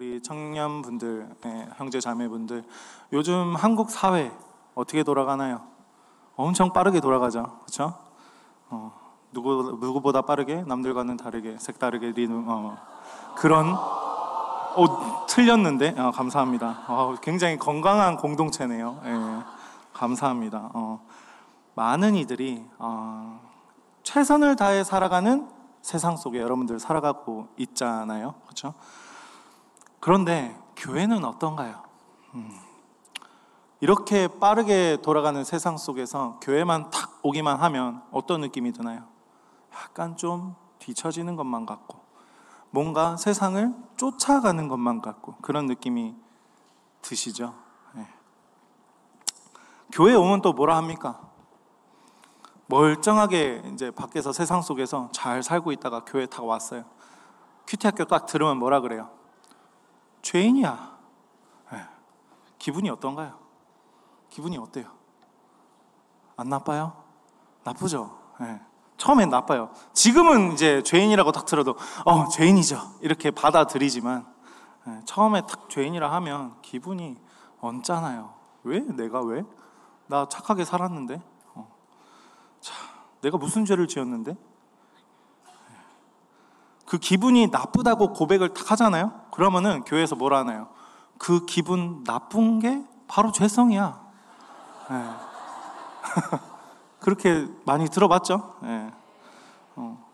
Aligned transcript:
우리 0.00 0.22
청년분들, 0.22 1.28
예, 1.44 1.68
형제 1.76 2.00
자매분들, 2.00 2.64
요즘 3.12 3.54
한국 3.54 3.90
사회 3.90 4.32
어떻게 4.74 5.02
돌아가나요? 5.02 5.60
엄청 6.36 6.72
빠르게 6.72 7.00
돌아가죠, 7.00 7.58
그렇죠? 7.60 7.98
어, 8.70 8.92
누구 9.30 9.76
누구보다 9.78 10.22
빠르게 10.22 10.62
남들과는 10.62 11.18
다르게 11.18 11.58
색다르게 11.58 12.12
리는 12.12 12.44
어, 12.48 12.78
그런 13.36 13.74
어, 13.74 15.26
틀렸는데 15.28 15.94
어, 15.98 16.12
감사합니다. 16.12 16.84
어, 16.88 17.16
굉장히 17.20 17.58
건강한 17.58 18.16
공동체네요. 18.16 19.02
예, 19.04 19.42
감사합니다. 19.92 20.70
어, 20.72 21.06
많은 21.74 22.14
이들이 22.14 22.64
어, 22.78 23.38
최선을 24.02 24.56
다해 24.56 24.82
살아가는 24.82 25.46
세상 25.82 26.16
속에 26.16 26.40
여러분들 26.40 26.80
살아가고 26.80 27.48
있잖아요, 27.58 28.36
그렇죠? 28.44 28.72
그런데 30.00 30.58
교회는 30.76 31.24
어떤가요? 31.24 31.82
음, 32.34 32.58
이렇게 33.80 34.28
빠르게 34.28 34.98
돌아가는 35.02 35.44
세상 35.44 35.76
속에서 35.76 36.38
교회만 36.42 36.90
탁 36.90 37.20
오기만 37.22 37.60
하면 37.60 38.02
어떤 38.10 38.40
느낌이 38.40 38.72
드나요? 38.72 39.04
약간 39.74 40.16
좀 40.16 40.56
뒤처지는 40.78 41.36
것만 41.36 41.66
같고 41.66 42.00
뭔가 42.70 43.16
세상을 43.16 43.74
쫓아가는 43.96 44.68
것만 44.68 45.02
같고 45.02 45.36
그런 45.42 45.66
느낌이 45.66 46.16
드시죠? 47.02 47.54
네. 47.94 48.06
교회 49.92 50.14
오면 50.14 50.42
또 50.42 50.52
뭐라 50.52 50.76
합니까? 50.76 51.20
멀쩡하게 52.66 53.62
이제 53.72 53.90
밖에서 53.90 54.32
세상 54.32 54.62
속에서 54.62 55.08
잘 55.12 55.42
살고 55.42 55.72
있다가 55.72 56.04
교회 56.04 56.26
딱 56.26 56.44
왔어요. 56.44 56.84
큐티 57.66 57.86
학교 57.86 58.04
딱 58.04 58.26
들으면 58.26 58.58
뭐라 58.58 58.80
그래요? 58.80 59.10
죄인이야. 60.22 60.98
네. 61.72 61.88
기분이 62.58 62.90
어떤가요? 62.90 63.38
기분이 64.28 64.58
어때요? 64.58 64.90
안 66.36 66.48
나빠요? 66.48 67.02
나쁘죠? 67.64 68.18
네. 68.40 68.60
처음엔 68.96 69.30
나빠요. 69.30 69.70
지금은 69.94 70.52
이제 70.52 70.82
죄인이라고 70.82 71.32
딱 71.32 71.46
들어도 71.46 71.74
어 72.04 72.28
죄인이죠 72.28 72.98
이렇게 73.00 73.30
받아들이지만 73.30 74.26
네, 74.86 75.00
처음에 75.06 75.42
딱 75.46 75.70
죄인이라 75.70 76.12
하면 76.12 76.54
기분이 76.62 77.16
언짢아요. 77.60 78.34
왜 78.62 78.80
내가 78.80 79.22
왜? 79.22 79.44
나 80.06 80.28
착하게 80.28 80.64
살았는데. 80.64 81.22
어. 81.54 81.68
자, 82.60 82.74
내가 83.20 83.38
무슨 83.38 83.64
죄를 83.64 83.86
지었는데? 83.86 84.36
그 86.90 86.98
기분이 86.98 87.46
나쁘다고 87.46 88.12
고백을 88.14 88.52
딱 88.52 88.72
하잖아요. 88.72 89.12
그러면은 89.30 89.84
교회에서 89.84 90.16
뭐라 90.16 90.40
하나요? 90.40 90.66
그 91.18 91.46
기분 91.46 92.02
나쁜 92.02 92.58
게 92.58 92.84
바로 93.06 93.30
죄성이야. 93.30 94.00
네. 94.90 95.10
그렇게 96.98 97.46
많이 97.64 97.88
들어봤죠? 97.88 98.56
네. 98.62 98.92
어. 99.76 100.04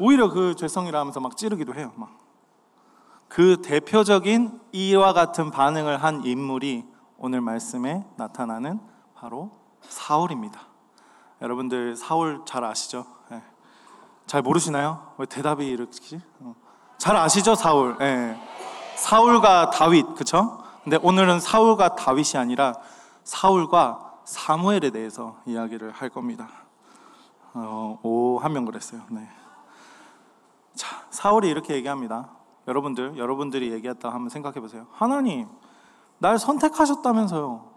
오히려 0.00 0.28
그 0.28 0.56
죄성이라 0.56 0.98
하면서 0.98 1.20
막 1.20 1.36
찌르기도 1.36 1.76
해요. 1.76 1.92
막. 1.94 2.10
그 3.28 3.62
대표적인 3.62 4.60
이와 4.72 5.12
같은 5.12 5.52
반응을 5.52 6.02
한 6.02 6.24
인물이 6.24 6.84
오늘 7.16 7.40
말씀에 7.40 8.04
나타나는 8.16 8.80
바로 9.14 9.52
사울입니다. 9.82 10.60
여러분들 11.40 11.94
사울 11.94 12.42
잘 12.44 12.64
아시죠? 12.64 13.19
네. 14.30 14.32
잘 14.32 14.42
모르시나요? 14.42 15.12
왜 15.18 15.26
대답이 15.26 15.66
이렇게? 15.66 16.20
어. 16.38 16.54
잘 16.98 17.16
아시죠, 17.16 17.56
사울? 17.56 17.98
네. 17.98 18.40
사울과 18.94 19.70
다윗, 19.70 20.14
그쵸? 20.14 20.62
근데 20.84 20.98
오늘은 21.02 21.40
사울과 21.40 21.96
다윗이 21.96 22.36
아니라 22.36 22.74
사울과 23.24 24.20
사무엘에 24.24 24.90
대해서 24.90 25.36
이야기를 25.46 25.90
할 25.90 26.10
겁니다. 26.10 26.48
어, 27.54 27.98
오, 28.04 28.38
한 28.38 28.52
명 28.52 28.64
그랬어요. 28.66 29.00
네. 29.10 29.28
자, 30.76 31.02
사울이 31.10 31.48
이렇게 31.48 31.74
얘기합니다. 31.74 32.28
여러분들, 32.68 33.18
여러분들이 33.18 33.72
얘기했다 33.72 34.10
한번 34.10 34.28
생각해 34.28 34.60
보세요. 34.60 34.86
하나님, 34.92 35.48
날 36.18 36.38
선택하셨다면서요. 36.38 37.68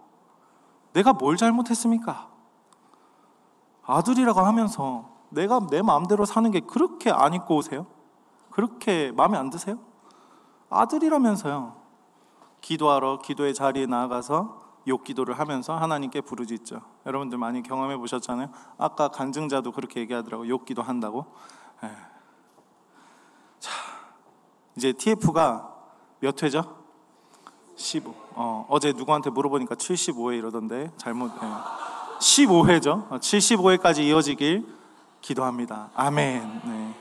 내가 0.92 1.14
뭘 1.14 1.36
잘못했습니까? 1.36 2.28
아들이라고 3.84 4.38
하면서 4.38 5.13
내가 5.30 5.60
내 5.70 5.82
마음대로 5.82 6.24
사는 6.24 6.50
게 6.50 6.60
그렇게 6.60 7.10
안 7.10 7.34
입고 7.34 7.56
오세요? 7.56 7.86
그렇게 8.50 9.12
마음에 9.12 9.36
안 9.36 9.50
드세요? 9.50 9.78
아들이라면서요. 10.70 11.76
기도하러 12.60 13.18
기도의 13.18 13.52
자리에 13.52 13.86
나아가서 13.86 14.62
욕 14.86 15.04
기도를 15.04 15.38
하면서 15.38 15.74
하나님께 15.74 16.20
부르짖죠. 16.20 16.80
여러분들 17.06 17.38
많이 17.38 17.62
경험해 17.62 17.96
보셨잖아요. 17.96 18.48
아까 18.78 19.08
간증자도 19.08 19.72
그렇게 19.72 20.00
얘기하더라고. 20.00 20.48
욕 20.48 20.64
기도 20.64 20.82
한다고. 20.82 21.26
예. 21.82 21.90
자, 23.58 23.70
이제 24.76 24.92
TF가 24.92 25.74
몇 26.20 26.42
회죠? 26.42 26.84
15. 27.76 28.14
어, 28.34 28.66
어제 28.68 28.92
누구한테 28.92 29.30
물어보니까 29.30 29.74
75회 29.74 30.38
이러던데 30.38 30.92
잘못. 30.96 31.30
예. 31.42 31.84
15회죠. 32.18 33.08
75회까지 33.10 34.00
이어지길 34.04 34.66
기도합니다. 35.24 35.88
아멘. 35.94 36.60
네. 36.66 36.94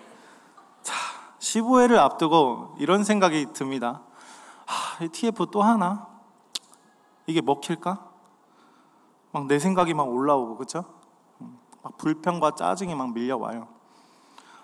자, 0.81 0.93
15회를 1.39 1.97
앞두고 1.97 2.75
이런 2.79 3.03
생각이 3.03 3.47
듭니다. 3.51 4.01
하, 4.65 5.05
TF 5.05 5.47
또 5.51 5.61
하나? 5.61 6.07
이게 7.27 7.41
먹힐까? 7.41 8.09
막 9.33 9.47
내 9.47 9.59
생각이 9.59 9.93
막 9.93 10.03
올라오고 10.03 10.55
그렇죠? 10.55 10.85
막 11.81 11.97
불평과 11.97 12.51
짜증이 12.51 12.95
막 12.95 13.11
밀려와요. 13.11 13.67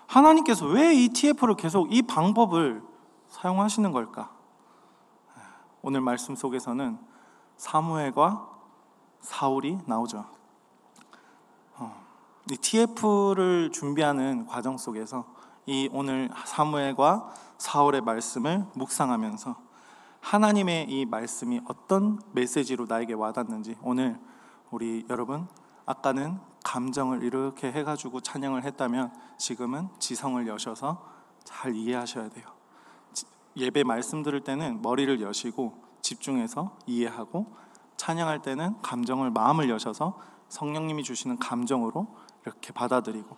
하나님께서 0.06 0.64
왜 0.64 0.94
이 0.94 1.10
TF를 1.10 1.54
계속 1.56 1.92
이 1.92 2.00
방법을 2.00 2.82
사용하시는 3.28 3.92
걸까? 3.92 4.30
오늘 5.82 6.00
말씀 6.00 6.34
속에서는 6.34 6.98
사무엘과 7.58 8.48
사울이 9.20 9.80
나오죠. 9.84 10.24
TF를 12.46 13.70
준비하는 13.72 14.46
과정 14.46 14.76
속에서 14.76 15.26
이 15.66 15.88
오늘 15.92 16.30
사무엘과 16.46 17.32
사울의 17.58 18.00
말씀을 18.00 18.64
묵상하면서 18.74 19.56
하나님의 20.20 20.86
이 20.88 21.06
말씀이 21.06 21.60
어떤 21.66 22.20
메시지로 22.32 22.86
나에게 22.88 23.14
와닿는지 23.14 23.76
오늘 23.82 24.18
우리 24.70 25.04
여러분 25.08 25.46
아까는 25.86 26.38
감정을 26.64 27.22
이렇게 27.22 27.72
해가지고 27.72 28.20
찬양을 28.20 28.64
했다면 28.64 29.12
지금은 29.38 29.88
지성을 29.98 30.46
여셔서 30.46 31.04
잘 31.44 31.74
이해하셔야 31.74 32.28
돼요. 32.28 32.46
예배 33.56 33.84
말씀 33.84 34.22
들을 34.22 34.42
때는 34.42 34.82
머리를 34.82 35.20
여시고 35.20 35.82
집중해서 36.02 36.76
이해하고 36.86 37.54
찬양할 37.96 38.42
때는 38.42 38.80
감정을 38.82 39.30
마음을 39.30 39.68
여셔서 39.68 40.18
성령님이 40.48 41.02
주시는 41.02 41.38
감정으로 41.38 42.14
이렇게 42.50 42.72
받아들이고 42.72 43.36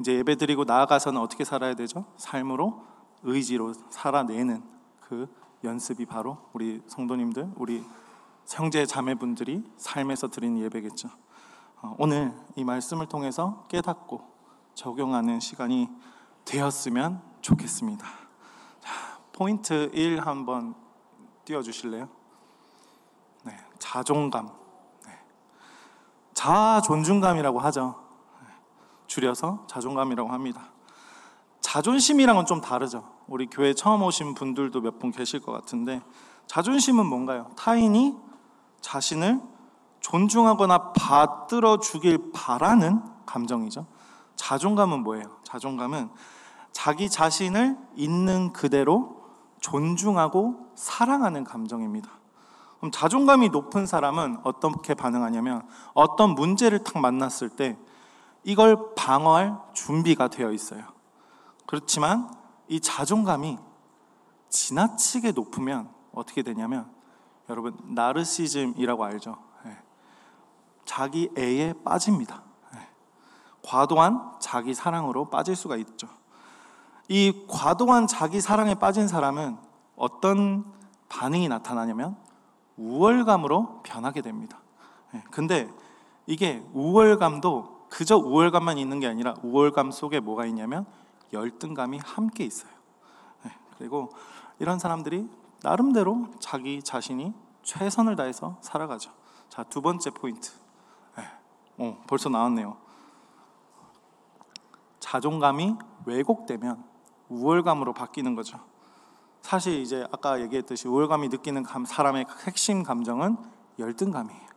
이제 0.00 0.14
예배 0.14 0.36
드리고 0.36 0.64
나아가서는 0.64 1.20
어떻게 1.20 1.44
살아야 1.44 1.74
되죠? 1.74 2.04
삶으로 2.16 2.84
의지로 3.22 3.72
살아내는 3.90 4.62
그 5.00 5.28
연습이 5.64 6.06
바로 6.06 6.38
우리 6.52 6.82
성도님들, 6.86 7.50
우리 7.56 7.84
형제 8.46 8.86
자매분들이 8.86 9.64
삶에서 9.76 10.28
드리는 10.28 10.58
예배겠죠. 10.58 11.08
어, 11.82 11.94
오늘 11.98 12.32
이 12.56 12.64
말씀을 12.64 13.06
통해서 13.06 13.64
깨닫고 13.68 14.22
적용하는 14.74 15.40
시간이 15.40 15.88
되었으면 16.44 17.22
좋겠습니다. 17.40 18.06
자, 18.80 18.92
포인트 19.32 19.90
1 19.92 20.20
한번 20.20 20.74
띄워 21.44 21.62
주실래요? 21.62 22.08
네, 23.44 23.56
자존감. 23.78 24.48
네. 25.06 25.18
자존중감이라고 26.34 27.58
하죠. 27.60 28.07
네, 29.08 29.14
줄여서 29.14 29.64
자존감이라고 29.66 30.30
합니다. 30.30 30.68
자존심이랑은 31.60 32.46
좀 32.46 32.60
다르죠. 32.60 33.04
우리 33.26 33.46
교회 33.46 33.74
처음 33.74 34.02
오신 34.02 34.34
분들도 34.34 34.80
몇 34.80 34.98
분 34.98 35.10
계실 35.10 35.40
것 35.40 35.52
같은데 35.52 36.02
자존심은 36.46 37.04
뭔가요? 37.06 37.50
타인이 37.56 38.14
자신을 38.80 39.40
존중하거나 40.00 40.92
받들어 40.92 41.78
주길 41.78 42.30
바라는 42.32 43.02
감정이죠. 43.26 43.86
자존감은 44.36 45.02
뭐예요? 45.02 45.24
자존감은 45.42 46.10
자기 46.72 47.10
자신을 47.10 47.76
있는 47.96 48.52
그대로 48.52 49.24
존중하고 49.60 50.70
사랑하는 50.76 51.44
감정입니다. 51.44 52.10
그럼 52.78 52.92
자존감이 52.92 53.48
높은 53.48 53.86
사람은 53.86 54.38
어떻게 54.44 54.94
반응하냐면 54.94 55.66
어떤 55.94 56.34
문제를 56.34 56.84
딱 56.84 57.00
만났을 57.00 57.48
때 57.48 57.76
이걸 58.48 58.94
방어할 58.94 59.58
준비가 59.74 60.28
되어 60.28 60.52
있어요. 60.52 60.82
그렇지만 61.66 62.34
이 62.66 62.80
자존감이 62.80 63.58
지나치게 64.48 65.32
높으면 65.32 65.90
어떻게 66.14 66.42
되냐면 66.42 66.90
여러분 67.50 67.76
나르시즘이라고 67.84 69.04
알죠? 69.04 69.36
예. 69.66 69.76
자기 70.86 71.30
애에 71.36 71.74
빠집니다. 71.84 72.42
예. 72.74 72.88
과도한 73.62 74.36
자기 74.40 74.72
사랑으로 74.72 75.26
빠질 75.26 75.54
수가 75.54 75.76
있죠. 75.76 76.08
이 77.08 77.44
과도한 77.50 78.06
자기 78.06 78.40
사랑에 78.40 78.76
빠진 78.76 79.08
사람은 79.08 79.58
어떤 79.94 80.64
반응이 81.10 81.48
나타나냐면 81.48 82.16
우월감으로 82.78 83.82
변하게 83.82 84.22
됩니다. 84.22 84.58
예. 85.14 85.22
근데 85.30 85.70
이게 86.24 86.66
우월감도 86.72 87.77
그저 87.88 88.16
우월감만 88.16 88.78
있는 88.78 89.00
게 89.00 89.06
아니라 89.06 89.34
우월감 89.42 89.90
속에 89.90 90.20
뭐가 90.20 90.46
있냐면 90.46 90.86
열등감이 91.32 91.98
함께 91.98 92.44
있어요. 92.44 92.70
그리고 93.76 94.10
이런 94.58 94.78
사람들이 94.78 95.28
나름대로 95.62 96.28
자기 96.40 96.82
자신이 96.82 97.32
최선을 97.62 98.16
다해서 98.16 98.58
살아가죠. 98.60 99.12
자, 99.48 99.62
두 99.64 99.80
번째 99.80 100.10
포인트. 100.10 100.50
어, 101.78 102.02
벌써 102.08 102.28
나왔네요. 102.28 102.76
자존감이 104.98 105.76
왜곡되면 106.06 106.84
우월감으로 107.28 107.92
바뀌는 107.92 108.34
거죠. 108.34 108.58
사실 109.42 109.80
이제 109.80 110.06
아까 110.12 110.40
얘기했듯이 110.40 110.88
우월감이 110.88 111.28
느끼는 111.28 111.62
감, 111.62 111.84
사람의 111.84 112.26
핵심 112.46 112.82
감정은 112.82 113.36
열등감이에요. 113.78 114.48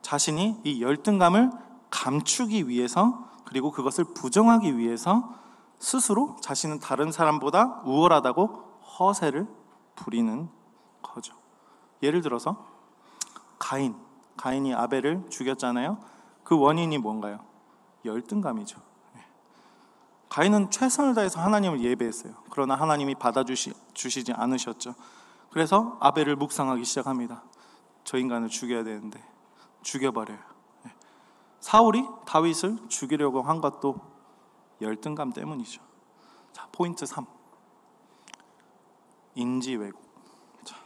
자신이 0.00 0.60
이 0.64 0.82
열등감을 0.82 1.50
감추기 1.90 2.68
위해서 2.68 3.30
그리고 3.44 3.70
그것을 3.70 4.04
부정하기 4.04 4.76
위해서 4.76 5.34
스스로 5.78 6.36
자신은 6.40 6.80
다른 6.80 7.12
사람보다 7.12 7.82
우월하다고 7.84 8.46
허세를 8.98 9.46
부리는 9.94 10.48
거죠. 11.02 11.34
예를 12.02 12.22
들어서 12.22 12.66
가인, 13.58 13.96
가인이 14.36 14.74
아벨을 14.74 15.26
죽였잖아요. 15.30 15.98
그 16.44 16.58
원인이 16.58 16.98
뭔가요? 16.98 17.40
열등감이죠. 18.04 18.80
예. 19.16 19.24
가인은 20.28 20.70
최선을 20.70 21.14
다해서 21.14 21.40
하나님을 21.40 21.80
예배했어요. 21.80 22.34
그러나 22.50 22.74
하나님이 22.74 23.14
받아주시지 23.16 24.32
않으셨죠. 24.32 24.94
그래서 25.50 25.96
아벨을 26.00 26.36
묵상하기 26.36 26.84
시작합니다. 26.84 27.42
저 28.04 28.18
인간을 28.18 28.48
죽여야 28.48 28.84
되는데 28.84 29.22
죽여버려요. 29.82 30.38
예. 31.66 31.70
사울이 31.70 32.06
다윗을 32.26 32.88
죽이려고 32.88 33.42
한 33.42 33.60
것도 33.60 33.96
열등감 34.80 35.32
때문이죠. 35.32 35.82
자, 36.52 36.68
포인트 36.70 37.04
3. 37.04 37.26
인지 39.34 39.74
왜곡. 39.74 40.00
자, 40.64 40.76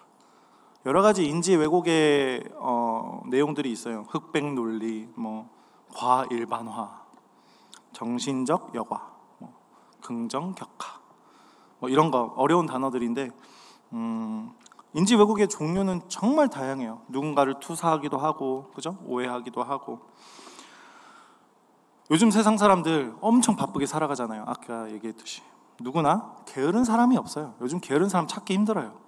여러 0.87 1.03
가지 1.03 1.27
인지 1.27 1.55
왜곡의 1.55 2.45
어, 2.57 3.23
내용들이 3.27 3.71
있어요. 3.71 4.07
흑백 4.09 4.55
논리, 4.55 5.07
뭐 5.15 5.51
과일반화, 5.95 7.05
정신적 7.93 8.75
여과, 8.75 9.13
뭐, 9.39 9.53
긍정 10.01 10.55
격하, 10.55 10.99
뭐 11.79 11.91
이런 11.91 12.11
거 12.11 12.33
어려운 12.37 12.67
단어들인데 12.67 13.31
음, 13.93 14.53
인지 14.95 15.15
왜곡의 15.15 15.49
종류는 15.49 16.09
정말 16.09 16.49
다양해요. 16.49 17.03
누군가를 17.09 17.61
투사하기도 17.61 18.19
하고, 18.19 18.71
그죠? 18.75 18.97
오해하기도 19.05 19.63
하고. 19.63 20.01
요즘 22.11 22.31
세상 22.33 22.59
사람들 22.59 23.15
엄청 23.21 23.55
바쁘게 23.55 23.87
살아가잖아요. 23.87 24.45
아까 24.47 24.91
얘기했듯이. 24.91 25.43
누구나 25.81 26.35
게으른 26.45 26.85
사람이 26.85 27.17
없어요. 27.17 27.55
요즘 27.61 27.79
게으른 27.81 28.09
사람 28.09 28.27
찾기 28.27 28.53
힘들어요. 28.53 28.99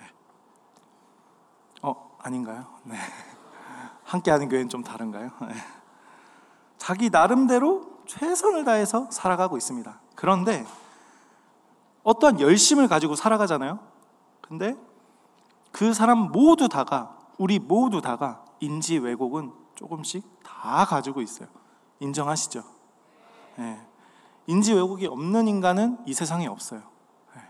네. 0.00 0.06
어, 1.82 2.16
아닌가요? 2.18 2.66
네. 2.84 2.96
함께 4.02 4.30
하는 4.30 4.48
교회는 4.48 4.70
좀 4.70 4.82
다른가요? 4.82 5.30
네. 5.42 5.54
자기 6.78 7.10
나름대로 7.10 8.00
최선을 8.06 8.64
다해서 8.64 9.10
살아가고 9.10 9.58
있습니다. 9.58 10.00
그런데 10.14 10.64
어떠한 12.02 12.40
열심을 12.40 12.88
가지고 12.88 13.14
살아가잖아요. 13.14 13.78
근데 14.40 14.74
그 15.70 15.92
사람 15.92 16.30
모두 16.32 16.68
다가 16.68 17.16
우리 17.36 17.58
모두 17.58 18.00
다가 18.00 18.44
인지 18.60 18.96
왜곡은 18.96 19.52
조금씩 19.74 20.24
다 20.42 20.86
가지고 20.86 21.20
있어요. 21.20 21.48
인정하시죠? 22.00 22.62
네. 23.56 23.86
인지 24.46 24.72
왜곡이 24.72 25.06
없는 25.06 25.48
인간은 25.48 25.98
이 26.06 26.14
세상에 26.14 26.46
없어요. 26.46 26.82
네. 27.34 27.42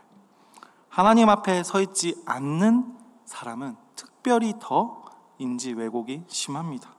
하나님 0.88 1.28
앞에 1.28 1.62
서 1.62 1.80
있지 1.80 2.22
않는 2.26 2.96
사람은 3.24 3.76
특별히 3.94 4.54
더 4.58 5.04
인지 5.38 5.72
왜곡이 5.72 6.24
심합니다. 6.28 6.90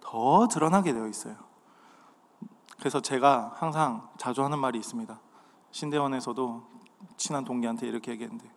더 0.00 0.46
드러나게 0.48 0.92
되어 0.92 1.08
있어요. 1.08 1.36
그래서 2.78 3.00
제가 3.00 3.54
항상 3.56 4.08
자주 4.18 4.44
하는 4.44 4.58
말이 4.58 4.78
있습니다. 4.78 5.18
신대원에서도 5.72 6.62
친한 7.16 7.44
동기한테 7.44 7.86
이렇게 7.88 8.12
얘기했는데, 8.12 8.48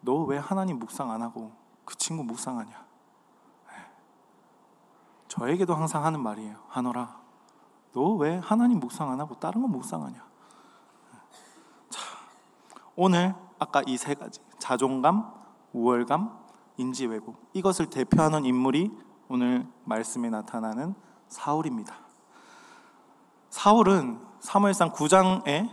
너 0.00 0.24
왜 0.24 0.38
하나님 0.38 0.78
묵상 0.78 1.10
안 1.10 1.22
하고 1.22 1.52
그 1.84 1.96
친구 1.96 2.22
묵상하냐? 2.22 2.85
저에게도 5.38 5.74
항상 5.74 6.04
하는 6.04 6.20
말이에요. 6.22 6.56
하노라, 6.68 7.20
너 7.92 8.16
왜 8.16 8.38
하나님 8.38 8.80
묵상 8.80 9.10
안 9.10 9.20
하고 9.20 9.34
다른 9.38 9.62
거 9.62 9.68
묵상하냐? 9.68 10.24
자, 11.90 12.00
오늘 12.94 13.34
아까 13.58 13.82
이 13.86 13.96
세 13.96 14.14
가지 14.14 14.40
자존감, 14.58 15.30
우월감, 15.72 16.38
인지 16.78 17.06
왜곡 17.06 17.50
이것을 17.52 17.88
대표하는 17.90 18.44
인물이 18.44 18.90
오늘 19.28 19.66
말씀에 19.84 20.30
나타나는 20.30 20.94
사울입니다. 21.28 21.94
사울은 23.50 24.20
사무엘상 24.40 24.92
9장에 24.92 25.70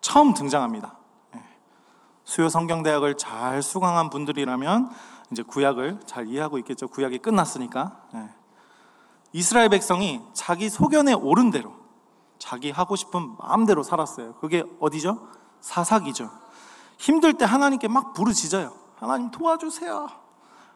처음 0.00 0.32
등장합니다. 0.34 0.96
예. 1.36 1.42
수요 2.24 2.48
성경대학을 2.48 3.16
잘 3.16 3.62
수강한 3.62 4.08
분들이라면 4.10 4.90
이제 5.30 5.42
구약을 5.42 6.00
잘 6.06 6.26
이해하고 6.28 6.58
있겠죠. 6.58 6.88
구약이 6.88 7.18
끝났으니까. 7.18 8.02
예. 9.36 9.38
이스라엘 9.38 9.68
백성이 9.68 10.22
자기 10.32 10.68
소견에 10.70 11.12
오른 11.12 11.50
대로 11.50 11.74
자기 12.38 12.70
하고 12.70 12.96
싶은 12.96 13.36
마음대로 13.38 13.82
살았어요. 13.82 14.34
그게 14.36 14.64
어디죠? 14.80 15.28
사사기죠. 15.60 16.30
힘들 16.98 17.34
때 17.34 17.44
하나님께 17.44 17.88
막 17.88 18.14
부르짖어요. 18.14 18.72
하나님 18.96 19.30
도와주세요. 19.30 20.08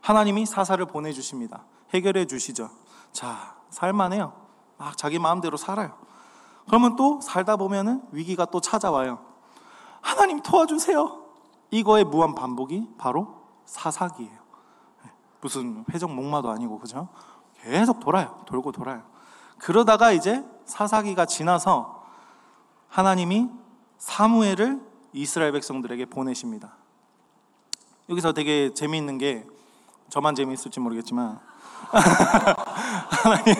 하나님이 0.03 0.47
사사를 0.47 0.85
보내 0.87 1.13
주십니다. 1.13 1.65
해결해 1.95 2.27
주시죠. 2.27 2.71
자, 3.13 3.57
살만해요. 3.71 4.33
막 4.77 4.97
자기 4.97 5.19
마음대로 5.19 5.57
살아요. 5.57 5.97
그러면 6.67 6.97
또 6.97 7.21
살다 7.21 7.57
보면은 7.57 8.03
위기가 8.13 8.45
또 8.45 8.61
찾아와요. 8.61 9.19
하나님 10.01 10.43
도와주세요. 10.43 11.21
이거의 11.71 12.05
무한 12.05 12.35
반복이 12.35 12.91
바로 12.99 13.43
사사기예요. 13.65 14.41
무슨 15.41 15.85
회적 15.93 16.13
목마도 16.13 16.51
아니고 16.51 16.79
그죠? 16.79 17.09
계속 17.63 18.01
돌아요. 18.01 18.43
돌고 18.47 18.73
돌아요. 18.73 19.03
그러다가 19.59 20.13
이제 20.13 20.45
사사기가 20.65 21.27
지나서 21.27 22.05
하나님이 22.89 23.49
사무엘을 23.99 24.81
이스라엘 25.13 25.53
백성들에게 25.53 26.07
보내십니다. 26.07 26.77
여기서 28.09 28.33
되게 28.33 28.73
재미있는 28.75 29.19
게 29.19 29.47
저만 30.09 30.35
재미있을지 30.35 30.81
모르겠지만 30.81 31.39
하나님 33.23 33.55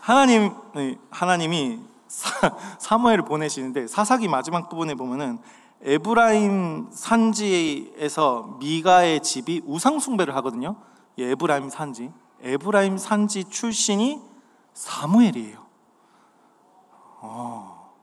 하나님 0.00 0.96
하나님이 1.10 1.80
사, 2.08 2.96
무엘을 2.98 3.24
보내시는데 3.24 3.86
사사기 3.86 4.28
마지막 4.28 4.68
부분에 4.68 4.94
보면은 4.94 5.38
에브라임 5.82 6.88
산지에서 6.90 8.56
미가의 8.58 9.22
집이 9.22 9.62
우상 9.66 9.98
숭배를 9.98 10.34
하거든요. 10.36 10.76
에브라임 11.18 11.68
산지. 11.68 12.10
에브라임 12.44 12.98
산지 12.98 13.44
출신이 13.44 14.20
사무엘이에요. 14.74 15.64
어, 17.20 17.94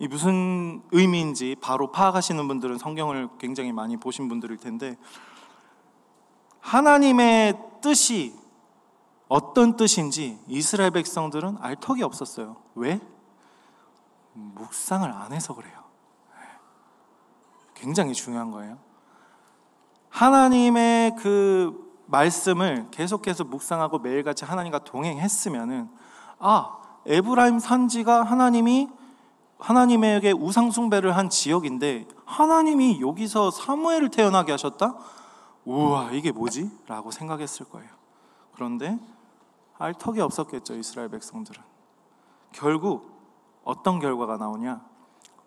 이 0.00 0.08
무슨 0.08 0.82
의미인지 0.90 1.56
바로 1.60 1.92
파악하시는 1.92 2.48
분들은 2.48 2.78
성경을 2.78 3.28
굉장히 3.38 3.72
많이 3.72 3.96
보신 3.96 4.28
분들일 4.28 4.56
텐데 4.56 4.96
하나님의 6.58 7.58
뜻이 7.80 8.34
어떤 9.28 9.76
뜻인지 9.76 10.40
이스라엘 10.48 10.90
백성들은 10.90 11.58
알 11.60 11.76
턱이 11.76 12.02
없었어요. 12.02 12.56
왜? 12.74 13.00
묵상을 14.32 15.08
안 15.08 15.32
해서 15.32 15.54
그래요. 15.54 15.80
굉장히 17.74 18.12
중요한 18.12 18.50
거예요. 18.50 18.78
하나님의 20.10 21.16
그 21.16 21.89
말씀을 22.10 22.88
계속해서 22.90 23.44
묵상하고 23.44 23.98
매일같이 23.98 24.44
하나님과 24.44 24.80
동행했으면은 24.80 25.88
아 26.38 26.78
에브라임 27.06 27.58
산지가 27.58 28.22
하나님이 28.22 28.88
하나님에게 29.58 30.32
우상 30.32 30.70
숭배를 30.70 31.16
한 31.16 31.28
지역인데 31.28 32.08
하나님이 32.24 33.00
여기서 33.00 33.50
사무엘을 33.50 34.10
태어나게 34.10 34.52
하셨다? 34.52 34.96
우와, 35.64 36.12
이게 36.12 36.32
뭐지? 36.32 36.70
라고 36.86 37.10
생각했을 37.10 37.68
거예요. 37.68 37.90
그런데 38.54 38.98
알 39.78 39.92
턱이 39.92 40.20
없었겠죠, 40.20 40.74
이스라엘 40.74 41.10
백성들은. 41.10 41.62
결국 42.52 43.10
어떤 43.64 43.98
결과가 44.00 44.38
나오냐? 44.38 44.80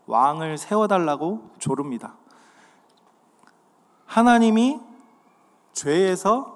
왕을 0.05 0.57
세워달라고 0.57 1.49
조릅니다. 1.57 2.15
하나님이 4.05 4.79
죄에서 5.73 6.52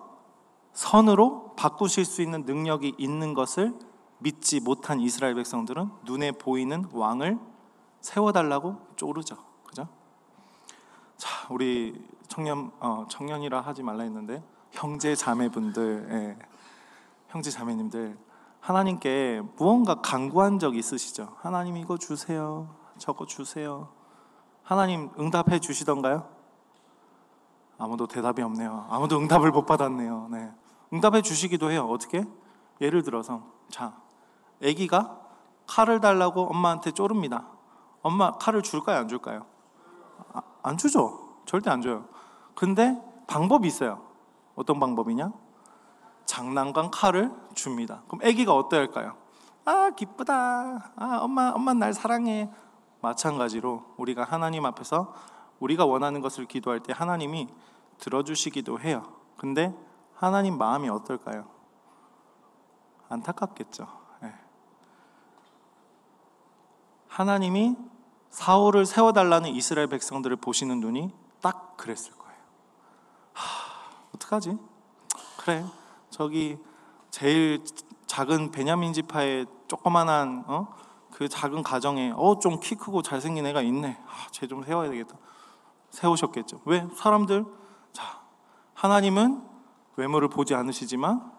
선으로 0.77 1.55
바꾸실 1.55 2.05
수 2.05 2.21
있는 2.21 2.43
능력이 2.43 2.93
있는 2.99 3.33
것을 3.33 3.73
믿지 4.19 4.59
못한 4.59 4.99
이스라엘 4.99 5.33
백성들은 5.33 5.89
눈에 6.03 6.33
보이는 6.33 6.87
왕을 6.91 7.39
세워달라고 8.01 8.77
쪼르죠. 8.95 9.37
그죠? 9.65 9.87
자, 11.17 11.47
우리 11.49 11.99
청년 12.27 12.71
어, 12.79 13.07
청년이라 13.09 13.59
하지 13.59 13.81
말라 13.81 14.03
했는데 14.03 14.43
형제 14.69 15.15
자매분들, 15.15 16.09
예, 16.11 16.45
형제 17.29 17.49
자매님들 17.49 18.15
하나님께 18.59 19.41
무언가 19.57 19.95
강구한 19.95 20.59
적 20.59 20.75
있으시죠? 20.75 21.37
하나님 21.39 21.75
이거 21.77 21.97
주세요, 21.97 22.69
저거 22.99 23.25
주세요. 23.25 23.89
하나님 24.61 25.09
응답해 25.17 25.59
주시던가요? 25.59 26.29
아무도 27.79 28.05
대답이 28.05 28.43
없네요. 28.43 28.85
아무도 28.91 29.17
응답을 29.17 29.49
못 29.49 29.65
받았네요. 29.65 30.27
네. 30.29 30.51
응답해 30.93 31.21
주시기도 31.21 31.71
해요. 31.71 31.87
어떻게? 31.89 32.25
예를 32.81 33.03
들어서 33.03 33.43
자, 33.69 33.93
아기가 34.63 35.19
칼을 35.67 35.99
달라고 35.99 36.49
엄마한테 36.49 36.91
쪼릅니다. 36.91 37.47
엄마 38.01 38.37
칼을 38.37 38.61
줄까요, 38.61 38.97
안 38.99 39.07
줄까요? 39.07 39.45
아, 40.33 40.41
안 40.63 40.77
주죠. 40.77 41.39
절대 41.45 41.69
안 41.69 41.81
줘요. 41.81 42.05
근데 42.55 43.01
방법이 43.27 43.67
있어요. 43.67 44.01
어떤 44.55 44.79
방법이냐? 44.79 45.31
장난감 46.25 46.89
칼을 46.91 47.31
줍니다. 47.53 48.01
그럼 48.07 48.21
아기가 48.23 48.55
어떨까요? 48.55 49.15
아, 49.65 49.89
기쁘다. 49.89 50.91
아, 50.95 51.19
엄마, 51.21 51.51
엄마 51.53 51.73
날 51.73 51.93
사랑해. 51.93 52.49
마찬가지로 53.01 53.83
우리가 53.97 54.23
하나님 54.23 54.65
앞에서 54.65 55.13
우리가 55.59 55.85
원하는 55.85 56.21
것을 56.21 56.45
기도할 56.45 56.79
때 56.79 56.93
하나님이 56.95 57.47
들어주시기도 57.99 58.79
해요. 58.79 59.03
근데 59.37 59.75
하나님 60.17 60.57
마음이 60.57 60.89
어떨까요? 60.89 61.47
안타깝겠죠. 63.09 63.87
네. 64.21 64.33
하나님이 67.07 67.77
사울을 68.29 68.85
세워달라는 68.85 69.51
이스라엘 69.51 69.87
백성들을 69.87 70.35
보시는 70.37 70.79
눈이 70.79 71.13
딱 71.41 71.77
그랬을 71.77 72.11
거예요. 72.13 72.37
하, 73.33 73.45
어떡하지? 74.15 74.57
그래, 75.37 75.63
저기 76.09 76.57
제일 77.11 77.63
작은 78.07 78.51
베냐민 78.51 78.93
지파의 78.93 79.45
조그만한 79.67 80.43
어? 80.47 80.75
그 81.11 81.29
작은 81.29 81.63
가정에 81.63 82.11
어 82.15 82.39
좀 82.39 82.59
키 82.59 82.75
크고 82.75 83.01
잘생긴 83.01 83.45
애가 83.45 83.61
있네. 83.61 83.97
아, 84.05 84.27
쟤좀 84.31 84.63
세워야 84.63 84.89
되겠다. 84.89 85.15
세우셨겠죠. 85.91 86.61
왜? 86.65 86.87
사람들 86.95 87.45
자 87.93 88.21
하나님은 88.73 89.56
외모를 89.97 90.29
보지 90.29 90.55
않으시지만 90.55 91.31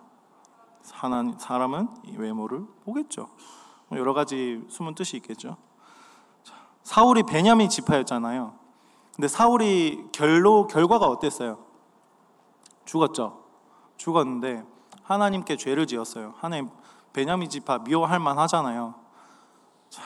사람은 0.82 1.88
외모를 2.16 2.66
보겠죠. 2.84 3.28
뭐 3.88 3.98
여러 3.98 4.12
가지 4.12 4.64
숨은 4.68 4.94
뜻이 4.94 5.16
있겠죠. 5.16 5.56
자, 6.42 6.54
사울이 6.82 7.22
베냐민 7.22 7.68
지파였잖아요. 7.68 8.58
근데 9.14 9.28
사울이 9.28 10.08
결로 10.12 10.66
결과가 10.66 11.06
어땠어요? 11.06 11.64
죽었죠. 12.84 13.44
죽었는데 13.96 14.64
하나님께 15.02 15.56
죄를 15.56 15.86
지었어요. 15.86 16.34
하나님 16.36 16.70
베냐민 17.12 17.48
지파 17.48 17.78
미워할 17.78 18.20
만하잖아요. 18.20 18.94
자, 19.88 20.02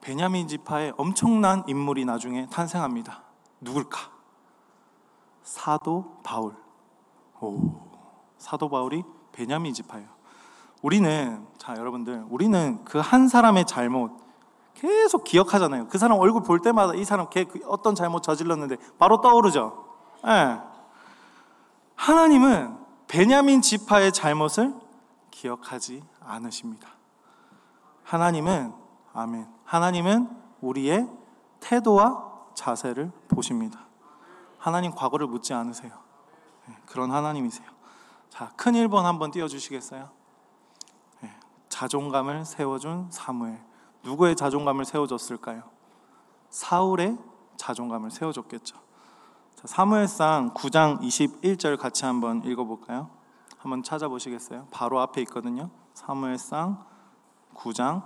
베냐민 0.00 0.48
지파에 0.48 0.92
엄청난 0.96 1.64
인물이 1.66 2.04
나중에 2.04 2.46
탄생합니다. 2.48 3.22
누굴까? 3.60 3.98
사도 5.42 6.20
바울. 6.22 6.63
오, 7.44 7.90
사도 8.38 8.68
바울이 8.68 9.02
베냐민 9.32 9.72
지파예요. 9.74 10.08
우리는 10.82 11.46
자 11.58 11.74
여러분들 11.76 12.24
우리는 12.28 12.84
그 12.84 13.00
한 13.00 13.28
사람의 13.28 13.64
잘못 13.66 14.22
계속 14.74 15.24
기억하잖아요. 15.24 15.88
그 15.88 15.98
사람 15.98 16.18
얼굴 16.18 16.42
볼 16.42 16.60
때마다 16.60 16.94
이 16.94 17.04
사람 17.04 17.28
걔그 17.30 17.60
어떤 17.66 17.94
잘못 17.94 18.22
저질렀는데 18.22 18.76
바로 18.98 19.20
떠오르죠. 19.20 19.84
예. 20.26 20.58
하나님은 21.94 22.76
베냐민 23.06 23.62
지파의 23.62 24.12
잘못을 24.12 24.74
기억하지 25.30 26.02
않으십니다. 26.20 26.88
하나님은 28.02 28.72
아멘. 29.12 29.46
하나님은 29.64 30.28
우리의 30.60 31.08
태도와 31.60 32.32
자세를 32.54 33.10
보십니다. 33.28 33.80
하나님 34.58 34.92
과거를 34.94 35.26
묻지 35.26 35.54
않으세요. 35.54 35.92
네, 36.66 36.76
그런 36.86 37.10
하나님이세요. 37.10 37.68
자, 38.30 38.52
큰 38.56 38.72
1번 38.72 39.02
한번 39.02 39.30
띄워 39.30 39.48
주시겠어요? 39.48 40.10
네, 41.20 41.30
자존감을 41.68 42.44
세워준 42.44 43.10
사무엘. 43.10 43.60
누구의 44.02 44.36
자존감을 44.36 44.84
세워줬을까요? 44.84 45.62
사울의 46.50 47.18
자존감을 47.56 48.10
세워줬겠죠. 48.10 48.76
자, 49.56 49.66
사무엘상 49.66 50.54
9장 50.54 51.00
21절 51.00 51.78
같이 51.78 52.04
한번 52.04 52.44
읽어볼까요? 52.44 53.10
한번 53.58 53.82
찾아보시겠어요? 53.82 54.68
바로 54.70 55.00
앞에 55.00 55.22
있거든요. 55.22 55.70
사무엘상 55.94 56.84
9장 57.54 58.02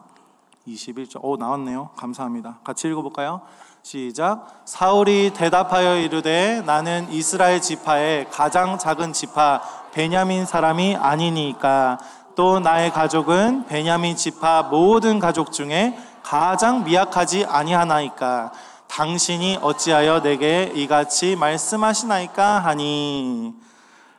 21절. 0.67 1.21
오 1.23 1.37
나왔네요. 1.37 1.91
감사합니다. 1.97 2.61
같이 2.63 2.89
읽어볼까요? 2.89 3.43
시작. 3.83 4.63
사울이 4.65 5.33
대답하여 5.35 5.97
이르되 5.97 6.63
나는 6.67 7.11
이스라엘 7.11 7.61
지파의 7.61 8.29
가장 8.31 8.79
작은 8.79 9.13
지파 9.13 9.63
베냐민 9.93 10.45
사람이 10.45 10.97
아니니까 10.97 11.99
또 12.35 12.61
나의 12.61 12.93
가족은 12.93 13.67
베냐민 13.67 14.17
지파 14.17 14.65
모든 14.65 15.19
가족 15.19 15.53
중에 15.53 15.99
가장 16.23 16.85
미약하지 16.85 17.47
아니하나이까 17.47 18.53
당신이 18.89 19.59
어찌하여 19.63 20.23
내게 20.23 20.71
이같이 20.75 21.37
말씀하시나이까 21.37 22.59
하니 22.59 23.55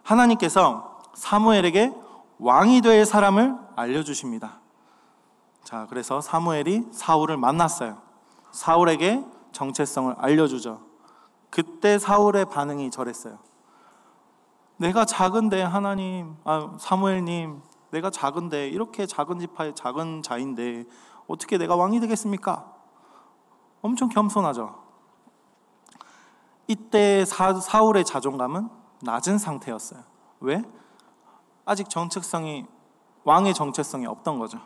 하나님께서 0.03 1.01
사무엘에게 1.13 1.93
왕이 2.39 2.81
될 2.81 3.05
사람을 3.05 3.55
알려주십니다. 3.75 4.59
자, 5.63 5.85
그래서 5.89 6.21
사무엘이 6.21 6.87
사울을 6.91 7.37
만났어요. 7.37 7.97
사울에게 8.51 9.23
정체성을 9.51 10.15
알려주죠. 10.17 10.81
그때 11.49 11.97
사울의 11.97 12.45
반응이 12.45 12.91
저랬어요. 12.91 13.39
내가 14.77 15.05
작은데 15.05 15.61
하나님, 15.61 16.37
아, 16.45 16.75
사무엘님, 16.79 17.61
내가 17.91 18.09
작은데 18.09 18.69
이렇게 18.69 19.05
작은 19.05 19.39
지파의 19.39 19.75
작은 19.75 20.21
자인데 20.21 20.85
어떻게 21.27 21.57
내가 21.57 21.75
왕이 21.75 21.99
되겠습니까? 21.99 22.73
엄청 23.81 24.09
겸손하죠. 24.09 24.83
이때 26.67 27.25
사, 27.25 27.53
사울의 27.53 28.05
자존감은 28.05 28.69
낮은 29.01 29.37
상태였어요. 29.37 30.03
왜? 30.39 30.63
아직 31.65 31.89
정체성이 31.89 32.65
왕의 33.23 33.53
정체성이 33.53 34.05
없던 34.05 34.39
거죠. 34.39 34.59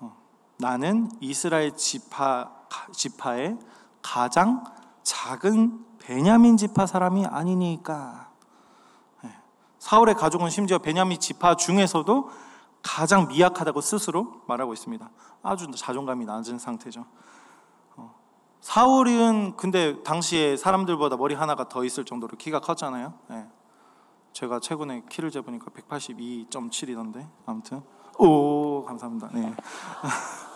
어, 0.00 0.16
나는 0.58 1.10
이스라엘 1.20 1.76
지파 1.76 2.52
지파의 2.92 3.58
가장 4.02 4.64
작은 5.02 5.84
베냐민 5.98 6.56
지파 6.56 6.86
사람이 6.86 7.26
아니니까. 7.26 8.30
네. 9.22 9.30
사울의 9.78 10.14
가족은 10.14 10.50
심지어 10.50 10.78
베냐민 10.78 11.20
지파 11.20 11.56
중에서도 11.56 12.30
가장 12.82 13.28
미약하다고 13.28 13.80
스스로 13.80 14.42
말하고 14.46 14.72
있습니다. 14.72 15.08
아주 15.42 15.70
자존감이 15.70 16.24
낮은 16.24 16.58
상태죠. 16.58 17.04
어. 17.96 18.14
사울은 18.60 19.56
근데 19.56 20.02
당시에 20.02 20.56
사람들보다 20.56 21.16
머리 21.16 21.34
하나가 21.34 21.68
더 21.68 21.84
있을 21.84 22.04
정도로 22.04 22.36
키가 22.36 22.60
컸잖아요. 22.60 23.14
네. 23.28 23.46
제가 24.32 24.60
최근에 24.60 25.02
키를 25.08 25.30
재보니까 25.30 25.66
182.7이던데 25.70 27.28
아무튼 27.44 27.82
오 28.18 28.84
감사합니다. 28.84 29.28
네. 29.32 29.54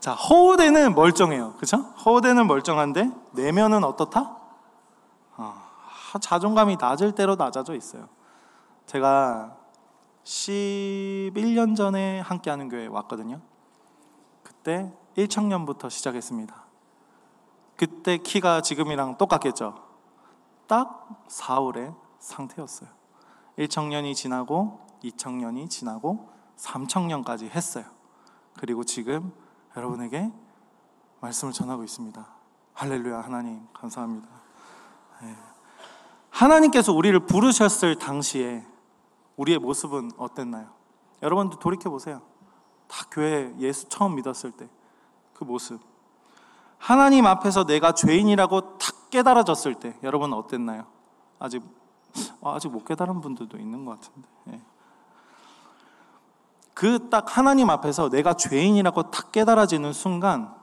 자, 0.00 0.14
허우대는 0.14 0.94
멀쩡해요. 0.94 1.54
그쵸? 1.54 1.78
허우대는 2.04 2.46
멀쩡한데, 2.46 3.10
내면은 3.32 3.84
어떻다? 3.84 4.36
어, 5.36 5.54
자존감이 6.20 6.76
낮을 6.80 7.12
대로 7.12 7.34
낮아져 7.34 7.74
있어요. 7.74 8.08
제가 8.86 9.56
11년 10.24 11.76
전에 11.76 12.20
함께 12.20 12.50
하는 12.50 12.68
교회에 12.68 12.86
왔거든요. 12.86 13.40
그때 14.42 14.92
1청년부터 15.16 15.90
시작했습니다. 15.90 16.54
그때 17.76 18.18
키가 18.18 18.60
지금이랑 18.60 19.18
똑같겠죠. 19.18 19.74
딱 20.66 21.08
사울의 21.28 21.92
상태였어요. 22.18 22.88
1청년이 23.58 24.14
지나고 24.14 24.86
2청년이 25.02 25.68
지나고 25.70 26.28
3청년까지 26.56 27.50
했어요. 27.50 27.84
그리고 28.56 28.84
지금 28.84 29.32
여러분에게 29.78 30.30
말씀을 31.20 31.52
전하고 31.52 31.84
있습니다. 31.84 32.26
할렐루야 32.74 33.20
하나님 33.20 33.66
감사합니다. 33.72 34.28
네. 35.22 35.36
하나님께서 36.30 36.92
우리를 36.92 37.18
부르셨을 37.26 37.98
당시에 37.98 38.64
우리의 39.36 39.58
모습은 39.58 40.12
어땠나요? 40.18 40.68
여러분도 41.22 41.58
돌이켜 41.58 41.90
보세요. 41.90 42.20
다 42.86 43.04
교회 43.10 43.54
예수 43.58 43.88
처음 43.88 44.14
믿었을 44.16 44.52
때 44.52 44.68
그 45.38 45.44
모습. 45.44 45.80
하나님 46.78 47.24
앞에서 47.24 47.64
내가 47.64 47.92
죄인이라고 47.92 48.78
탁 48.78 49.10
깨달아졌을 49.10 49.76
때 49.76 49.96
여러분 50.02 50.32
어땠나요? 50.32 50.86
아직 51.38 51.62
어, 52.40 52.54
아직 52.54 52.68
못 52.68 52.84
깨달은 52.84 53.20
분들도 53.20 53.56
있는 53.56 53.84
것 53.84 54.00
같은데. 54.00 54.28
예. 54.48 54.60
그 56.78 57.10
딱 57.10 57.36
하나님 57.36 57.70
앞에서 57.70 58.08
내가 58.08 58.34
죄인이라고 58.34 59.10
탁 59.10 59.32
깨달아지는 59.32 59.92
순간 59.92 60.54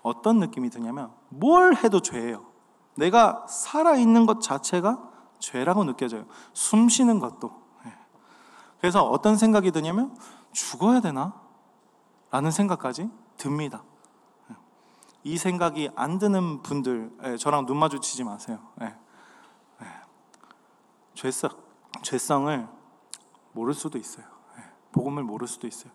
어떤 0.00 0.38
느낌이 0.38 0.70
드냐면 0.70 1.10
뭘 1.28 1.74
해도 1.74 1.98
죄예요. 1.98 2.46
내가 2.94 3.44
살아있는 3.48 4.26
것 4.26 4.40
자체가 4.40 5.02
죄라고 5.40 5.82
느껴져요. 5.82 6.26
숨 6.52 6.88
쉬는 6.88 7.18
것도. 7.18 7.50
예. 7.84 7.92
그래서 8.80 9.02
어떤 9.02 9.36
생각이 9.36 9.72
드냐면 9.72 10.16
죽어야 10.52 11.00
되나? 11.00 11.34
라는 12.30 12.52
생각까지 12.52 13.10
듭니다. 13.36 13.82
예. 14.52 14.54
이 15.24 15.36
생각이 15.36 15.90
안 15.96 16.20
드는 16.20 16.62
분들, 16.62 17.10
예, 17.24 17.36
저랑 17.36 17.66
눈 17.66 17.76
마주치지 17.78 18.22
마세요. 18.22 18.60
죄성, 21.14 21.50
죄성을 22.02 22.68
모를 23.50 23.74
수도 23.74 23.98
있어요. 23.98 24.29
복음을 24.92 25.22
모를 25.22 25.46
수도 25.48 25.66
있어요. 25.66 25.92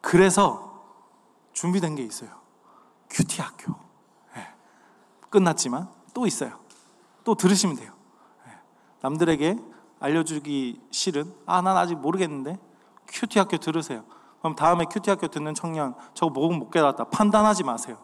그래서 0.00 0.82
준비된 1.52 1.96
게 1.96 2.02
있어요. 2.02 2.30
큐티 3.10 3.40
학교. 3.40 3.74
네. 4.34 4.46
끝났지만 5.30 5.88
또 6.14 6.26
있어요. 6.26 6.58
또 7.24 7.34
들으시면 7.34 7.76
돼요. 7.76 7.92
네. 8.46 8.52
남들에게 9.00 9.58
알려주기 10.00 10.80
싫은 10.90 11.34
아 11.46 11.60
난 11.62 11.76
아직 11.76 11.94
모르겠는데 11.96 12.58
QT 13.08 13.38
학교 13.38 13.58
들으세요. 13.58 14.04
그럼 14.40 14.56
다음에 14.56 14.86
QT 14.90 15.10
학교 15.10 15.28
듣는 15.28 15.54
청년 15.54 15.94
저거 16.14 16.32
복음 16.32 16.58
못 16.58 16.70
깨달았다 16.70 17.04
판단하지 17.04 17.62
마세요. 17.64 17.98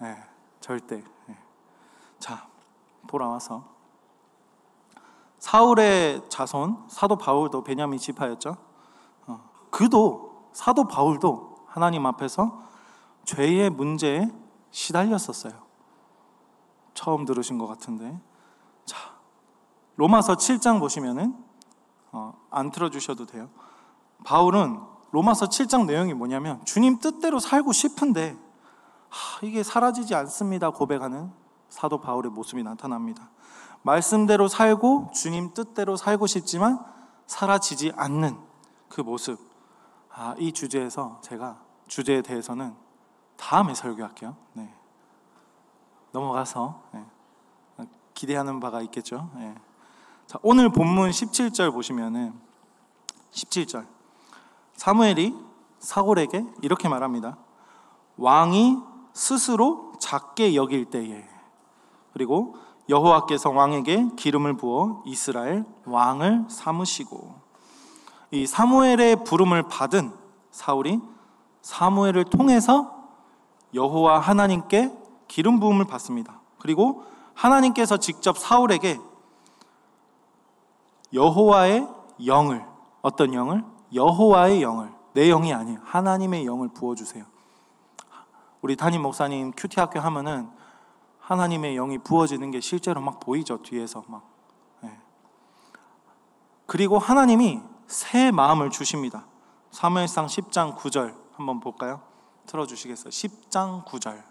네. 0.00 0.16
절대. 0.60 1.02
자 2.18 2.48
돌아와서 3.06 3.64
사울의 5.38 6.22
자손 6.28 6.86
사도 6.88 7.16
바울도 7.16 7.62
베냐민 7.62 7.98
지파였죠. 8.00 8.56
그도 9.70 10.48
사도 10.52 10.88
바울도 10.88 11.56
하나님 11.66 12.06
앞에서 12.06 12.62
죄의 13.24 13.70
문제에 13.70 14.30
시달렸었어요. 14.70 15.52
처음 16.94 17.24
들으신 17.24 17.58
것 17.58 17.66
같은데. 17.66 18.18
자, 18.84 18.96
로마서 19.96 20.34
7장 20.34 20.80
보시면은 20.80 21.36
어, 22.12 22.34
안 22.50 22.70
틀어 22.70 22.90
주셔도 22.90 23.26
돼요. 23.26 23.50
바울은 24.24 24.80
로마서 25.10 25.46
7장 25.46 25.86
내용이 25.86 26.14
뭐냐면 26.14 26.64
주님 26.64 26.98
뜻대로 26.98 27.38
살고 27.38 27.72
싶은데 27.72 28.36
하, 29.08 29.46
이게 29.46 29.62
사라지지 29.62 30.14
않습니다. 30.14 30.70
고백하는 30.70 31.30
사도 31.68 32.00
바울의 32.00 32.32
모습이 32.32 32.62
나타납니다. 32.62 33.30
말씀대로 33.82 34.48
살고 34.48 35.10
주님 35.14 35.54
뜻대로 35.54 35.96
살고 35.96 36.26
싶지만 36.26 36.84
사라지지 37.26 37.92
않는 37.96 38.38
그 38.88 39.00
모습. 39.00 39.47
아, 40.20 40.34
이 40.36 40.50
주제에서 40.50 41.20
제가 41.22 41.60
주제에 41.86 42.22
대해서는 42.22 42.74
다음에 43.36 43.72
설교할게요. 43.72 44.34
네. 44.54 44.74
넘어가서 46.10 46.82
네. 46.92 47.04
기대하는 48.14 48.58
바가 48.58 48.82
있겠죠. 48.82 49.30
네. 49.36 49.54
자, 50.26 50.40
오늘 50.42 50.70
본문 50.70 51.10
17절 51.10 51.72
보시면은 51.72 52.34
17절 53.30 53.86
사무엘이 54.74 55.36
사골에게 55.78 56.44
이렇게 56.62 56.88
말합니다. 56.88 57.38
왕이 58.16 58.76
스스로 59.12 59.92
작게 60.00 60.56
여길 60.56 60.86
때에 60.86 61.28
그리고 62.12 62.56
여호와께서 62.88 63.50
왕에게 63.50 64.16
기름을 64.16 64.56
부어 64.56 65.04
이스라엘 65.06 65.64
왕을 65.84 66.46
삼으시고 66.48 67.47
이 68.30 68.46
사무엘의 68.46 69.24
부름을 69.24 69.64
받은 69.64 70.12
사울이 70.50 71.00
사무엘을 71.62 72.24
통해서 72.24 72.98
여호와 73.74 74.18
하나님께 74.18 74.92
기름 75.28 75.60
부음을 75.60 75.86
받습니다. 75.86 76.40
그리고 76.58 77.04
하나님께서 77.34 77.98
직접 77.98 78.38
사울에게 78.38 78.98
여호와의 81.12 81.88
영을 82.26 82.64
어떤 83.02 83.32
영을 83.32 83.64
여호와의 83.94 84.62
영을 84.62 84.92
내 85.14 85.28
영이 85.28 85.52
아니에요. 85.52 85.80
하나님의 85.84 86.46
영을 86.46 86.68
부어 86.68 86.94
주세요. 86.94 87.24
우리 88.60 88.76
담임 88.76 89.02
목사님 89.02 89.52
큐티 89.56 89.78
학교 89.80 90.00
하면은 90.00 90.50
하나님의 91.20 91.74
영이 91.74 91.98
부어지는 91.98 92.50
게 92.50 92.60
실제로 92.60 93.00
막 93.00 93.20
보이죠 93.20 93.62
뒤에서 93.62 94.02
막. 94.08 94.22
네. 94.80 94.98
그리고 96.66 96.98
하나님이 96.98 97.62
새 97.88 98.30
마음을 98.30 98.70
주십니다. 98.70 99.24
사무엘상 99.70 100.26
10장 100.26 100.76
9절 100.76 101.14
한번 101.34 101.58
볼까요? 101.58 102.00
틀어 102.46 102.66
주시겠어요? 102.66 103.10
10장 103.10 103.84
9절. 103.86 104.22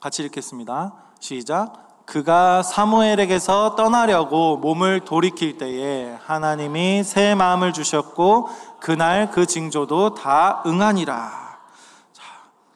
같이 0.00 0.22
읽겠습니다. 0.24 0.94
시작. 1.18 2.04
그가 2.06 2.62
사무엘에게서 2.62 3.76
떠나려고 3.76 4.56
몸을 4.56 5.00
돌이킬 5.00 5.58
때에 5.58 6.18
하나님이 6.24 7.04
새 7.04 7.34
마음을 7.34 7.72
주셨고 7.72 8.48
그날 8.80 9.30
그 9.30 9.46
징조도 9.46 10.14
다 10.14 10.62
응하니라. 10.66 11.58
자, 12.12 12.24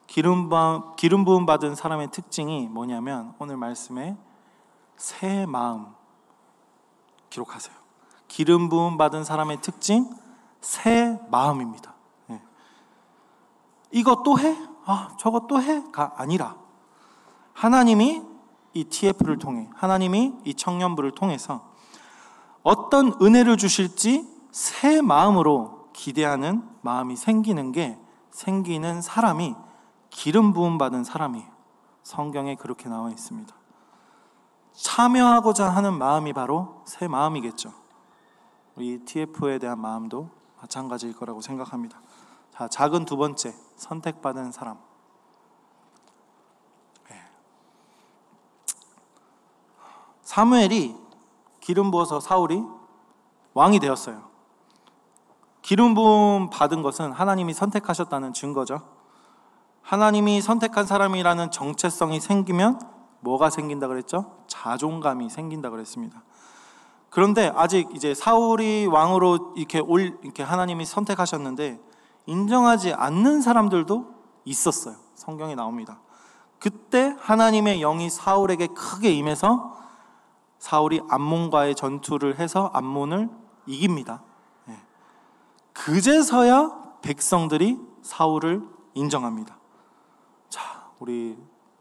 기름 0.07 0.49
부음, 0.49 1.47
받은 1.47 1.75
사람의 1.75 2.13
특징이 2.13 2.69
뭐냐면 2.69 3.35
오늘 3.39 3.57
말씀에 3.57 4.17
새 4.97 5.47
마음 5.47 5.87
기록하세요. 7.35 7.75
기름 8.29 8.69
부음 8.69 8.97
받은 8.97 9.25
사람의 9.25 9.61
특징 9.61 10.09
새 10.61 11.19
마음입니다. 11.31 11.95
네. 12.29 12.41
이것 13.91 14.23
또 14.23 14.39
해? 14.39 14.57
아, 14.87 15.17
저것 15.19 15.47
또 15.47 15.61
해?가 15.61 16.15
아니라 16.17 16.57
하나님이 17.53 18.23
이 18.73 18.85
TF를 18.85 19.39
통해 19.39 19.69
하나님이 19.75 20.35
이 20.45 20.55
청년부를 20.55 21.13
통해서 21.13 21.73
어떤 22.63 23.15
은혜를 23.21 23.57
주실지 23.57 24.29
새 24.53 25.01
마음으로 25.01 25.89
기대하는 25.93 26.69
마음이 26.83 27.17
생기는 27.17 27.73
게 27.73 27.99
생기는 28.31 29.01
사람이 29.03 29.55
기름 30.11 30.53
부음 30.53 30.79
받은 30.79 31.05
사람이 31.05 31.45
성경에 32.03 32.55
그렇게 32.57 32.89
나와 32.89 33.11
있습니다. 33.11 33.55
참여하고자 34.75 35.69
하는 35.71 35.97
마음이 35.97 36.33
바로 36.33 36.83
새 36.85 37.09
마음이겠죠. 37.09 37.73
우리 38.77 38.99
TF에 39.05 39.59
대한 39.59 39.81
마음도 39.81 40.31
마찬가지일 40.61 41.17
거라고 41.17 41.41
생각합니다. 41.41 42.01
자, 42.53 42.69
작은 42.69 43.05
두 43.05 43.17
번째 43.17 43.55
선택받은 43.77 44.53
사람. 44.53 44.79
네. 47.09 47.17
사무엘이 50.23 50.97
기름 51.61 51.91
부어서 51.91 52.21
사울이 52.21 52.63
왕이 53.55 53.79
되었어요. 53.79 54.23
기름 55.63 55.95
부음 55.95 56.51
받은 56.51 56.83
것은 56.83 57.13
하나님이 57.13 57.55
선택하셨다는 57.55 58.33
증거죠. 58.33 58.83
하나님이 59.83 60.41
선택한 60.41 60.87
사람이라는 60.87 61.51
정체성이 61.51 62.21
생기면 62.21 62.94
뭐가 63.25 63.51
생긴다 63.51 63.89
그랬죠? 63.89 64.37
자존감이 64.47 65.31
생긴다 65.31 65.71
그랬습니다. 65.71 66.23
그런데 67.09 67.51
아직 67.57 67.89
이제 67.95 68.15
사울이 68.15 68.87
왕으로 68.87 69.55
이렇게 69.57 69.81
올 69.81 70.19
이렇게 70.23 70.43
하나님이 70.43 70.85
선택하셨는데 70.85 71.81
인정하지 72.27 72.93
않는 72.93 73.41
사람들도 73.41 74.15
있었어요. 74.45 74.97
성경에 75.15 75.55
나옵니다. 75.55 76.01
그때 76.59 77.17
하나님의 77.19 77.81
영이 77.81 78.11
사울에게 78.11 78.69
크게 78.69 79.13
임해서 79.13 79.77
사울이 80.59 81.03
암몬과의 81.09 81.75
전투를 81.75 82.39
해서 82.39 82.71
암몬을 82.75 83.31
이깁니다. 83.67 84.23
네. 84.67 84.79
그제서야 85.73 86.99
백성들이 87.03 87.79
사울을 88.03 88.63
인정합니다. 88.95 89.57
자, 90.49 90.89
우리 90.99 91.39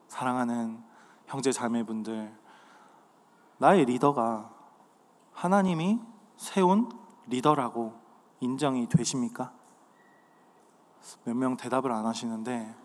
사랑하는 0.10 0.83
형제 1.34 1.52
자매분들, 1.52 2.32
나의 3.58 3.86
리더가 3.86 4.52
하나님이 5.32 6.00
세운 6.38 6.91
리더라고 7.26 8.00
인정이 8.39 8.88
되십니까? 8.88 9.52
몇 11.24 11.36
명 11.36 11.58
대답을 11.58 11.91
안 11.91 12.06
하시는데 12.06 12.76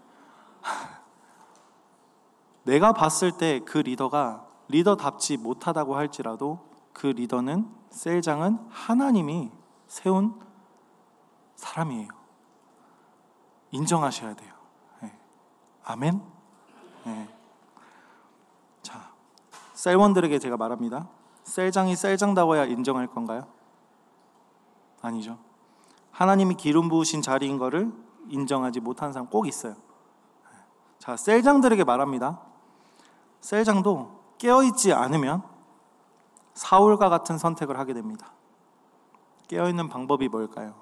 내가 2.64 2.94
봤을 2.94 3.32
때 3.32 3.60
그 3.66 3.76
리더가 3.76 4.46
리더답지 4.68 5.36
못하다고 5.36 5.96
할지라도 5.96 6.66
그 6.94 7.08
리더는 7.08 7.70
셀장은 7.90 8.66
하나님이 8.70 9.52
세운 9.88 10.40
사람이에요. 11.54 12.08
인정하셔야 13.72 14.34
돼요. 14.34 14.54
네. 15.02 15.18
아멘. 15.84 16.22
네. 17.04 17.37
자, 19.78 19.90
셀원들에게 19.90 20.40
제가 20.40 20.56
말합니다. 20.56 21.08
셀장이 21.44 21.94
셀장다워야 21.94 22.64
인정할 22.64 23.06
건가요? 23.06 23.46
아니죠. 25.00 25.38
하나님이 26.10 26.56
기름 26.56 26.88
부으신 26.88 27.22
자리인 27.22 27.58
거를 27.58 27.92
인정하지 28.28 28.80
못한 28.80 29.12
사람 29.12 29.28
꼭 29.28 29.46
있어요. 29.46 29.76
자, 30.98 31.16
셀장들에게 31.16 31.84
말합니다. 31.84 32.40
셀장도 33.40 34.34
깨어있지 34.38 34.92
않으면 34.92 35.44
사울과 36.54 37.08
같은 37.08 37.38
선택을 37.38 37.78
하게 37.78 37.94
됩니다. 37.94 38.32
깨어있는 39.46 39.88
방법이 39.88 40.28
뭘까요? 40.28 40.74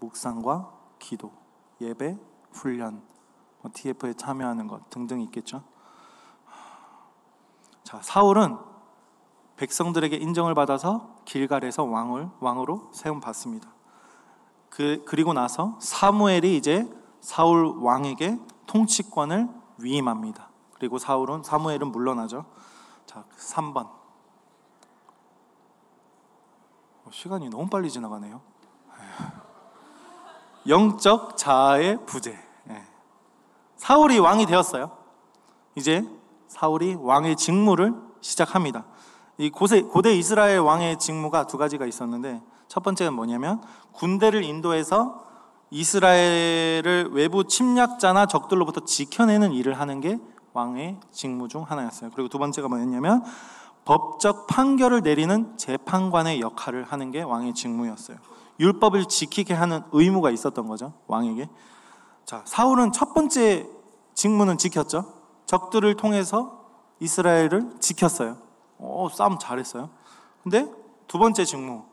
묵상과 0.00 0.72
기도, 0.98 1.30
예배, 1.82 2.18
훈련, 2.52 3.02
TF에 3.74 4.08
뭐 4.08 4.12
참여하는 4.14 4.66
것 4.66 4.88
등등 4.88 5.20
있겠죠. 5.20 5.75
자, 7.86 8.00
사울은 8.02 8.58
백성들에게 9.54 10.16
인정을 10.16 10.54
받아서 10.54 11.14
길갈에서 11.24 11.84
왕을 11.84 12.30
왕으로 12.40 12.90
세움 12.92 13.20
받습니다. 13.20 13.68
그 14.68 15.04
그리고 15.06 15.32
나서 15.32 15.78
사무엘이 15.80 16.56
이제 16.56 16.92
사울 17.20 17.76
왕에게 17.78 18.40
통치권을 18.66 19.48
위임합니다. 19.78 20.48
그리고 20.74 20.98
사울은 20.98 21.44
사무엘은 21.44 21.92
물러나죠. 21.92 22.46
자, 23.06 23.24
3번. 23.38 23.88
어, 27.04 27.10
시간이 27.12 27.50
너무 27.50 27.68
빨리 27.68 27.88
지나가네요. 27.88 28.40
영적 30.66 31.36
자아의 31.36 32.04
부재. 32.04 32.36
예. 32.68 32.84
사울이 33.76 34.18
왕이 34.18 34.46
되었어요. 34.46 34.90
이제 35.76 36.15
사울이 36.56 36.96
왕의 36.98 37.36
직무를 37.36 37.94
시작합니다. 38.22 38.86
이 39.36 39.50
고세, 39.50 39.82
고대 39.82 40.16
이스라엘 40.16 40.60
왕의 40.60 40.98
직무가 40.98 41.46
두 41.46 41.58
가지가 41.58 41.84
있었는데 41.84 42.40
첫 42.66 42.82
번째는 42.82 43.12
뭐냐면 43.12 43.60
군대를 43.92 44.42
인도해서 44.42 45.22
이스라엘을 45.70 47.10
외부 47.12 47.44
침략자나 47.44 48.26
적들로부터 48.26 48.86
지켜내는 48.86 49.52
일을 49.52 49.78
하는 49.78 50.00
게 50.00 50.18
왕의 50.54 50.98
직무 51.10 51.48
중 51.48 51.62
하나였어요. 51.62 52.10
그리고 52.14 52.30
두 52.30 52.38
번째가 52.38 52.68
뭐였냐면 52.68 53.22
법적 53.84 54.46
판결을 54.46 55.02
내리는 55.02 55.58
재판관의 55.58 56.40
역할을 56.40 56.84
하는 56.84 57.10
게 57.10 57.20
왕의 57.20 57.52
직무였어요. 57.52 58.16
율법을 58.58 59.04
지키게 59.04 59.52
하는 59.52 59.82
의무가 59.92 60.30
있었던 60.30 60.66
거죠. 60.66 60.94
왕에게. 61.06 61.50
자, 62.24 62.40
사울은 62.46 62.92
첫 62.92 63.12
번째 63.12 63.68
직무는 64.14 64.56
지켰죠. 64.56 65.15
적들을 65.46 65.96
통해서 65.96 66.64
이스라엘을 67.00 67.76
지켰어요. 67.80 68.38
오, 68.78 69.08
싸움 69.08 69.38
잘했어요. 69.38 69.90
근데 70.42 70.70
두 71.06 71.18
번째 71.18 71.44
직무 71.44 71.84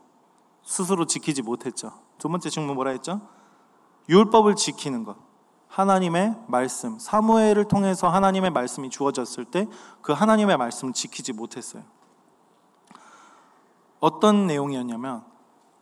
스스로 0.64 1.06
지키지 1.06 1.42
못했죠. 1.42 1.92
두 2.18 2.30
번째 2.30 2.50
직무 2.50 2.74
뭐라 2.74 2.92
했죠? 2.92 3.22
율법을 4.10 4.56
지키는 4.56 5.04
것. 5.04 5.18
하나님의 5.68 6.36
말씀, 6.48 7.00
사무엘을 7.00 7.68
통해서 7.68 8.08
하나님의 8.08 8.52
말씀이 8.52 8.90
주어졌을 8.90 9.46
때 9.46 9.68
그 10.04 10.12
하나님의 10.14 10.58
말씀을 10.58 10.94
지키지 10.94 11.34
못했어요. 11.34 11.84
어떤 14.00 14.46
내용이었냐면 14.48 15.24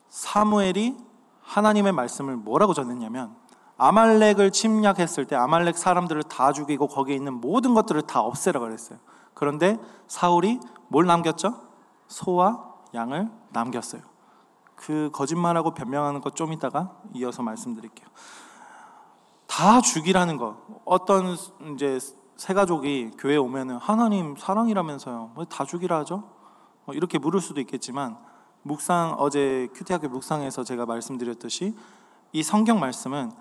사무엘이 0.10 0.96
하나님의 1.42 1.92
말씀을 1.92 2.38
뭐라고 2.38 2.74
전했냐면 2.74 3.36
아말렉을 3.82 4.52
침략했을 4.52 5.26
때 5.26 5.36
아말렉 5.36 5.76
사람들을 5.76 6.22
다 6.24 6.54
죽이고 6.54 6.88
거기에 6.88 7.16
있는 7.16 7.34
모든 7.42 7.74
것들을 7.74 8.04
다 8.04 8.22
없애라 8.22 8.60
그랬어요. 8.60 9.00
그런데 9.34 9.80
사울이 10.08 10.60
뭘 10.88 11.08
남겼죠? 11.08 11.56
소와 12.08 12.64
양을 12.94 13.32
남겼어요. 13.50 14.04
그 14.76 15.10
거짓말하고 15.12 15.74
변명하는 15.74 16.22
것 16.22 16.36
좀 16.36 16.54
이따가 16.54 16.96
이어서 17.16 17.42
말씀드릴게요. 17.42 18.08
다 19.48 19.82
죽이라는 19.82 20.38
것. 20.38 20.58
어떤 20.86 21.36
이제 21.74 21.98
세 22.38 22.54
가족이 22.54 23.14
교회 23.18 23.36
오면은 23.36 23.78
하나님 23.78 24.36
사랑이라면서요. 24.36 25.34
다 25.50 25.66
죽이라 25.66 25.98
하죠? 26.00 26.30
뭐 26.86 26.94
이렇게 26.94 27.18
물을 27.18 27.42
수도 27.42 27.60
있겠지만 27.60 28.16
묵상 28.62 29.16
어제 29.18 29.70
큐티학교 29.74 30.08
묵상에서 30.10 30.64
제가 30.64 30.86
말씀드렸듯이 30.86 31.76
이 32.32 32.44
성경 32.44 32.80
말씀은 32.80 33.32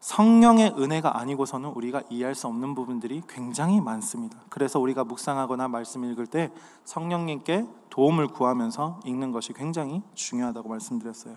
성령의 0.00 0.74
은혜가 0.78 1.18
아니고서는 1.18 1.70
우리가 1.70 2.02
이해할 2.08 2.34
수 2.34 2.46
없는 2.46 2.74
부분들이 2.74 3.22
굉장히 3.28 3.80
많습니다. 3.80 4.38
그래서 4.48 4.80
우리가 4.80 5.04
묵상하거나 5.04 5.68
말씀 5.68 6.04
읽을 6.04 6.26
때 6.26 6.50
성령님께 6.84 7.66
도움을 7.90 8.28
구하면서 8.28 9.00
읽는 9.04 9.30
것이 9.30 9.52
굉장히 9.52 10.02
중요하다고 10.14 10.70
말씀드렸어요. 10.70 11.36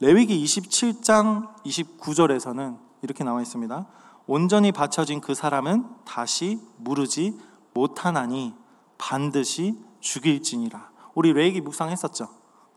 레위기 0.00 0.44
27장 0.44 1.54
29절에서는 1.64 2.76
이렇게 3.02 3.24
나와 3.24 3.40
있습니다. 3.40 3.86
온전히 4.26 4.70
바쳐진 4.70 5.22
그 5.22 5.34
사람은 5.34 5.86
다시 6.04 6.60
무르지 6.76 7.40
못하나니 7.72 8.54
반드시 8.98 9.82
죽일지니라. 10.00 10.90
우리 11.14 11.32
레이기 11.32 11.62
묵상했었죠. 11.62 12.28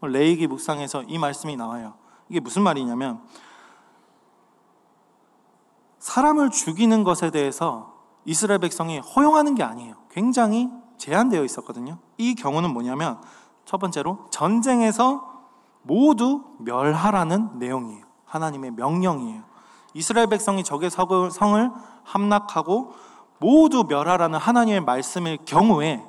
레이기 0.01 0.47
묵상에서 0.47 1.03
이 1.03 1.17
말씀이 1.17 1.57
나와요. 1.57 1.95
이게 2.29 2.39
무슨 2.39 2.61
말이냐면 2.63 3.21
사람을 6.01 6.49
죽이는 6.49 7.03
것에 7.03 7.29
대해서 7.29 7.93
이스라엘 8.25 8.59
백성이 8.59 8.99
허용하는 8.99 9.55
게 9.55 9.63
아니에요. 9.63 9.95
굉장히 10.09 10.69
제한되어 10.97 11.43
있었거든요. 11.43 11.99
이 12.17 12.35
경우는 12.35 12.73
뭐냐면 12.73 13.21
첫 13.65 13.77
번째로 13.77 14.25
전쟁에서 14.31 15.31
모두 15.83 16.43
멸하라는 16.59 17.59
내용이에요. 17.59 18.03
하나님의 18.25 18.71
명령이에요. 18.71 19.43
이스라엘 19.93 20.27
백성이 20.27 20.63
적의 20.63 20.89
성을 20.89 21.71
함락하고 22.03 22.93
모두 23.39 23.85
멸하라는 23.87 24.39
하나님의 24.39 24.81
말씀일 24.81 25.37
경우에 25.45 26.03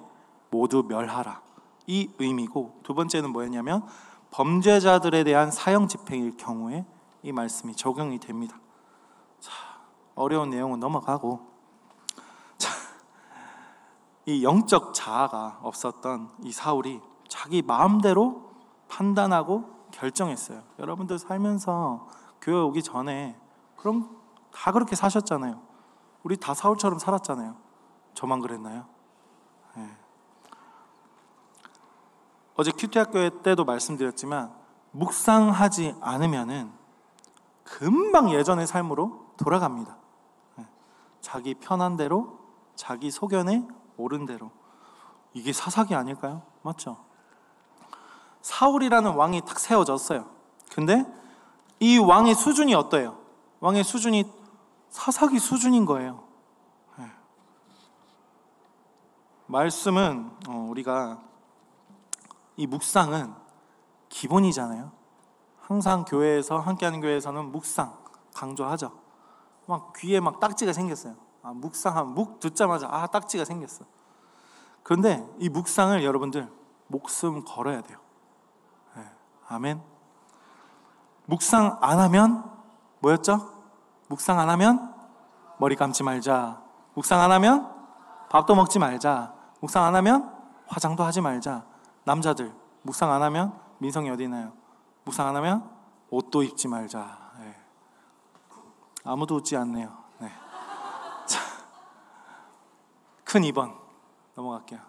모두 0.51 0.85
멸하라. 0.89 1.41
이 1.87 2.09
의미고 2.19 2.81
두 2.83 2.95
번째는 2.95 3.31
뭐였냐면 3.31 3.83
범죄자들에 4.31 5.25
대한 5.25 5.51
사형 5.51 5.89
집행일 5.89 6.37
경우에 6.39 6.87
이 7.23 7.33
말씀이 7.33 7.75
적용이 7.75 8.19
됩니다. 8.19 8.57
자, 10.13 10.21
어려운 10.21 10.51
내용은 10.51 10.81
넘어가고 10.81 11.41
자, 12.59 12.71
이 14.27 14.45
영적 14.45 14.95
자아가 14.95 15.59
없었던 15.63 16.31
이 16.43 16.53
사울이 16.53 17.01
자기 17.29 17.63
마음대로 17.63 18.51
판단하고 18.89 19.89
결정했어요. 19.91 20.63
여러분들 20.79 21.19
살면서 21.19 22.09
교회 22.41 22.57
오기 22.57 22.83
전에 22.83 23.39
그럼 23.77 24.19
다 24.53 24.73
그렇게 24.73 24.97
사셨잖아요. 24.97 25.61
우리 26.23 26.37
다 26.37 26.55
사울처럼 26.55 26.99
살았잖아요. 26.99 27.57
저만 28.15 28.41
그랬나요? 28.41 28.87
네. 29.77 29.97
어제 32.55 32.71
큐티 32.71 32.99
학교 32.99 33.43
때도 33.43 33.65
말씀드렸지만 33.65 34.55
묵상하지 34.93 35.97
않으면은 36.01 36.71
금방 37.65 38.31
예전의 38.31 38.67
삶으로 38.67 39.33
돌아갑니다. 39.39 40.02
네. 41.23 41.29
자기 41.29 41.55
편한 41.55 41.97
대로, 41.97 42.39
자기 42.75 43.11
소견에 43.11 43.67
옳은 43.97 44.27
대로. 44.27 44.51
이게 45.33 45.53
사사기 45.53 45.95
아닐까요? 45.95 46.43
맞죠? 46.63 46.99
사울이라는 48.43 49.15
왕이 49.15 49.43
딱 49.43 49.59
세워졌어요. 49.59 50.29
근데 50.73 51.07
이 51.81 51.99
왕의 51.99 52.35
수준이 52.35 52.75
어때요? 52.75 53.19
왕의 53.61 53.85
수준이 53.85 54.31
사사기 54.91 55.39
수준인 55.39 55.87
거예요. 55.87 56.25
네. 56.97 57.07
말씀은 59.47 60.31
어, 60.49 60.67
우리가 60.69 61.21
이 62.57 62.67
묵상은 62.67 63.33
기본이잖아요. 64.09 64.91
항상 65.61 66.05
교회에서 66.05 66.59
함께하는 66.59 67.01
교회에서는 67.01 67.53
묵상 67.53 67.97
강조하죠. 68.35 69.02
막 69.73 69.95
귀에 69.97 70.21
막 70.21 70.39
딱지가 70.39 70.75
생겼어요. 70.75 71.15
아, 71.43 71.53
묵상한 71.55 72.09
묵 72.09 72.41
듣자마자 72.41 72.89
아 72.91 73.07
딱지가 73.07 73.47
생겼어. 73.47 73.87
그런데 74.83 75.27
이 75.39 75.49
묵상을 75.49 76.05
여러분들 76.05 76.53
목숨 76.89 77.43
걸어야 77.45 77.81
돼요. 77.81 77.99
네. 78.97 79.03
아멘. 79.49 79.83
묵상 81.25 81.79
안 81.81 81.99
하면 82.01 82.51
뭐였죠? 83.01 83.51
묵상 84.09 84.39
안 84.39 84.51
하면 84.51 84.95
머리 85.59 85.75
감지 85.75 86.03
말자. 86.03 86.63
묵상 86.95 87.19
안 87.21 87.33
하면 87.33 87.73
밥도 88.29 88.55
먹지 88.55 88.79
말자. 88.79 89.35
묵상 89.61 89.85
안 89.85 89.95
하면 89.95 90.31
화장도 90.67 91.03
하지 91.03 91.23
말자. 91.23 91.65
남자들 92.05 92.53
묵상 92.83 93.11
안 93.11 93.23
하면 93.23 93.59
민성이 93.79 94.11
어디 94.11 94.25
있나요? 94.25 94.53
묵상 95.05 95.29
안 95.29 95.37
하면 95.37 95.67
옷도 96.11 96.43
입지 96.43 96.69
말자. 96.69 97.22
네. 99.05 99.11
아무도 99.11 99.37
웃지 99.37 99.57
않네요. 99.57 99.97
네. 100.19 100.33
자, 101.27 101.41
큰 103.25 103.43
2번 103.43 103.75
넘어갈게요. 104.35 104.81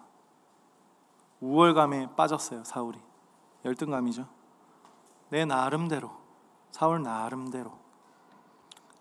우월감에 1.40 2.14
빠졌어요, 2.16 2.64
사울이. 2.64 3.00
열등감이죠. 3.64 4.26
내 5.30 5.44
나름대로, 5.44 6.10
사울 6.70 7.02
나름대로. 7.02 7.72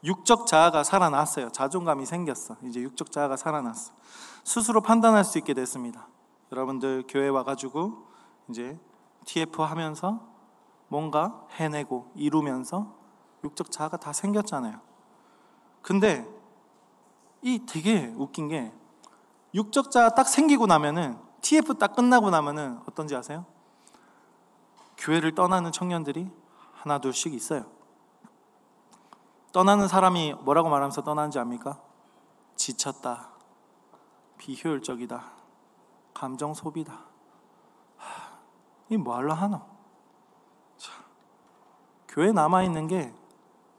육적 0.03 0.47
자아가 0.47 0.83
살아났어요. 0.83 1.49
자존감이 1.51 2.05
생겼어. 2.05 2.57
이제 2.63 2.81
육적 2.81 3.11
자아가 3.11 3.37
살아났어. 3.37 3.93
스스로 4.43 4.81
판단할 4.81 5.23
수 5.23 5.37
있게 5.37 5.53
됐습니다. 5.53 6.07
여러분들 6.51 7.05
교회 7.07 7.29
와가지고 7.29 8.05
이제 8.49 8.77
TF 9.25 9.61
하면서 9.61 10.19
뭔가 10.89 11.47
해내고 11.51 12.11
이루면서 12.15 12.93
육적 13.45 13.71
자아가 13.71 13.97
다 13.97 14.11
생겼잖아요. 14.11 14.79
근데 15.83 16.27
이 17.43 17.65
되게 17.67 18.11
웃긴 18.17 18.47
게 18.47 18.73
육적 19.53 19.91
자아 19.91 20.15
딱 20.15 20.27
생기고 20.27 20.65
나면은 20.65 21.19
TF 21.41 21.75
딱 21.75 21.95
끝나고 21.95 22.31
나면은 22.31 22.79
어떤지 22.87 23.15
아세요? 23.15 23.45
교회를 24.97 25.35
떠나는 25.35 25.71
청년들이 25.71 26.31
하나 26.73 26.99
둘씩 26.99 27.33
있어요. 27.33 27.65
떠나는 29.51 29.87
사람이 29.87 30.33
뭐라고 30.41 30.69
말하면서 30.69 31.03
떠나는지 31.03 31.37
압니까? 31.37 31.79
지쳤다. 32.55 33.29
비효율적이다. 34.37 35.31
감정 36.13 36.53
소비다. 36.53 37.01
이 38.89 38.97
뭐할라 38.97 39.33
하노? 39.33 39.61
자, 40.77 40.91
교회 42.07 42.31
남아 42.31 42.63
있는 42.63 42.87
게 42.87 43.13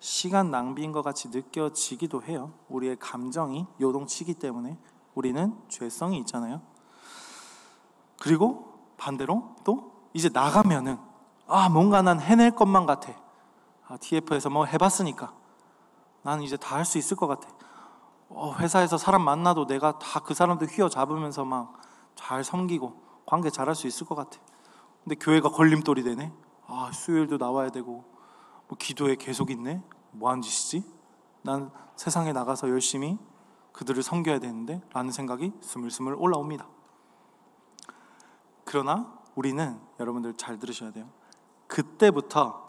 시간 0.04 0.50
낭비인 0.50 0.92
것 0.92 1.00
같이 1.00 1.30
느껴지기도 1.30 2.22
해요. 2.24 2.52
우리의 2.68 2.98
감정이 2.98 3.66
요동치기 3.80 4.34
때문에 4.34 4.76
우리는 5.14 5.58
죄성이 5.70 6.18
있잖아요. 6.18 6.60
그리고 8.20 8.74
반대로 8.98 9.56
또 9.64 9.92
이제 10.12 10.28
나가면은 10.30 10.98
아 11.46 11.70
뭔가 11.70 12.02
난 12.02 12.20
해낼 12.20 12.50
것만 12.50 12.84
같아. 12.84 13.14
아, 13.88 13.96
TF에서 13.96 14.50
뭐 14.50 14.66
해봤으니까 14.66 15.32
나는 16.22 16.44
이제 16.44 16.58
다 16.58 16.76
할 16.76 16.84
수 16.84 16.98
있을 16.98 17.16
것 17.16 17.26
같아. 17.26 17.48
어, 18.28 18.54
회사에서 18.58 18.98
사람 18.98 19.22
만나도 19.22 19.66
내가 19.66 19.98
다 19.98 20.20
그 20.20 20.34
사람들 20.34 20.66
휘어잡으면서 20.68 21.46
막 21.46 21.80
잘 22.14 22.44
섬기고 22.44 23.02
관계 23.26 23.48
잘할 23.48 23.74
수 23.74 23.86
있을 23.86 24.06
것 24.06 24.14
같아. 24.14 24.38
근데 25.02 25.16
교회가 25.16 25.48
걸림돌이 25.48 26.02
되네. 26.04 26.30
아 26.66 26.90
수요일도 26.92 27.38
나와야 27.38 27.70
되고 27.70 28.04
뭐 28.68 28.76
기도에 28.78 29.16
계속 29.16 29.50
있네. 29.50 29.82
뭐 30.14 30.30
하는 30.30 30.42
짓이지? 30.42 30.84
난 31.42 31.70
세상에 31.96 32.32
나가서 32.32 32.68
열심히 32.70 33.18
그들을 33.72 34.02
섬겨야 34.02 34.38
되는데 34.38 34.80
라는 34.92 35.10
생각이 35.10 35.52
스물스물 35.60 36.14
올라옵니다. 36.14 36.66
그러나 38.64 39.12
우리는 39.34 39.80
여러분들 40.00 40.36
잘 40.36 40.58
들으셔야 40.58 40.92
돼요. 40.92 41.08
그때부터 41.66 42.64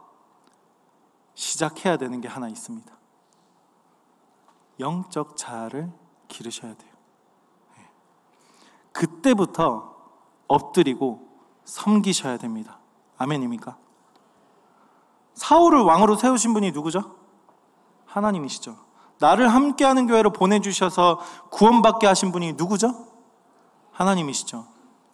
시작해야 1.36 1.97
되는 1.97 2.21
게 2.21 2.27
하나 2.27 2.49
있습니다. 2.49 2.95
영적 4.79 5.38
자아를 5.38 5.91
기르셔야 6.27 6.75
돼요. 6.75 6.91
예. 7.77 7.89
그때부터 8.91 9.95
엎드리고 10.47 11.27
섬기셔야 11.65 12.38
됩니다. 12.38 12.79
아멘입니까? 13.17 13.77
사울을 15.34 15.81
왕으로 15.81 16.15
세우신 16.15 16.53
분이 16.53 16.71
누구죠? 16.71 17.24
하나님이시죠. 18.15 18.78
나를 19.19 19.47
함께하는 19.47 20.08
교회로 20.08 20.32
보내주셔서 20.32 21.19
구원받게 21.51 22.08
하신 22.08 22.32
분이 22.32 22.54
누구죠? 22.54 22.93
하나님이시죠. 23.91 24.65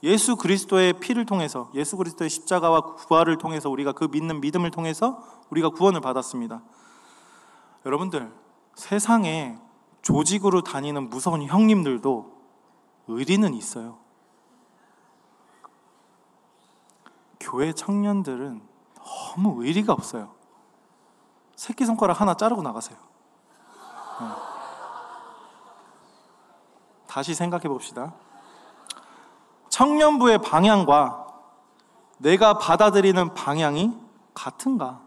예수 0.04 0.36
그리스도의 0.36 0.94
피를 0.94 1.26
통해서 1.26 1.70
예수 1.76 1.98
그리스도의 1.98 2.30
십자가와 2.30 2.96
부활을 2.96 3.38
통해서 3.38 3.70
우리가 3.70 3.92
그 3.92 4.06
믿는 4.06 4.42
믿음을 4.42 4.72
통해서 4.72 5.24
우리가 5.50 5.70
구원을 5.70 6.02
받았습니다. 6.02 6.62
여러분들 7.86 8.32
세상에 8.76 9.58
조직으로 10.02 10.62
다니는 10.64 11.10
무서운 11.10 11.44
형님들도 11.44 12.42
의리는 13.08 13.54
있어요. 13.54 13.98
교회 17.40 17.74
청년들은 17.74 18.62
너무 19.36 19.64
의리가 19.64 19.94
없어요. 19.94 20.41
새끼손가락 21.62 22.20
하나 22.20 22.34
자르고 22.34 22.64
나가세요. 22.64 22.98
네. 24.20 24.28
다시 27.06 27.36
생각해 27.36 27.68
봅시다. 27.68 28.16
청년부의 29.70 30.40
방향과 30.40 31.28
내가 32.18 32.58
받아들이는 32.58 33.36
방향이 33.36 33.96
같은가? 34.34 35.02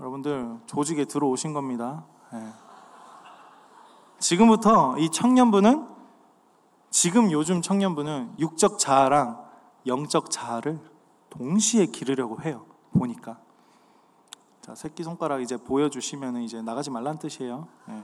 여러분들 0.00 0.60
조직에 0.64 1.04
들어오신 1.04 1.52
겁니다. 1.52 2.06
네. 2.32 2.50
지금부터 4.20 4.96
이 4.96 5.10
청년부는 5.10 5.86
지금 6.88 7.30
요즘 7.30 7.60
청년부는 7.60 8.36
육적 8.38 8.78
자아랑 8.78 9.44
영적 9.86 10.30
자아를 10.30 10.80
동시에 11.28 11.86
기르려고 11.86 12.40
해요. 12.40 12.64
보니까 12.96 13.43
자 14.64 14.74
새끼 14.74 15.02
손가락 15.02 15.42
이제 15.42 15.58
보여주시면 15.58 16.38
이제 16.38 16.62
나가지 16.62 16.88
말란 16.90 17.18
뜻이에요. 17.18 17.68
네. 17.84 18.02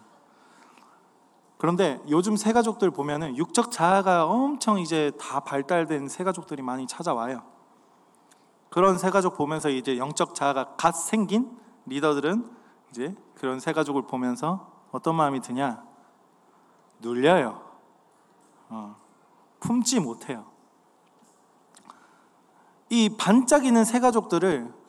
그런데 1.57 1.99
요즘 2.11 2.37
새 2.37 2.53
가족들 2.53 2.91
보면은 2.91 3.35
육적 3.39 3.71
자아가 3.71 4.27
엄청 4.27 4.79
이제 4.79 5.11
다 5.19 5.41
발달된 5.41 6.09
새 6.09 6.23
가족들이 6.23 6.61
많이 6.61 6.87
찾아와요. 6.87 7.43
그런 8.69 8.99
새 8.99 9.09
가족 9.09 9.39
보면서 9.39 9.71
이제 9.71 9.97
영적 9.97 10.35
자아가 10.35 10.75
갓 10.77 10.93
생긴 10.93 11.59
리더들은 11.87 12.51
이제 12.91 13.17
그런 13.37 13.59
새 13.59 13.73
가족을 13.73 14.03
보면서 14.03 14.71
어떤 14.91 15.15
마음이 15.15 15.41
드냐? 15.41 15.83
눌려요. 16.99 17.63
어, 18.69 18.97
품지 19.61 19.99
못해요. 19.99 20.45
이 22.91 23.17
반짝이는 23.17 23.87
새 23.87 23.99
가족들을 23.99 24.80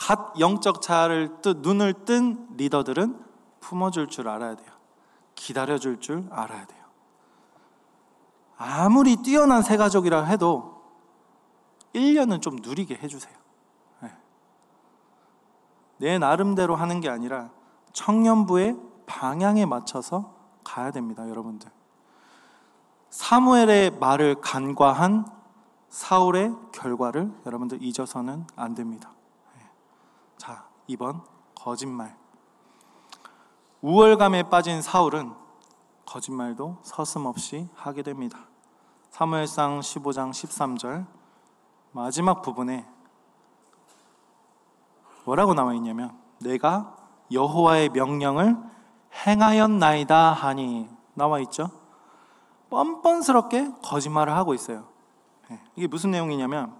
갓 0.00 0.40
영적 0.40 0.80
자아를 0.80 1.42
뜨, 1.42 1.56
눈을 1.58 1.92
뜬 2.06 2.48
리더들은 2.56 3.22
품어줄 3.60 4.08
줄 4.08 4.28
알아야 4.28 4.56
돼요. 4.56 4.70
기다려줄 5.34 6.00
줄 6.00 6.26
알아야 6.30 6.64
돼요. 6.64 6.80
아무리 8.56 9.16
뛰어난 9.16 9.60
새 9.60 9.76
가족이라 9.76 10.24
해도 10.24 10.82
1년은 11.94 12.40
좀 12.40 12.56
누리게 12.56 12.94
해주세요. 12.94 13.34
네. 14.00 14.16
내 15.98 16.18
나름대로 16.18 16.76
하는 16.76 17.00
게 17.00 17.10
아니라 17.10 17.50
청년부의 17.92 18.78
방향에 19.06 19.66
맞춰서 19.66 20.34
가야 20.64 20.92
됩니다, 20.92 21.28
여러분들. 21.28 21.70
사무엘의 23.10 23.98
말을 23.98 24.40
간과한 24.40 25.26
사울의 25.90 26.54
결과를 26.72 27.30
여러분들 27.44 27.82
잊어서는 27.82 28.46
안 28.56 28.74
됩니다. 28.74 29.10
네. 30.90 30.96
자, 30.96 30.96
2번 30.96 31.22
거짓말. 31.54 32.16
우월감에 33.82 34.44
빠진 34.44 34.82
사울은 34.82 35.32
거짓말도 36.06 36.78
서슴없이 36.82 37.68
하게 37.74 38.02
됩니다. 38.02 38.38
사무엘상 39.10 39.80
15장 39.80 40.30
13절 40.30 41.06
마지막 41.92 42.42
부분에 42.42 42.86
뭐라고 45.24 45.54
나와 45.54 45.74
있냐면 45.74 46.18
내가 46.40 46.96
여호와의 47.32 47.90
명령을 47.90 48.56
행하였나이다 49.26 50.32
하니 50.32 50.88
나와 51.14 51.40
있죠. 51.40 51.70
뻔뻔스럽게 52.70 53.72
거짓말을 53.82 54.34
하고 54.34 54.54
있어요. 54.54 54.88
네, 55.48 55.60
이게 55.74 55.86
무슨 55.86 56.12
내용이냐면 56.12 56.79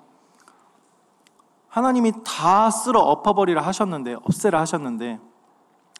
하나님이 1.71 2.13
다 2.25 2.69
쓸어 2.71 3.01
엎어버리라 3.01 3.63
하셨는데 3.63 4.15
없애라 4.25 4.61
하셨는데 4.61 5.21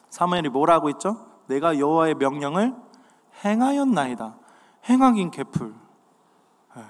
사무엘이 0.09 0.49
뭐라고 0.49 0.89
했죠? 0.89 1.17
내가 1.47 1.79
여호와의 1.79 2.15
명령을 2.15 2.75
행하였나이다. 3.43 4.35
행하긴 4.89 5.31
개풀. 5.31 5.73
예. 6.77 6.85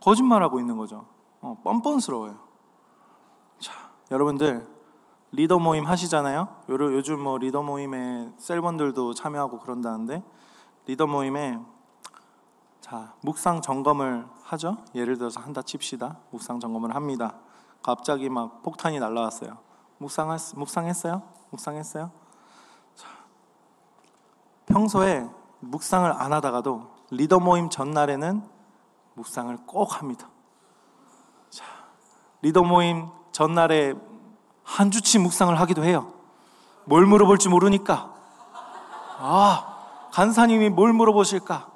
거짓말하고 0.00 0.58
있는 0.58 0.76
거죠. 0.76 1.06
어, 1.42 1.58
뻔뻔스러워요. 1.62 2.38
자, 3.58 3.90
여러분들 4.10 4.66
리더 5.32 5.58
모임 5.58 5.84
하시잖아요. 5.84 6.48
요즘 6.68 7.20
뭐 7.20 7.38
리더 7.38 7.62
모임에 7.62 8.32
셀번들도 8.38 9.14
참여하고 9.14 9.58
그런다는데 9.58 10.22
리더 10.86 11.06
모임에 11.06 11.58
자 12.80 13.14
묵상 13.22 13.60
점검을 13.60 14.26
하죠. 14.44 14.78
예를 14.94 15.18
들어서 15.18 15.40
한다 15.40 15.60
칩시다. 15.62 16.18
묵상 16.30 16.60
점검을 16.60 16.94
합니다. 16.94 17.34
갑자기 17.82 18.28
막 18.28 18.62
폭탄이 18.62 18.98
날라왔어요. 19.00 19.58
묵상했, 19.98 20.56
묵상했어요? 20.56 21.22
묵상했어요? 21.50 22.10
자, 22.94 23.08
평소에 24.66 25.28
묵상을 25.60 26.10
안 26.12 26.32
하다가도 26.32 26.90
리더 27.10 27.38
모임 27.38 27.68
전날에는 27.70 28.42
묵상을 29.14 29.56
꼭 29.66 30.00
합니다. 30.00 30.28
자, 31.50 31.64
리더 32.40 32.62
모임 32.62 33.08
전날에 33.32 33.94
한 34.64 34.90
주치 34.90 35.18
묵상을 35.18 35.58
하기도 35.60 35.84
해요. 35.84 36.12
뭘 36.84 37.06
물어볼지 37.06 37.48
모르니까. 37.48 38.12
아, 39.18 40.08
간사님이 40.12 40.70
뭘 40.70 40.92
물어보실까? 40.92 41.70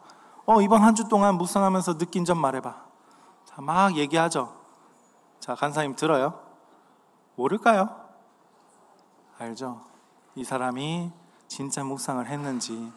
어, 0.46 0.60
이번 0.62 0.82
한 0.82 0.94
주 0.94 1.08
동안 1.08 1.36
묵상하면서 1.36 1.98
느낀 1.98 2.24
점 2.24 2.38
말해봐. 2.38 2.74
자, 3.44 3.60
막 3.60 3.96
얘기하죠. 3.96 4.54
자, 5.46 5.54
간사님 5.54 5.94
들어요? 5.94 6.40
모를까요? 7.36 7.88
알죠? 9.38 9.80
이 10.34 10.42
사람이 10.42 11.12
진짜 11.46 11.84
묵상을 11.84 12.26
했는지. 12.26 12.92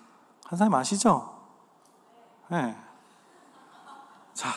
간사님 0.48 0.74
아시죠? 0.74 1.32
네. 2.48 2.76
자, 4.34 4.50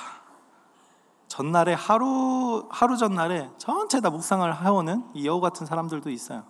전날에 1.29 1.75
하루 1.75 2.67
하루 2.71 2.97
전날에 2.97 3.51
전체 3.59 4.01
다 4.01 4.09
묵상을 4.09 4.65
해오는 4.65 5.11
이 5.13 5.27
여우 5.27 5.43
같은 5.43 5.67
사람들도 5.67 6.09
있어요. 6.09 6.45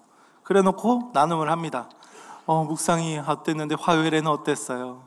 그래 0.44 0.62
놓고 0.62 1.11
나눔을 1.12 1.50
합니다. 1.50 1.88
어, 2.46 2.62
묵상이 2.62 3.18
어땠는데 3.18 3.74
화요일에는 3.81 4.31
어땠어요? 4.31 5.02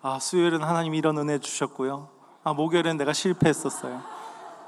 아, 0.00 0.18
수요일은 0.20 0.62
하나님이 0.62 0.96
이런 0.96 1.18
은혜 1.18 1.38
주셨고요. 1.38 2.08
아, 2.44 2.54
목요일엔 2.54 2.96
내가 2.96 3.12
실패했었어요. 3.12 4.15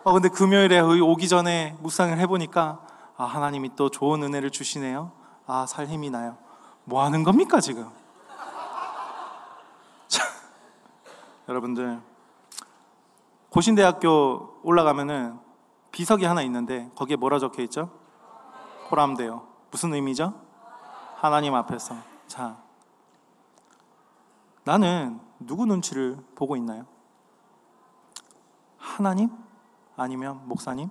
어, 0.04 0.12
근데 0.12 0.28
금요일에 0.28 0.80
오기 0.80 1.28
전에 1.28 1.76
묵상을 1.80 2.16
해보니까 2.18 2.80
아, 3.16 3.24
하나님이 3.24 3.74
또 3.74 3.88
좋은 3.88 4.22
은혜를 4.22 4.50
주시네요. 4.50 5.10
아, 5.46 5.66
살 5.66 5.86
힘이 5.86 6.08
나요. 6.08 6.38
뭐 6.84 7.02
하는 7.02 7.24
겁니까, 7.24 7.60
지금? 7.60 7.90
자, 10.06 10.22
여러분들, 11.48 12.00
고신대학교 13.50 14.60
올라가면은 14.62 15.40
비석이 15.90 16.24
하나 16.24 16.42
있는데 16.42 16.90
거기에 16.94 17.16
뭐라 17.16 17.40
적혀 17.40 17.62
있죠? 17.64 17.90
호람대요. 18.90 19.46
무슨 19.70 19.92
의미죠? 19.92 20.32
하나님 21.16 21.54
앞에서. 21.54 21.96
자, 22.28 22.56
나는 24.62 25.20
누구 25.40 25.66
눈치를 25.66 26.18
보고 26.36 26.54
있나요? 26.54 26.86
하나님? 28.76 29.47
아니면 29.98 30.40
목사님? 30.44 30.88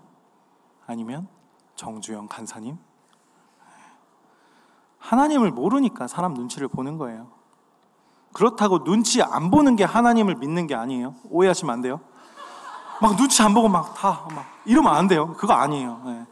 아니면 0.86 1.28
정주영 1.76 2.28
간사님? 2.28 2.78
하나님을 5.00 5.52
모르니까 5.52 6.08
사람 6.08 6.34
눈치를 6.34 6.68
보는 6.68 6.98
거예요. 6.98 7.32
그렇다고 8.34 8.84
눈치 8.84 9.24
안 9.24 9.50
보는 9.50 9.78
게 9.78 9.84
하나님을 9.84 10.36
믿는 10.36 10.68
게 10.68 10.76
아니에요. 10.76 11.16
오해하시면 11.30 11.74
안 11.74 11.82
돼요. 11.82 12.02
막 13.02 13.16
눈치 13.16 13.42
안 13.42 13.54
보고 13.54 13.70
막 13.70 13.94
다막 13.96 14.46
이러면 14.66 14.94
안 14.94 15.08
돼요. 15.08 15.34
그거 15.34 15.54
아니에요. 15.54 16.02
네. 16.06 16.26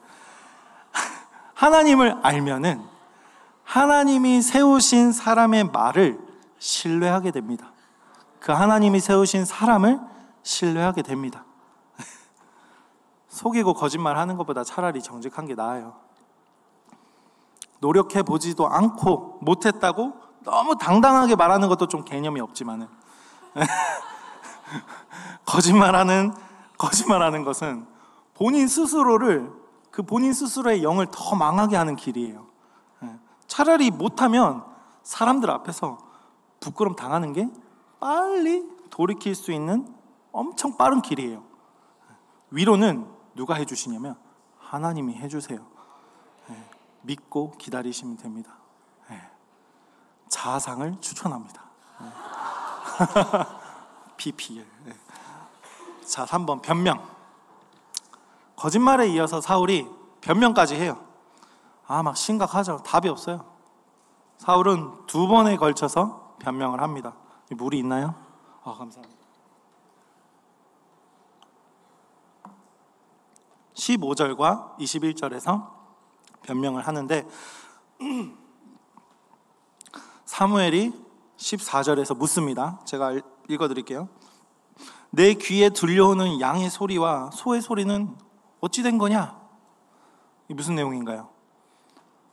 하나님을 1.55 2.19
알면은 2.21 2.83
하나님이 3.63 4.41
세우신 4.41 5.13
사람의 5.13 5.71
말을 5.71 6.19
신뢰하게 6.59 7.31
됩니다. 7.31 7.71
그 8.39 8.51
하나님이 8.51 8.99
세우신 8.99 9.45
사람을 9.45 9.99
신뢰하게 10.43 11.01
됩니다. 11.01 11.44
속이고 13.35 13.73
거짓말 13.73 14.17
하는 14.17 14.37
것보다 14.37 14.63
차라리 14.63 15.01
정직한 15.01 15.45
게 15.45 15.55
나아요. 15.55 15.97
노력해 17.81 18.23
보지도 18.23 18.65
않고 18.69 19.39
못했다고 19.41 20.13
너무 20.43 20.77
당당하게 20.77 21.35
말하는 21.35 21.67
것도 21.67 21.87
좀 21.87 22.05
개념이 22.05 22.39
없지만은 22.39 22.87
거짓말하는 25.45 26.33
거짓말하는 26.77 27.43
것은 27.43 27.85
본인 28.35 28.69
스스로를 28.69 29.51
그 29.91 30.01
본인 30.01 30.31
스스로의 30.31 30.81
영을 30.81 31.05
더 31.11 31.35
망하게 31.35 31.75
하는 31.75 31.97
길이에요. 31.97 32.45
예. 33.03 33.19
차라리 33.47 33.91
못하면 33.91 34.63
사람들 35.03 35.51
앞에서 35.51 35.97
부끄럼 36.61 36.95
당하는 36.95 37.33
게 37.33 37.49
빨리 37.99 38.65
돌이킬 38.91 39.35
수 39.35 39.51
있는 39.51 39.93
엄청 40.31 40.77
빠른 40.77 41.01
길이에요. 41.01 41.43
위로는 42.51 43.14
누가 43.35 43.55
해주시냐면 43.55 44.17
하나님이 44.57 45.15
해주세요. 45.15 45.59
예. 46.49 46.69
믿고 47.01 47.51
기다리시면 47.57 48.17
됩니다. 48.17 48.55
예. 49.11 49.21
자상을 50.29 50.99
추천합니다. 50.99 51.63
PPL. 54.17 54.65
자, 56.05 56.25
3번 56.25 56.61
변명. 56.61 57.05
거짓말에 58.55 59.09
이어서 59.09 59.41
사울이 59.41 59.87
변명까지 60.21 60.75
해요. 60.75 61.03
아, 61.87 62.01
막 62.01 62.17
심각하죠. 62.17 62.81
답이 62.83 63.09
없어요. 63.09 63.45
사울은 64.37 65.05
두 65.05 65.27
번에 65.27 65.55
걸쳐서 65.57 66.37
변명을 66.39 66.81
합니다. 66.81 67.13
물이 67.51 67.77
있나요? 67.79 68.15
아, 68.63 68.73
감사합니다. 68.73 69.24
15절과 73.75 74.77
21절에서 74.77 75.69
변명을 76.43 76.87
하는데 76.87 77.27
사무엘이 80.25 80.93
14절에서 81.37 82.17
묻습니다. 82.17 82.79
제가 82.85 83.13
읽어 83.49 83.67
드릴게요. 83.67 84.09
내 85.09 85.33
귀에 85.33 85.69
들려오는 85.69 86.41
양의 86.41 86.69
소리와 86.69 87.31
소의 87.31 87.61
소리는 87.61 88.15
어찌 88.59 88.83
된 88.83 88.97
거냐? 88.97 89.39
이 90.49 90.53
무슨 90.53 90.75
내용인가요? 90.75 91.29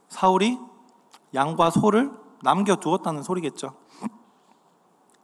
사울이 0.08 0.58
양과 1.34 1.70
소를 1.70 2.12
남겨 2.42 2.76
두었다는 2.76 3.22
소리겠죠. 3.22 3.74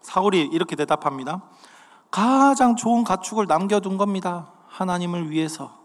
사울이 0.01 0.43
이렇게 0.53 0.77
대답합니다. 0.77 1.43
가장 2.11 2.77
좋은 2.77 3.05
가축을 3.05 3.47
남겨 3.47 3.81
둔 3.81 3.99
겁니다. 3.99 4.53
하나님을 4.69 5.31
위해서. 5.31 5.78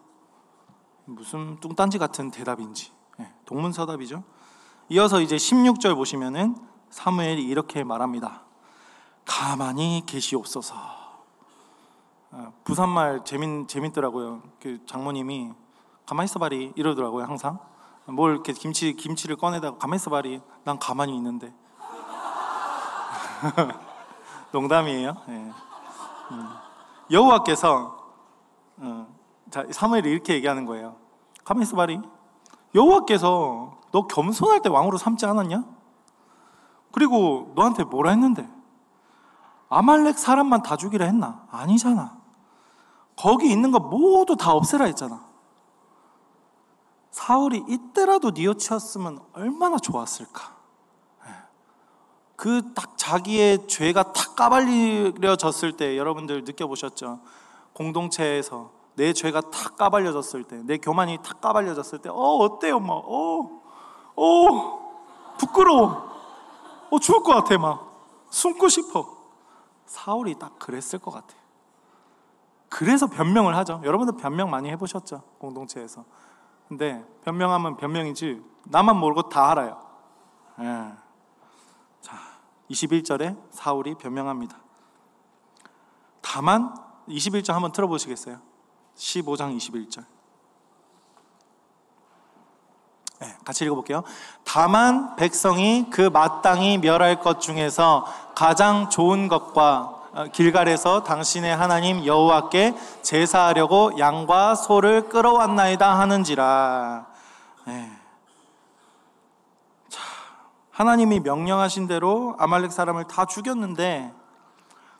무슨 1.06 1.60
뚱딴지 1.60 1.98
같은 1.98 2.32
대답인지. 2.32 2.92
예, 3.20 3.32
동문서답이죠. 3.46 4.24
이어서 4.90 5.22
이제 5.22 5.36
16절 5.36 5.96
보시면은 5.96 6.56
사무엘이 6.90 7.44
이렇게 7.44 7.84
말합니다. 7.84 8.44
가만히 9.26 10.04
계시옵소서. 10.06 10.76
어, 12.32 12.54
부산말 12.64 13.24
재밌 13.26 13.68
재밌더라고요. 13.68 14.42
그 14.60 14.80
장모님이 14.86 15.52
가만히 16.06 16.26
있어봐리 16.26 16.74
이러더라고요 16.76 17.26
항상. 17.26 17.60
뭘 18.06 18.34
이렇게 18.34 18.54
김치 18.54 18.94
김치를 18.94 19.38
꺼내다가 19.38 19.78
가만히 19.78 19.98
있어봐리 19.98 20.42
난 20.64 20.80
가만히 20.80 21.16
있는데. 21.16 21.54
농담이에요. 24.52 25.18
네. 25.28 25.52
음. 26.32 26.50
여호와께서 27.12 27.98
어, 28.78 29.13
자 29.54 29.64
사무엘이 29.70 30.10
이렇게 30.10 30.34
얘기하는 30.34 30.66
거예요. 30.66 30.96
가만히 31.44 31.62
있어 31.62 31.76
봐리. 31.76 32.02
여호와께서 32.74 33.82
너 33.92 34.08
겸손할 34.08 34.64
때 34.64 34.70
왕으로 34.70 34.98
삼지 34.98 35.28
않았냐? 35.28 35.64
그리고 36.92 37.52
너한테 37.54 37.84
뭐라 37.84 38.10
했는데? 38.10 38.50
아말렉 39.70 40.18
사람만 40.18 40.64
다 40.64 40.76
죽이라 40.76 41.06
했나? 41.06 41.46
아니잖아. 41.52 42.18
거기 43.16 43.52
있는 43.52 43.70
거 43.70 43.78
모두 43.78 44.36
다 44.36 44.54
없애라 44.54 44.86
했잖아. 44.86 45.24
사울이 47.12 47.64
이때라도 47.70 48.32
뉘어치었으면 48.32 49.20
얼마나 49.34 49.78
좋았을까. 49.78 50.56
예. 51.28 51.32
그딱 52.38 52.98
자기의 52.98 53.68
죄가 53.68 54.14
탁 54.14 54.36
까발려졌을 54.36 55.78
때 55.78 55.96
여러분들 55.96 56.44
느껴보셨죠? 56.44 57.20
공동체에서 57.74 58.83
내 58.96 59.14
죄가 59.14 59.42
탁 59.42 59.76
까발려졌을 59.76 60.44
때, 60.44 60.62
내 60.64 60.78
교만이 60.78 61.20
탁 61.24 61.42
까발려졌을 61.42 62.00
때, 62.00 62.10
어 62.10 62.14
어때요, 62.14 62.80
막, 62.80 62.94
어, 62.94 63.62
어 64.16 65.36
부끄러워, 65.38 66.12
어 66.92 67.00
죽을 67.00 67.24
것 67.24 67.34
같아, 67.34 67.58
막 67.58 68.28
숨고 68.30 68.68
싶어. 68.70 69.24
사울이 69.86 70.36
딱 70.40 70.58
그랬을 70.60 71.00
것 71.00 71.12
같아요. 71.12 71.42
그래서 72.70 73.06
변명을 73.06 73.56
하죠. 73.58 73.82
여러분들 73.84 74.18
변명 74.18 74.50
많이 74.50 74.70
해보셨죠? 74.72 75.22
공동체에서. 75.38 76.06
근데 76.68 77.06
변명하면 77.24 77.78
변명이지 77.78 78.42
나만 78.66 78.98
모르고 78.98 79.30
다 79.30 79.52
알아요. 79.52 79.80
예. 80.60 80.94
자, 82.02 82.18
21절에 82.72 83.38
사울이 83.52 83.96
변명합니다. 83.96 84.58
다만 86.22 86.74
21절 87.08 87.54
한번 87.54 87.72
들어보시겠어요? 87.72 88.40
15장 88.98 89.56
21절. 89.58 90.06
네, 93.20 93.38
같이 93.46 93.64
읽어볼게요. 93.64 94.04
다만 94.44 95.16
백성이 95.16 95.88
그 95.90 96.02
마땅히 96.02 96.78
멸할 96.78 97.22
것 97.22 97.40
중에서 97.40 98.06
가장 98.36 98.90
좋은 98.90 99.28
것과 99.28 100.02
어, 100.14 100.26
길갈에서 100.26 101.04
당신의 101.04 101.56
하나님 101.56 102.06
여호와께 102.06 102.76
제사하려고 103.02 103.98
양과 103.98 104.54
소를 104.56 105.10
끌어왔나이다 105.10 105.98
하는지라. 106.00 107.08
네. 107.66 107.92
자, 109.90 110.02
하나님이 110.72 111.22
명령하신 111.22 111.88
대로 111.88 112.36
아말렉 112.38 112.72
사람을 112.72 113.06
다 113.06 113.26
죽였는데 113.26 114.14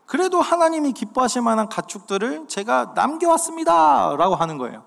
그래도 0.06 0.42
하나님이 0.42 0.94
기뻐하실 0.94 1.42
만한 1.42 1.70
가축들을 1.70 2.48
제가 2.48 2.94
남겨왔습니다. 2.96 4.16
라고 4.16 4.36
하는 4.36 4.58
거예요. 4.58 4.84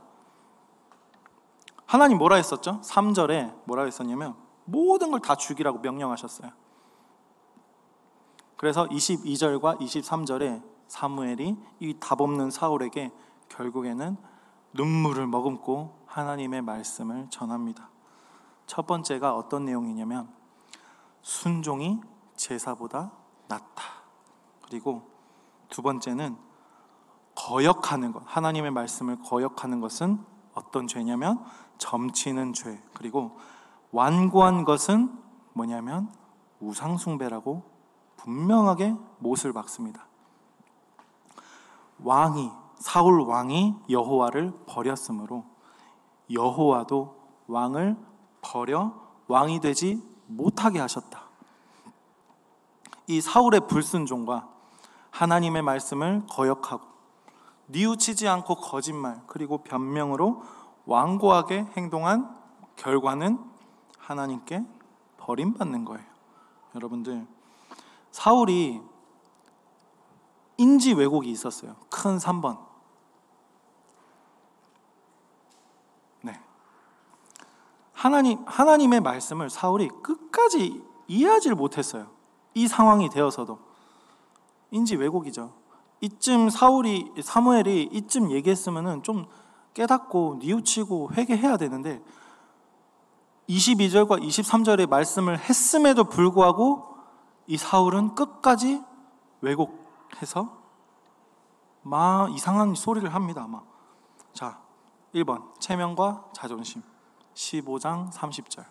하나님 1.86 2.18
뭐라 2.18 2.36
했었죠? 2.36 2.80
3절에 2.82 3.54
뭐라 3.64 3.84
했었냐면 3.84 4.34
모든 4.64 5.10
걸 5.10 5.20
다 5.20 5.34
죽이라고 5.36 5.78
명령하셨어요. 5.78 6.50
그래서 8.56 8.86
22절과 8.86 9.78
23절에 9.80 10.62
사무엘이 10.88 11.56
이 11.80 11.94
답 12.00 12.20
없는 12.20 12.50
사울에게 12.50 13.10
결국에는 13.48 14.16
눈물을 14.72 15.26
머금고 15.26 16.04
하나님의 16.06 16.62
말씀을 16.62 17.28
전합니다. 17.30 17.88
첫 18.66 18.86
번째가 18.86 19.36
어떤 19.36 19.64
내용이냐면 19.64 20.28
순종이 21.22 22.00
제사보다 22.36 23.12
낫다. 23.48 23.95
그리고 24.68 25.02
두 25.68 25.82
번째는 25.82 26.36
거역하는 27.34 28.12
것. 28.12 28.22
하나님의 28.26 28.70
말씀을 28.70 29.18
거역하는 29.22 29.80
것은 29.80 30.18
어떤 30.54 30.86
죄냐면 30.86 31.44
점치는 31.78 32.52
죄. 32.54 32.82
그리고 32.94 33.38
완고한 33.92 34.64
것은 34.64 35.16
뭐냐면 35.52 36.10
우상숭배라고 36.60 37.62
분명하게 38.16 38.96
못을 39.18 39.52
박습니다. 39.52 40.06
왕이 42.02 42.50
사울 42.78 43.20
왕이 43.20 43.74
여호와를 43.88 44.52
버렸으므로 44.66 45.44
여호와도 46.30 47.16
왕을 47.46 47.96
버려 48.42 48.94
왕이 49.28 49.60
되지 49.60 50.02
못하게 50.26 50.80
하셨다. 50.80 51.22
이 53.06 53.20
사울의 53.20 53.68
불순종과 53.68 54.48
하나님의 55.16 55.62
말씀을 55.62 56.24
거역하고 56.28 56.84
뉘우치지 57.68 58.28
않고 58.28 58.56
거짓말 58.56 59.22
그리고 59.26 59.58
변명으로 59.64 60.42
완고하게 60.84 61.66
행동한 61.76 62.36
결과는 62.76 63.42
하나님께 63.98 64.64
버림받는 65.16 65.86
거예요. 65.86 66.04
여러분들 66.74 67.26
사울이 68.10 68.80
인지 70.58 70.92
왜곡이 70.92 71.30
있었어요. 71.30 71.76
큰 71.90 72.18
3번. 72.18 72.58
네. 76.20 76.40
하나님 77.92 78.44
하나님의 78.46 79.00
말씀을 79.00 79.48
사울이 79.48 79.88
끝까지 80.02 80.84
이해하지 81.08 81.54
못했어요. 81.54 82.06
이 82.54 82.68
상황이 82.68 83.08
되어서도 83.08 83.65
인지 84.70 84.96
왜곡이죠. 84.96 85.52
이쯤 86.00 86.50
사울이 86.50 87.12
사무엘이 87.22 87.90
이쯤 87.92 88.30
얘기했으면은 88.30 89.02
좀 89.02 89.26
깨닫고 89.74 90.38
뉘우치고 90.40 91.12
회개해야 91.12 91.56
되는데 91.56 92.02
22절과 93.48 94.22
23절의 94.22 94.88
말씀을 94.88 95.38
했음에도 95.38 96.04
불구하고 96.04 96.96
이 97.46 97.56
사울은 97.56 98.14
끝까지 98.14 98.82
왜곡해서 99.40 100.50
막 101.82 102.32
이상한 102.34 102.74
소리를 102.74 103.14
합니다. 103.14 103.46
막. 103.46 103.64
자, 104.32 104.60
1번 105.14 105.58
체면과 105.60 106.24
자존심 106.32 106.82
15장 107.34 108.10
30절 108.12 108.64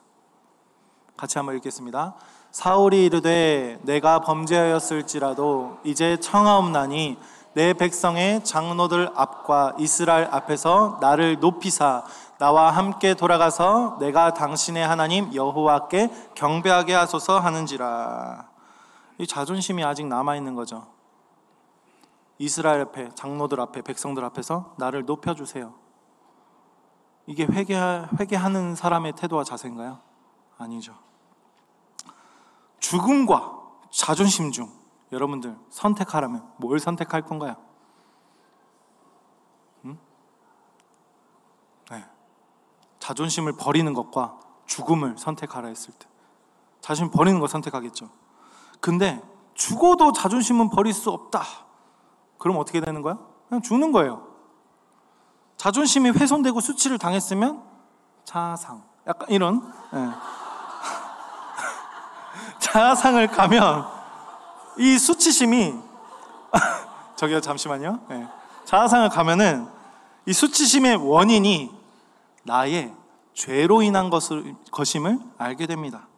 같이 1.15 1.37
한번 1.37 1.55
읽겠습니다. 1.55 2.15
사울이 2.55 3.03
이르되 3.03 3.79
내가 3.81 4.21
범죄하였을지라도 4.21 5.79
이제 5.83 6.15
청하옵나니 6.21 7.17
내 7.51 7.73
백성의 7.73 8.45
장로들 8.45 9.11
앞과 9.13 9.75
이스라엘 9.77 10.29
앞에서 10.31 10.99
나를 11.01 11.41
높이사 11.41 12.05
나와 12.37 12.71
함께 12.71 13.13
돌아가서 13.13 13.97
내가 13.99 14.33
당신의 14.33 14.87
하나님 14.87 15.33
여호와께 15.33 16.09
경배하게 16.35 16.93
하소서 16.93 17.39
하는지라. 17.39 18.47
이 19.17 19.27
자존심이 19.27 19.83
아직 19.83 20.07
남아 20.07 20.37
있는 20.37 20.55
거죠. 20.55 20.87
이스라엘 22.37 22.79
앞에 22.83 23.09
장로들 23.15 23.59
앞에 23.59 23.81
백성들 23.81 24.23
앞에서 24.23 24.75
나를 24.77 25.05
높여 25.05 25.35
주세요. 25.35 25.73
이게 27.25 27.43
회개 27.43 27.75
회개하는 28.17 28.75
사람의 28.75 29.11
태도와 29.17 29.43
자세인가요? 29.43 29.99
아니죠. 30.57 31.04
죽음과 32.79 33.53
자존심 33.89 34.51
중 34.51 34.71
여러분들 35.11 35.57
선택하라면 35.69 36.53
뭘 36.57 36.79
선택할 36.79 37.21
건가요? 37.23 37.55
음? 39.85 39.97
네. 41.89 42.05
자존심을 42.99 43.53
버리는 43.53 43.93
것과 43.93 44.39
죽음을 44.65 45.17
선택하라 45.17 45.67
했을 45.69 45.93
때 45.93 46.07
자존심 46.81 47.11
버리는 47.11 47.39
거 47.39 47.47
선택하겠죠. 47.47 48.09
근데 48.79 49.21
죽어도 49.53 50.11
자존심은 50.11 50.69
버릴 50.69 50.93
수 50.93 51.09
없다. 51.09 51.41
그럼 52.37 52.57
어떻게 52.57 52.81
되는 52.81 53.01
거야? 53.01 53.17
그냥 53.47 53.61
죽는 53.61 53.91
거예요. 53.91 54.27
자존심이 55.57 56.09
훼손되고 56.09 56.59
수치를 56.59 56.97
당했으면 56.97 57.63
자상. 58.25 58.83
약간 59.07 59.29
이런. 59.29 59.61
네. 59.93 60.09
자상을 62.75 63.25
가면 63.27 63.87
이 64.77 64.97
수치심이 64.97 65.75
저기요 67.15 67.39
잠시만요. 67.39 68.01
네. 68.09 68.27
자아상을 68.65 69.07
가면은 69.07 69.65
이 70.25 70.33
수치심의 70.33 70.97
원인이 70.97 71.71
나의 72.43 72.93
죄로 73.33 73.81
인한 73.81 74.09
것을, 74.09 74.55
것임을 74.71 75.21
알게 75.37 75.67
됩니다. 75.67 76.09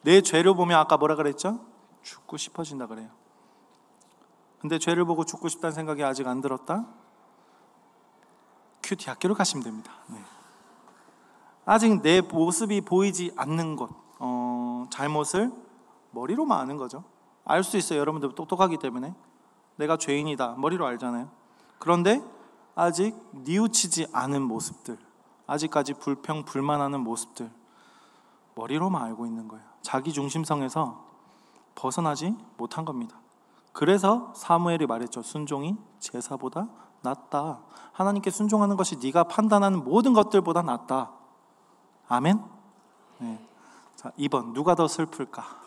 내 0.00 0.22
죄를 0.22 0.54
보면 0.54 0.76
아까 0.76 0.96
뭐라 0.96 1.14
그랬죠? 1.14 1.60
죽고 2.02 2.36
싶어진다 2.36 2.88
그래요. 2.88 3.08
근데 4.60 4.80
죄를 4.80 5.04
보고 5.04 5.24
죽고 5.24 5.48
싶다는 5.48 5.72
생각이 5.72 6.02
아직 6.02 6.26
안 6.26 6.40
들었다? 6.40 6.84
큐티 8.82 9.08
학교를 9.08 9.36
가시면 9.36 9.62
됩니다. 9.62 9.92
네. 10.08 10.16
아직 11.64 12.02
내 12.02 12.20
모습이 12.20 12.80
보이지 12.80 13.34
않는 13.36 13.76
것, 13.76 13.88
어, 14.18 14.86
잘못을 14.90 15.61
머리로만 16.12 16.58
아는 16.58 16.76
거죠. 16.76 17.04
알 17.44 17.64
수 17.64 17.76
있어요. 17.76 17.98
여러분들 17.98 18.34
똑똑하기 18.34 18.78
때문에. 18.78 19.14
내가 19.76 19.96
죄인이다. 19.96 20.54
머리로 20.58 20.86
알잖아요. 20.86 21.28
그런데 21.78 22.22
아직 22.74 23.16
뉘우치지 23.32 24.08
않은 24.12 24.42
모습들, 24.42 24.98
아직까지 25.46 25.94
불평, 25.94 26.44
불만하는 26.44 27.00
모습들, 27.00 27.50
머리로만 28.54 29.02
알고 29.02 29.26
있는 29.26 29.48
거예요. 29.48 29.64
자기 29.82 30.12
중심성에서 30.12 31.04
벗어나지 31.74 32.36
못한 32.56 32.84
겁니다. 32.84 33.16
그래서 33.72 34.32
사무엘이 34.36 34.86
말했죠. 34.86 35.22
순종이 35.22 35.76
제사보다 35.98 36.68
낫다. 37.00 37.60
하나님께 37.92 38.30
순종하는 38.30 38.76
것이 38.76 38.96
네가 39.02 39.24
판단하는 39.24 39.82
모든 39.82 40.12
것들보다 40.12 40.62
낫다. 40.62 41.10
아멘. 42.08 42.42
네. 43.18 43.48
자, 43.96 44.10
2번 44.18 44.52
누가 44.52 44.74
더 44.74 44.86
슬플까? 44.86 45.61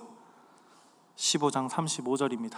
15장 1.16 1.70
35절입니다. 1.70 2.58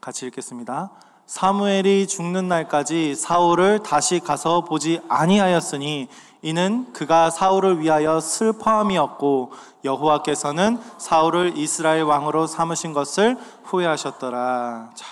같이 0.00 0.26
읽겠습니다. 0.26 0.90
사무엘이 1.26 2.06
죽는 2.06 2.48
날까지 2.48 3.14
사울을 3.14 3.82
다시 3.82 4.20
가서 4.20 4.62
보지 4.62 5.00
아니하였으니 5.08 6.08
이는 6.42 6.92
그가 6.92 7.30
사울을 7.30 7.80
위하여 7.80 8.20
슬퍼함이었고 8.20 9.52
여호와께서는 9.84 10.78
사울을 10.98 11.56
이스라엘 11.56 12.02
왕으로 12.02 12.46
삼으신 12.46 12.92
것을 12.92 13.38
후회하셨더라. 13.64 14.90
자, 14.94 15.06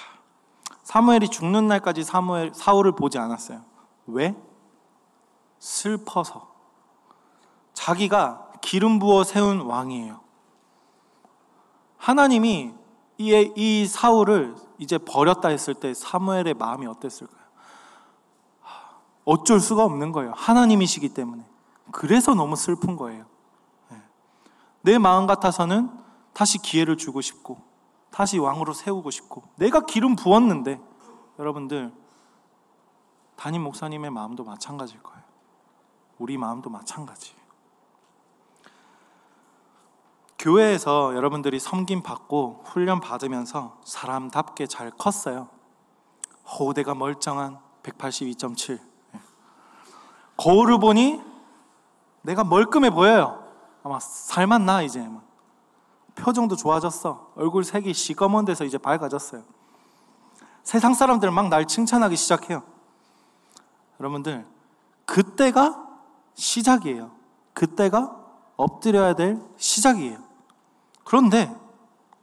사무엘이 0.84 1.30
죽는 1.30 1.68
날까지 1.68 2.05
사무엘 2.05 2.53
사울을 2.55 2.92
보지 2.92 3.18
않았어요. 3.18 3.62
왜? 4.09 4.36
슬퍼서. 5.59 6.53
자기가 7.72 8.50
기름 8.61 8.98
부어 8.98 9.24
세운 9.24 9.62
왕이에요. 9.62 10.21
하나님이 12.03 12.74
이, 13.18 13.53
이 13.55 13.86
사울을 13.86 14.57
이제 14.78 14.98
버렸다 14.98 15.50
했을 15.50 15.72
때 15.72 15.94
사무엘의 15.94 16.55
마음이 16.55 16.84
어땠을까요? 16.86 17.40
어쩔 19.24 19.61
수가 19.61 19.84
없는 19.84 20.11
거예요. 20.11 20.32
하나님이시기 20.34 21.11
때문에. 21.11 21.44
그래서 21.92 22.34
너무 22.34 22.57
슬픈 22.57 22.96
거예요. 22.96 23.24
네. 23.88 24.03
내 24.80 24.98
마음 24.98 25.28
같아서는 25.28 25.96
다시 26.32 26.59
기회를 26.59 26.96
주고 26.96 27.20
싶고, 27.20 27.62
다시 28.11 28.36
왕으로 28.36 28.72
세우고 28.72 29.12
싶고, 29.12 29.44
내가 29.55 29.86
기름 29.86 30.16
부었는데, 30.16 30.80
여러분들, 31.38 31.92
담임 33.36 33.62
목사님의 33.62 34.11
마음도 34.11 34.42
마찬가지일 34.42 35.00
거예요. 35.05 35.22
우리 36.18 36.36
마음도 36.36 36.68
마찬가지예요. 36.68 37.42
교회에서 40.43 41.14
여러분들이 41.14 41.61
섬김 41.61 42.03
받고 42.03 42.62
훈련 42.64 42.99
받으면서 42.99 43.78
사람답게 43.84 44.66
잘 44.66 44.90
컸어요. 44.90 45.49
호대가 46.45 46.97
멀쩡한 46.97 47.61
182.7. 47.84 48.80
거울을 50.36 50.80
보니 50.80 51.22
내가 52.22 52.43
멀끔해 52.43 52.90
보여요. 52.90 53.45
아마 53.84 54.01
살만 54.01 54.66
나 54.66 54.82
이제. 54.82 55.09
표정도 56.16 56.57
좋아졌어. 56.57 57.30
얼굴 57.36 57.62
색이 57.62 57.95
시꺼먼 57.95 58.45
데서 58.45 58.64
이제 58.64 58.78
밝아졌어요. 58.78 59.45
세상 60.64 60.93
사람들 60.93 61.30
막 61.30 61.49
날 61.51 61.66
칭찬하기 61.66 62.16
시작해요. 62.16 62.64
여러분들, 64.01 64.45
그때가 65.05 65.86
시작이에요. 66.34 67.12
그때가 67.55 68.16
엎드려야 68.57 69.14
될 69.14 69.40
시작이에요. 69.57 70.32
그런데 71.05 71.55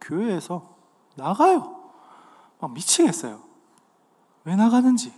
교회에서 0.01 0.63
나가요. 1.15 1.75
막 2.59 2.73
미치겠어요. 2.73 3.41
왜 4.45 4.55
나가는지. 4.55 5.13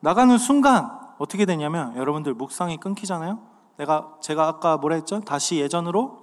나가는 0.00 0.36
순간 0.38 0.90
어떻게 1.18 1.44
되냐면 1.46 1.96
여러분들 1.96 2.34
묵상이 2.34 2.78
끊기잖아요. 2.78 3.38
내가 3.76 4.14
제가 4.20 4.46
아까 4.46 4.76
뭐라 4.76 4.96
했죠? 4.96 5.20
다시 5.20 5.58
예전으로 5.58 6.18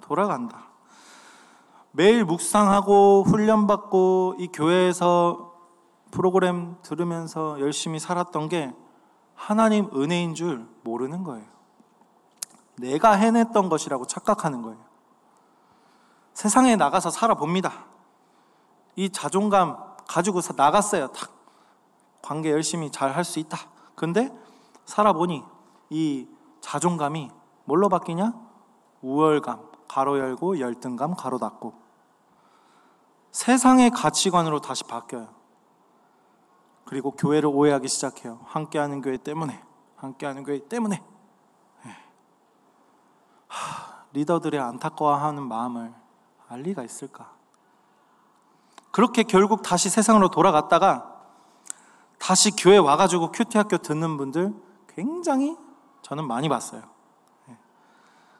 돌아간다. 0.00 0.68
매일 1.92 2.24
묵상하고 2.24 3.24
훈련받고 3.26 4.36
이 4.38 4.48
교회에서 4.48 5.54
프로그램 6.10 6.76
들으면서 6.82 7.60
열심히 7.60 7.98
살았던 7.98 8.48
게 8.48 8.72
하나님 9.34 9.88
은혜인 9.94 10.34
줄 10.34 10.66
모르는 10.82 11.24
거예요. 11.24 11.46
내가 12.76 13.12
해냈던 13.12 13.68
것이라고 13.68 14.06
착각하는 14.06 14.62
거예요. 14.62 14.87
세상에 16.38 16.76
나가서 16.76 17.10
살아봅니다. 17.10 17.72
이 18.94 19.10
자존감 19.10 19.76
가지고 20.06 20.40
나갔어요. 20.56 21.08
탁. 21.08 21.32
관계 22.22 22.52
열심히 22.52 22.92
잘 22.92 23.10
할 23.10 23.24
수 23.24 23.40
있다. 23.40 23.58
근데 23.96 24.32
살아보니 24.84 25.42
이 25.90 26.28
자존감이 26.60 27.32
뭘로 27.64 27.88
바뀌냐? 27.88 28.34
우월감, 29.02 29.68
가로 29.88 30.20
열고 30.20 30.60
열등감, 30.60 31.16
가로 31.16 31.38
닫고. 31.38 31.74
세상의 33.32 33.90
가치관으로 33.90 34.60
다시 34.60 34.84
바뀌어요. 34.84 35.26
그리고 36.84 37.10
교회를 37.10 37.48
오해하기 37.48 37.88
시작해요. 37.88 38.38
함께하는 38.44 39.02
교회 39.02 39.16
때문에, 39.16 39.60
함께하는 39.96 40.44
교회 40.44 40.60
때문에. 40.68 41.02
예. 41.86 41.96
하, 43.48 44.04
리더들의 44.12 44.60
안타까워하는 44.60 45.42
마음을 45.42 45.92
알 46.48 46.62
리가 46.62 46.82
있을까? 46.82 47.30
그렇게 48.90 49.22
결국 49.22 49.62
다시 49.62 49.90
세상으로 49.90 50.30
돌아갔다가 50.30 51.18
다시 52.18 52.50
교회 52.50 52.78
와가지고 52.78 53.32
큐티 53.32 53.58
학교 53.58 53.78
듣는 53.78 54.16
분들 54.16 54.54
굉장히 54.88 55.56
저는 56.02 56.26
많이 56.26 56.48
봤어요. 56.48 56.82
예. 57.48 57.56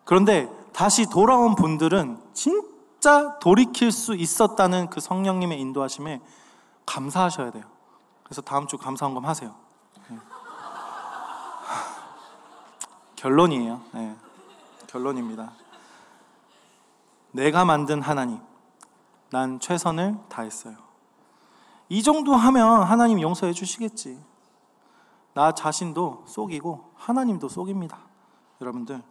그런데 0.04 0.50
다시 0.72 1.06
돌아온 1.06 1.54
분들은 1.54 2.20
진짜 2.32 3.38
돌이킬 3.38 3.92
수 3.92 4.14
있었다는 4.14 4.90
그 4.90 5.00
성령님의 5.00 5.60
인도하심에 5.60 6.20
감사하셔야 6.86 7.50
돼요. 7.50 7.64
그래서 8.24 8.42
다음 8.42 8.66
주 8.66 8.78
감사원금 8.78 9.24
하세요. 9.24 9.54
네. 10.08 10.18
결론이에요. 13.16 13.80
네. 13.92 14.16
결론입니다. 14.86 15.52
내가 17.32 17.64
만든 17.64 18.00
하나님, 18.02 18.40
난 19.30 19.60
최선을 19.60 20.18
다했어요. 20.28 20.76
이 21.88 22.02
정도 22.02 22.34
하면 22.34 22.82
하나님 22.82 23.20
용서해 23.20 23.52
주시겠지. 23.52 24.22
나 25.34 25.52
자신도 25.52 26.24
속이고 26.26 26.92
하나님도 26.96 27.48
속입니다. 27.48 27.98
여러분들, 28.60 29.02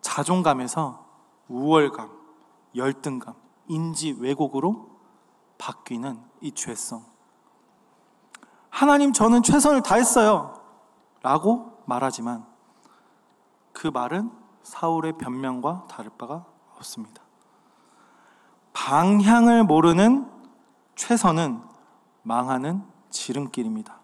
자존감에서 0.00 1.06
우월감, 1.48 2.10
열등감, 2.74 3.34
인지 3.68 4.16
왜곡으로 4.18 4.90
바뀌는 5.58 6.20
이 6.40 6.52
죄성. 6.52 7.04
하나님, 8.70 9.12
저는 9.12 9.42
최선을 9.42 9.82
다했어요. 9.82 10.60
라고 11.22 11.82
말하지만 11.86 12.46
그 13.72 13.86
말은 13.88 14.30
사울의 14.62 15.16
변명과 15.18 15.86
다를 15.88 16.10
바가 16.18 16.44
없습니다. 16.76 17.25
방향을 18.76 19.64
모르는 19.64 20.30
최선은 20.96 21.62
망하는 22.22 22.84
지름길입니다. 23.08 23.98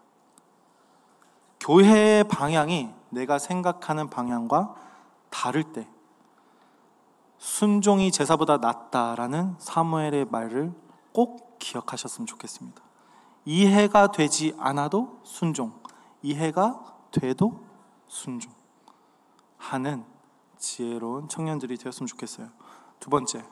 교회의 1.59 2.23
방향이 2.23 2.89
내가 3.09 3.37
생각하는 3.37 4.09
방향과 4.09 4.73
다를 5.29 5.63
때 5.63 5.87
순종이 7.37 8.11
제사보다 8.11 8.57
낫다라는 8.57 9.55
사무엘의 9.59 10.25
말을 10.31 10.73
꼭 11.13 11.59
기억하셨으면 11.59 12.25
좋겠습니다. 12.25 12.81
이해가 13.45 14.11
되지 14.11 14.55
않아도 14.57 15.19
순종, 15.23 15.79
이해가 16.23 16.83
돼도 17.11 17.63
순종 18.07 18.51
하는 19.57 20.03
지혜로운 20.57 21.29
청년들이 21.29 21.77
되었으면 21.77 22.07
좋겠어요. 22.07 22.49
두 22.99 23.11
번째, 23.11 23.45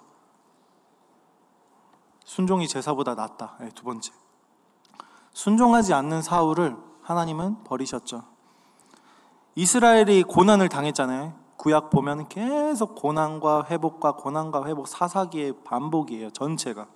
순종이 2.32 2.66
제사보다 2.66 3.14
낫다. 3.14 3.58
네, 3.60 3.72
두 3.76 3.84
번째. 3.84 4.14
순종하지 5.34 5.94
않는 5.94 6.22
사울을 6.22 6.78
하나님은 7.02 7.66
버리셨죠. 7.66 8.24
이스라엘이 9.56 10.24
고난을 10.24 10.70
당했잖아요. 10.70 11.34
구약 11.58 11.90
보면 11.90 12.30
계속 12.30 12.96
고난과 12.96 13.66
회복과 13.70 14.14
고난과 14.14 14.66
회복 14.66 14.88
사사기의 14.88 15.56
반복이에요. 15.66 16.30
전체가. 16.30 16.88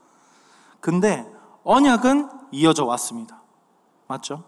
근데 0.80 1.30
언약은 1.66 2.30
이어져 2.54 2.86
왔습니다. 2.86 3.42
맞죠? 4.08 4.46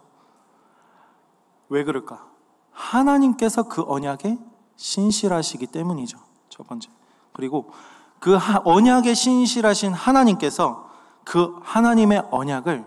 왜 1.68 1.84
그럴까? 1.84 2.26
하나님께서 2.72 3.64
그 3.64 3.84
언약에 3.86 4.38
신실하시기 4.76 5.66
때문이죠. 5.66 6.18
첫 6.48 6.66
번째. 6.66 6.88
그리고 7.34 7.72
그 8.20 8.36
언약에 8.64 9.14
신실하신 9.14 9.92
하나님께서 9.92 10.90
그 11.24 11.58
하나님의 11.62 12.28
언약을 12.30 12.84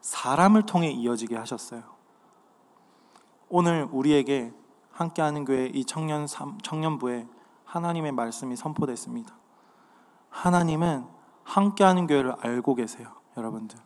사람을 0.00 0.62
통해 0.62 0.90
이어지게 0.90 1.36
하셨어요. 1.36 1.82
오늘 3.48 3.88
우리에게 3.90 4.52
함께하는 4.92 5.44
교회 5.44 5.66
이 5.66 5.84
청년 5.84 6.26
청년부에 6.62 7.26
하나님의 7.64 8.12
말씀이 8.12 8.56
선포됐습니다. 8.56 9.34
하나님은 10.30 11.06
함께하는 11.44 12.06
교회를 12.06 12.34
알고 12.40 12.74
계세요, 12.74 13.08
여러분들. 13.36 13.78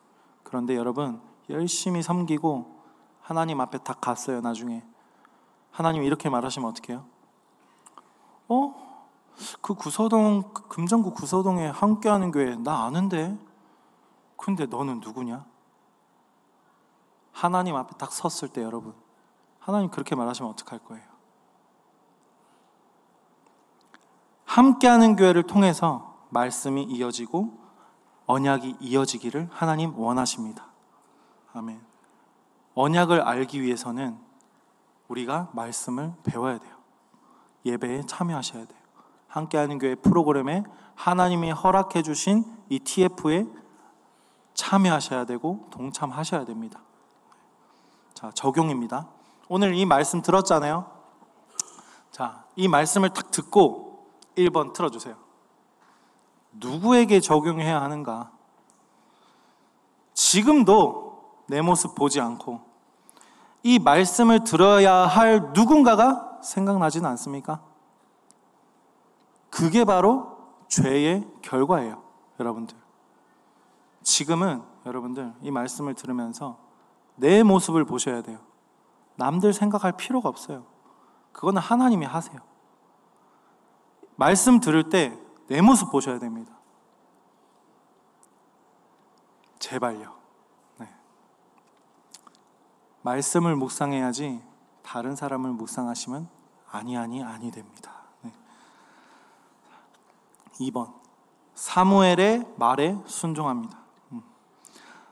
그런데 0.42 0.76
여러분 0.76 1.20
열심히 1.48 2.02
섬기고 2.02 2.82
하나님 3.20 3.60
앞에 3.60 3.78
딱 3.78 4.00
갔어요. 4.00 4.40
나중에 4.40 4.82
하나님 5.70 6.02
이렇게 6.02 6.28
말하시면 6.28 6.68
어떡해요? 6.70 7.04
어? 8.48 8.81
그 9.60 9.74
구서동 9.74 10.52
금정구 10.52 11.12
구서동에 11.12 11.66
함께하는 11.68 12.30
교회 12.30 12.56
나 12.56 12.84
아는데 12.84 13.38
근데 14.36 14.66
너는 14.66 15.00
누구냐? 15.00 15.44
하나님 17.32 17.76
앞에 17.76 17.96
딱 17.96 18.12
섰을 18.12 18.52
때 18.52 18.62
여러분 18.62 18.94
하나님 19.58 19.90
그렇게 19.90 20.14
말하시면 20.14 20.50
어떡할 20.52 20.80
거예요? 20.80 21.04
함께하는 24.44 25.16
교회를 25.16 25.44
통해서 25.44 26.26
말씀이 26.30 26.82
이어지고 26.82 27.58
언약이 28.26 28.76
이어지기를 28.80 29.48
하나님 29.52 29.98
원하십니다. 29.98 30.66
아멘. 31.54 31.80
언약을 32.74 33.20
알기 33.20 33.62
위해서는 33.62 34.18
우리가 35.08 35.50
말씀을 35.52 36.14
배워야 36.22 36.58
돼요. 36.58 36.76
예배에 37.64 38.02
참여하셔야 38.06 38.64
돼요. 38.64 38.81
함께하는 39.32 39.78
교회 39.78 39.94
프로그램에 39.94 40.62
하나님이 40.94 41.50
허락해 41.52 42.02
주신 42.02 42.44
이 42.68 42.78
TF에 42.78 43.46
참여하셔야 44.52 45.24
되고 45.24 45.66
동참하셔야 45.70 46.44
됩니다. 46.44 46.80
자, 48.12 48.30
적용입니다. 48.34 49.08
오늘 49.48 49.74
이 49.74 49.86
말씀 49.86 50.20
들었잖아요. 50.20 50.86
자, 52.10 52.44
이 52.56 52.68
말씀을 52.68 53.10
딱 53.10 53.30
듣고 53.30 54.06
1번 54.36 54.74
틀어 54.74 54.90
주세요. 54.90 55.16
누구에게 56.52 57.20
적용해야 57.20 57.80
하는가? 57.80 58.30
지금도 60.12 61.40
내 61.46 61.62
모습 61.62 61.94
보지 61.94 62.20
않고 62.20 62.60
이 63.62 63.78
말씀을 63.78 64.44
들어야 64.44 64.92
할 64.92 65.52
누군가가 65.54 66.38
생각나지는 66.42 67.08
않습니까? 67.10 67.71
그게 69.52 69.84
바로 69.84 70.38
죄의 70.68 71.28
결과예요, 71.42 72.02
여러분들. 72.40 72.76
지금은 74.02 74.62
여러분들 74.86 75.32
이 75.42 75.50
말씀을 75.50 75.94
들으면서 75.94 76.58
내 77.14 77.42
모습을 77.42 77.84
보셔야 77.84 78.22
돼요. 78.22 78.40
남들 79.16 79.52
생각할 79.52 79.92
필요가 79.92 80.28
없어요. 80.28 80.64
그거는 81.32 81.60
하나님이 81.62 82.06
하세요. 82.06 82.40
말씀 84.16 84.58
들을 84.58 84.88
때 84.88 85.22
내 85.52 85.60
모습 85.60 85.90
보셔야 85.90 86.18
됩니다. 86.18 86.58
제발요. 89.58 90.14
네. 90.78 90.88
말씀을 93.02 93.56
묵상해야지 93.56 94.42
다른 94.82 95.14
사람을 95.14 95.50
묵상하시면 95.52 96.28
아니 96.70 96.96
아니 96.96 97.22
아니 97.22 97.50
됩니다. 97.50 98.01
네. 100.62 100.70
2번 100.70 100.92
사무엘의 101.54 102.46
말에 102.56 102.96
순종합니다. 103.06 103.78
음. 104.12 104.22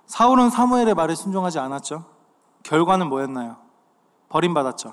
사울은 0.06 0.50
사무엘의 0.50 0.94
말에 0.94 1.14
순종하지 1.14 1.58
않았죠. 1.58 2.04
결과는 2.62 3.08
뭐였나요? 3.08 3.56
버림받았죠. 4.28 4.92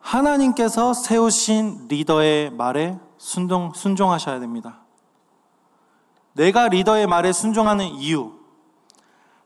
하나님께서 0.00 0.94
세우신 0.94 1.86
리더의 1.88 2.50
말에 2.50 2.98
순종, 3.16 3.72
순종하셔야 3.72 4.40
됩니다. 4.40 4.80
내가 6.32 6.68
리더의 6.68 7.06
말에 7.06 7.32
순종하는 7.32 7.86
이유, 7.86 8.32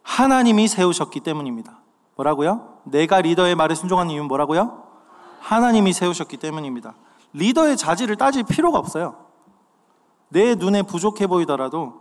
하나님이 0.03 0.69
세우셨기 0.69 1.21
때문입니다. 1.21 1.79
뭐라고요? 2.15 2.81
내가 2.85 3.21
리더의 3.21 3.55
말에 3.55 3.75
순종하는 3.75 4.13
이유는 4.13 4.29
뭐라고요? 4.29 4.85
하나님이 5.41 5.93
세우셨기 5.93 6.39
때문입니다. 6.39 6.95
리더의 7.37 7.77
자질을 7.77 8.17
따질 8.17 8.45
필요가 8.45 8.79
없어요. 8.79 9.27
내 10.29 10.55
눈에 10.55 10.83
부족해 10.83 11.27
보이더라도 11.27 12.01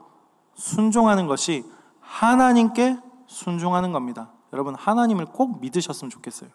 순종하는 0.55 1.27
것이 1.27 1.63
하나님께 1.99 2.97
순종하는 3.27 3.91
겁니다. 3.91 4.31
여러분, 4.53 4.75
하나님을 4.75 5.25
꼭 5.25 5.59
믿으셨으면 5.59 6.09
좋겠어요. 6.09 6.49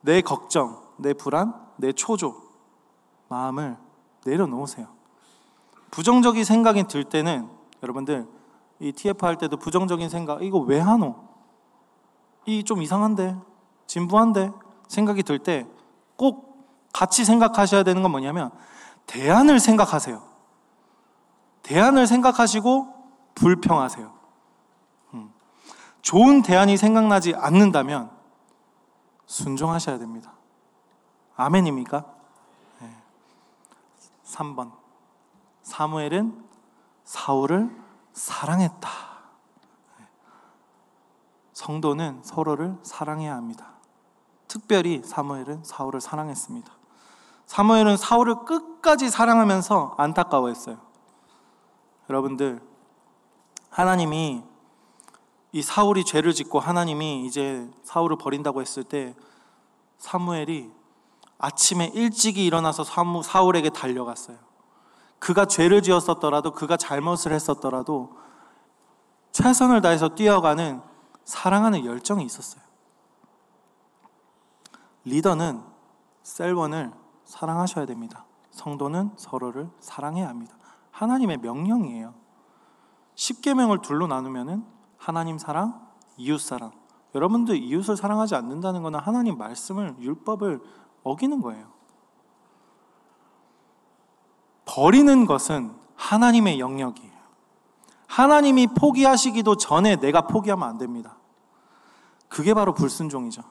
내 0.00 0.22
걱정, 0.22 0.80
내 0.96 1.12
불안, 1.12 1.54
내 1.76 1.92
초조, 1.92 2.40
마음을 3.28 3.76
내려놓으세요. 4.24 4.86
부정적인 5.90 6.44
생각이 6.44 6.84
들 6.84 7.04
때는 7.04 7.48
여러분들 7.82 8.26
이 8.80 8.92
TF 8.92 9.24
할 9.24 9.36
때도 9.36 9.56
부정적인 9.58 10.08
생각 10.08 10.42
이거 10.42 10.58
왜 10.58 10.78
하노? 10.80 11.16
이 12.46 12.62
좀 12.64 12.80
이상한데 12.82 13.36
진부한데 13.86 14.52
생각이 14.88 15.22
들 15.22 15.38
때 15.38 15.66
꼭 16.16 16.47
같이 16.98 17.24
생각하셔야 17.24 17.84
되는 17.84 18.02
건 18.02 18.10
뭐냐면 18.10 18.50
대안을 19.06 19.60
생각하세요. 19.60 20.20
대안을 21.62 22.08
생각하시고 22.08 22.92
불평하세요. 23.36 24.12
음. 25.14 25.32
좋은 26.02 26.42
대안이 26.42 26.76
생각나지 26.76 27.36
않는다면 27.36 28.10
순종하셔야 29.26 29.98
됩니다. 29.98 30.32
아멘입니까? 31.36 32.04
네. 32.80 32.96
3번. 34.24 34.72
사무엘은 35.62 36.48
사울을 37.04 37.70
사랑했다. 38.12 38.88
성도는 41.52 42.22
서로를 42.24 42.76
사랑해야 42.82 43.36
합니다. 43.36 43.74
특별히 44.48 45.00
사무엘은 45.04 45.62
사울을 45.62 46.00
사랑했습니다. 46.00 46.77
사무엘은 47.48 47.96
사울을 47.96 48.44
끝까지 48.44 49.08
사랑하면서 49.08 49.94
안타까워했어요. 49.96 50.76
여러분들, 52.08 52.60
하나님이 53.70 54.44
이 55.52 55.62
사울이 55.62 56.04
죄를 56.04 56.34
짓고 56.34 56.60
하나님이 56.60 57.24
이제 57.24 57.68
사울을 57.84 58.18
버린다고 58.18 58.60
했을 58.60 58.84
때 58.84 59.16
사무엘이 59.96 60.70
아침에 61.38 61.90
일찍이 61.94 62.44
일어나서 62.44 62.84
사울에게 62.84 63.70
달려갔어요. 63.70 64.36
그가 65.18 65.46
죄를 65.46 65.80
지었었더라도 65.82 66.52
그가 66.52 66.76
잘못을 66.76 67.32
했었더라도 67.32 68.12
최선을 69.32 69.80
다해서 69.80 70.10
뛰어가는 70.10 70.82
사랑하는 71.24 71.86
열정이 71.86 72.24
있었어요. 72.24 72.62
리더는 75.04 75.62
셀원을 76.22 76.97
사랑하셔야 77.28 77.84
됩니다. 77.84 78.24
성도는 78.50 79.12
서로를 79.16 79.68
사랑해야 79.80 80.28
합니다. 80.28 80.56
하나님의 80.90 81.36
명령이에요. 81.36 82.14
10계명을 83.14 83.82
둘로 83.82 84.06
나누면은 84.06 84.64
하나님 84.96 85.36
사랑, 85.36 85.86
이웃 86.16 86.40
사랑. 86.40 86.72
여러분들 87.14 87.56
이웃을 87.56 87.98
사랑하지 87.98 88.34
않는다는 88.34 88.82
것은 88.82 88.98
하나님 88.98 89.36
말씀을 89.36 89.96
율법을 90.00 90.62
어기는 91.04 91.42
거예요. 91.42 91.70
버리는 94.64 95.26
것은 95.26 95.74
하나님의 95.96 96.58
영역이에요. 96.58 97.18
하나님이 98.06 98.68
포기하시기도 98.68 99.56
전에 99.56 99.96
내가 99.96 100.22
포기하면 100.22 100.66
안 100.66 100.78
됩니다. 100.78 101.18
그게 102.28 102.54
바로 102.54 102.72
불순종이죠. 102.72 103.42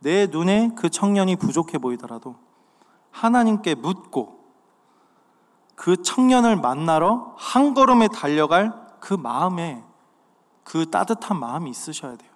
내 0.00 0.26
눈에 0.26 0.72
그 0.76 0.90
청년이 0.90 1.36
부족해 1.36 1.78
보이더라도 1.78 2.46
하나님께 3.16 3.74
묻고 3.74 4.36
그 5.74 6.02
청년을 6.02 6.56
만나러 6.56 7.34
한 7.36 7.74
걸음에 7.74 8.08
달려갈 8.08 8.72
그 9.00 9.14
마음에 9.14 9.84
그 10.64 10.90
따뜻한 10.90 11.38
마음이 11.38 11.70
있으셔야 11.70 12.16
돼요. 12.16 12.30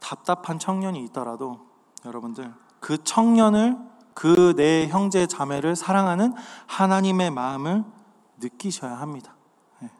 답답한 0.00 0.58
청년이 0.58 1.02
있더라도 1.04 1.66
여러분들 2.04 2.52
그 2.80 3.02
청년을 3.02 3.78
그 4.14 4.54
내 4.54 4.88
형제 4.88 5.26
자매를 5.26 5.74
사랑하는 5.74 6.34
하나님의 6.66 7.30
마음을 7.30 7.84
느끼셔야 8.38 8.94
합니다. 8.98 9.34
예. 9.82 9.90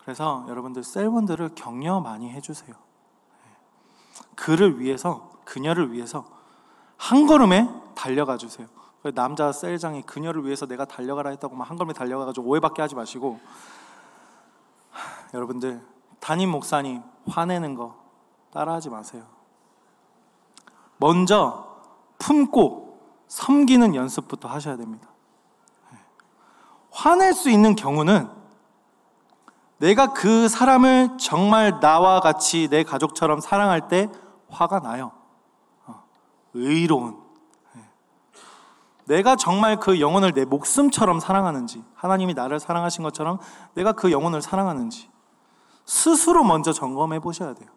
그래서 0.00 0.46
여러분들 0.48 0.84
셀원들을 0.84 1.50
격려 1.54 2.00
많이 2.00 2.30
해주세요. 2.30 2.74
예. 2.74 3.50
그를 4.36 4.80
위해서 4.80 5.33
그녀를 5.44 5.92
위해서 5.92 6.24
한 6.96 7.26
걸음에 7.26 7.68
달려가 7.94 8.36
주세요. 8.36 8.66
남자 9.14 9.52
셀장이 9.52 10.02
그녀를 10.02 10.44
위해서 10.44 10.66
내가 10.66 10.84
달려가라 10.84 11.30
했다고 11.30 11.62
한 11.62 11.76
걸음에 11.76 11.92
달려가가지고 11.92 12.46
오해받게 12.46 12.80
하지 12.80 12.94
마시고 12.94 13.38
여러분들 15.34 15.84
담임 16.20 16.50
목사님 16.50 17.02
화내는 17.28 17.74
거 17.74 17.96
따라하지 18.52 18.88
마세요. 18.88 19.24
먼저 20.96 21.76
품고 22.18 23.00
섬기는 23.28 23.94
연습부터 23.94 24.48
하셔야 24.48 24.76
됩니다. 24.76 25.08
화낼 26.90 27.34
수 27.34 27.50
있는 27.50 27.74
경우는 27.74 28.30
내가 29.78 30.12
그 30.12 30.48
사람을 30.48 31.18
정말 31.18 31.80
나와 31.80 32.20
같이 32.20 32.68
내 32.68 32.84
가족처럼 32.84 33.40
사랑할 33.40 33.88
때 33.88 34.08
화가 34.48 34.80
나요. 34.80 35.12
어, 36.54 36.58
의로운. 36.58 37.22
내가 39.06 39.36
정말 39.36 39.78
그 39.78 40.00
영혼을 40.00 40.32
내 40.32 40.44
목숨처럼 40.44 41.20
사랑하는지, 41.20 41.84
하나님이 41.94 42.32
나를 42.32 42.58
사랑하신 42.58 43.04
것처럼 43.04 43.38
내가 43.74 43.92
그 43.92 44.10
영혼을 44.10 44.40
사랑하는지, 44.40 45.10
스스로 45.84 46.42
먼저 46.42 46.72
점검해 46.72 47.20
보셔야 47.20 47.52
돼요. 47.54 47.68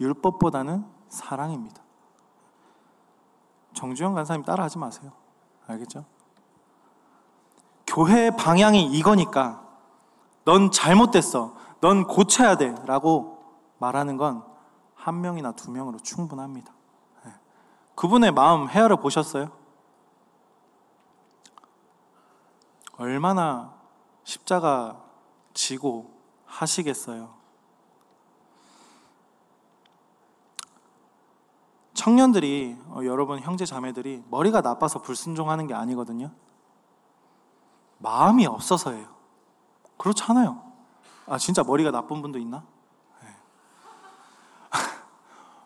율법보다는 0.00 0.86
사랑입니다. 1.08 1.82
정주영 3.74 4.14
간사님 4.14 4.44
따라하지 4.44 4.78
마세요. 4.78 5.12
알겠죠? 5.66 6.04
교회의 7.86 8.36
방향이 8.36 8.84
이거니까 8.86 9.62
넌 10.44 10.70
잘못됐어. 10.70 11.54
넌 11.80 12.04
고쳐야 12.04 12.56
돼. 12.56 12.74
라고 12.86 13.44
말하는 13.78 14.16
건 14.16 14.44
한 15.02 15.20
명이나 15.20 15.50
두 15.50 15.72
명으로 15.72 15.98
충분합니다. 15.98 16.72
네. 17.24 17.32
그분의 17.96 18.30
마음 18.30 18.68
헤아려 18.68 18.96
보셨어요? 18.96 19.50
얼마나 22.98 23.74
십자가 24.22 25.02
지고 25.54 26.14
하시겠어요? 26.46 27.34
청년들이 31.94 32.78
어, 32.90 33.00
여러분 33.04 33.40
형제 33.40 33.66
자매들이 33.66 34.22
머리가 34.28 34.60
나빠서 34.60 35.02
불순종하는 35.02 35.66
게 35.66 35.74
아니거든요. 35.74 36.30
마음이 37.98 38.46
없어서예요. 38.46 39.12
그렇잖아요. 39.96 40.62
아 41.26 41.38
진짜 41.38 41.64
머리가 41.64 41.90
나쁜 41.90 42.22
분도 42.22 42.38
있나? 42.38 42.64
네. 43.20 43.28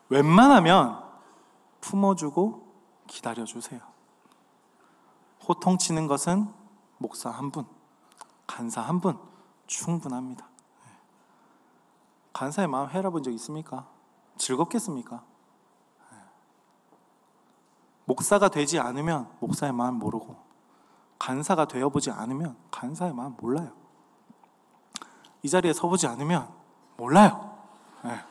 웬만하면 0.09 1.05
품어주고 1.81 2.67
기다려주세요. 3.07 3.81
호통치는 5.49 6.07
것은 6.07 6.53
목사 6.99 7.31
한 7.31 7.51
분, 7.51 7.67
간사 8.47 8.81
한 8.81 9.01
분 9.01 9.19
충분합니다. 9.67 10.47
네. 10.85 10.93
간사의 12.33 12.69
마음 12.69 12.89
헤아본 12.89 13.23
적 13.23 13.31
있습니까? 13.33 13.87
즐겁겠습니까? 14.39 15.23
목사가 18.05 18.49
되지 18.49 18.79
않으면 18.79 19.29
목사의 19.41 19.73
마음 19.73 19.95
모르고 19.99 20.37
간사가 21.19 21.67
되어보지 21.67 22.13
않으면 22.13 22.57
간사의 22.71 23.13
마음 23.13 23.37
몰라요. 23.41 23.73
이 25.43 25.49
자리에 25.49 25.73
서보지 25.73 26.07
않으면 26.07 26.49
몰라요. 26.97 27.59
네. 28.05 28.25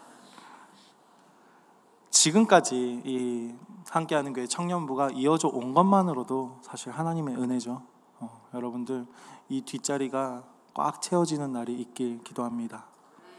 지금까지 2.15 3.01
이 3.03 3.53
함께하는 3.89 4.33
교회 4.33 4.47
청년부가 4.47 5.09
이어져 5.11 5.49
온 5.49 5.73
것만으로도 5.73 6.59
사실 6.61 6.91
하나님의 6.91 7.35
은혜죠. 7.35 7.81
어, 8.19 8.47
여러분들 8.53 9.05
이 9.49 9.61
뒷자리가 9.61 10.43
꽉 10.73 11.01
채워지는 11.01 11.51
날이 11.51 11.73
있길 11.73 12.23
기도합니다. 12.23 12.85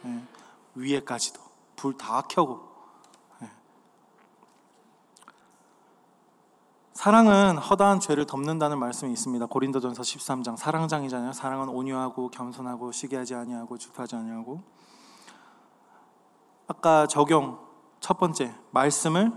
네. 0.03 0.23
위에까지도 0.75 1.41
불 1.75 1.97
다 1.97 2.23
켜고 2.23 2.77
사랑은 6.93 7.59
허다한 7.59 8.01
죄를 8.01 8.27
덮는다는 8.27 8.79
말씀이 8.79 9.13
있습니다. 9.13 9.47
고린도전서 9.47 10.03
13장 10.03 10.57
사랑장이잖아요. 10.57 11.33
사랑은 11.33 11.69
온유하고 11.69 12.31
겸손하고 12.31 12.91
시기하지 12.93 13.35
아니하고 13.35 13.77
질투하지 13.77 14.17
아니하고 14.17 14.63
아까 16.67 17.07
적용 17.07 17.66
첫 18.01 18.19
번째 18.19 18.55
말씀을 18.71 19.33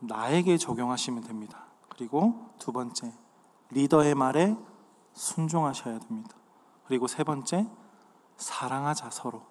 나에게 0.00 0.56
적용하시면 0.56 1.24
됩니다. 1.24 1.66
그리고 1.88 2.50
두 2.58 2.72
번째 2.72 3.12
리더의 3.70 4.14
말에 4.14 4.56
순종하셔야 5.12 5.98
됩니다. 5.98 6.36
그리고 6.84 7.06
세 7.06 7.24
번째 7.24 7.68
사랑하자 8.36 9.10
서로 9.10 9.42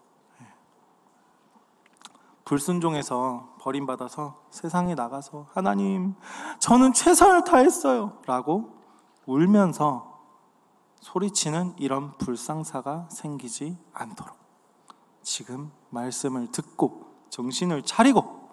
불순종해서 2.50 3.58
버림받아서 3.60 4.42
세상에 4.50 4.96
나가서 4.96 5.46
하나님, 5.54 6.16
저는 6.58 6.94
최선을 6.94 7.44
다했어요. 7.44 8.18
라고 8.26 8.76
울면서 9.28 10.20
소리치는 11.00 11.76
이런 11.78 12.18
불상사가 12.18 13.08
생기지 13.12 13.78
않도록 13.94 14.36
지금 15.22 15.72
말씀을 15.92 16.52
듣고 16.52 17.09
정신을 17.30 17.84
차리고 17.84 18.50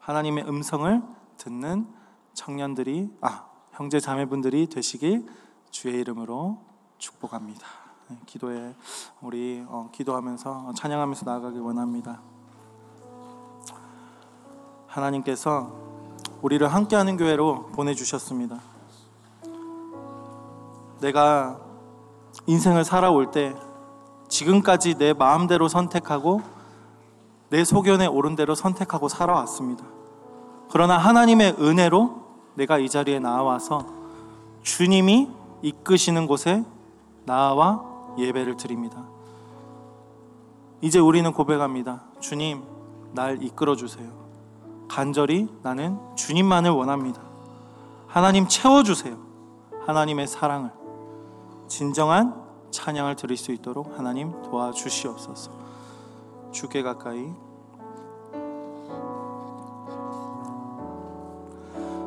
하나님의 0.00 0.44
음성을 0.48 1.02
듣는 1.38 1.86
청년들이, 2.34 3.10
아, 3.20 3.46
형제 3.72 4.00
자매분들이 4.00 4.66
되시길 4.66 5.26
주의 5.70 6.00
이름으로 6.00 6.58
축복합니다. 6.98 7.66
네, 8.08 8.18
기도에 8.26 8.74
우리 9.20 9.64
어, 9.66 9.88
기도하면서 9.92 10.74
찬양하면서 10.74 11.24
나아가길 11.24 11.60
원합니다. 11.60 12.20
하나님께서 14.86 15.72
우리를 16.42 16.66
함께하는 16.66 17.16
교회로 17.16 17.68
보내주셨습니다. 17.68 18.60
내가 21.00 21.60
인생을 22.46 22.84
살아올 22.84 23.30
때 23.30 23.54
지금까지 24.28 24.94
내 24.94 25.12
마음대로 25.12 25.68
선택하고 25.68 26.42
내 27.52 27.64
소견에 27.64 28.06
옳은 28.06 28.34
대로 28.34 28.54
선택하고 28.54 29.08
살아왔습니다. 29.08 29.84
그러나 30.70 30.96
하나님의 30.96 31.56
은혜로 31.60 32.22
내가 32.54 32.78
이 32.78 32.88
자리에 32.88 33.18
나와서 33.18 33.84
주님이 34.62 35.28
이끄시는 35.60 36.26
곳에 36.26 36.64
나와 37.26 37.84
예배를 38.16 38.56
드립니다. 38.56 39.04
이제 40.80 40.98
우리는 40.98 41.30
고백합니다. 41.30 42.04
주님, 42.20 42.62
날 43.12 43.42
이끌어 43.42 43.76
주세요. 43.76 44.08
간절히 44.88 45.46
나는 45.62 45.98
주님만을 46.16 46.70
원합니다. 46.70 47.20
하나님 48.06 48.48
채워 48.48 48.82
주세요. 48.82 49.18
하나님의 49.84 50.26
사랑을 50.26 50.70
진정한 51.68 52.34
찬양을 52.70 53.16
드릴 53.16 53.36
수 53.36 53.52
있도록 53.52 53.98
하나님 53.98 54.40
도와주시옵소서. 54.40 55.61
주께 56.52 56.82
가까이. 56.82 57.32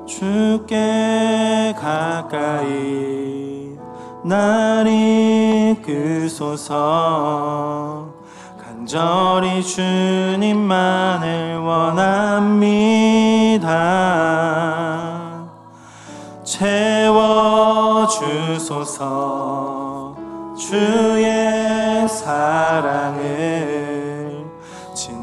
주께 0.05 1.73
가까이. 1.77 3.75
날 4.23 4.85
이끄소서. 5.77 6.65
간절히 8.63 9.63
주님만을 9.63 11.57
원합니다. 11.57 12.05
채워주소서. 16.43 17.25
주의 20.55 22.07
사랑을 22.07 23.74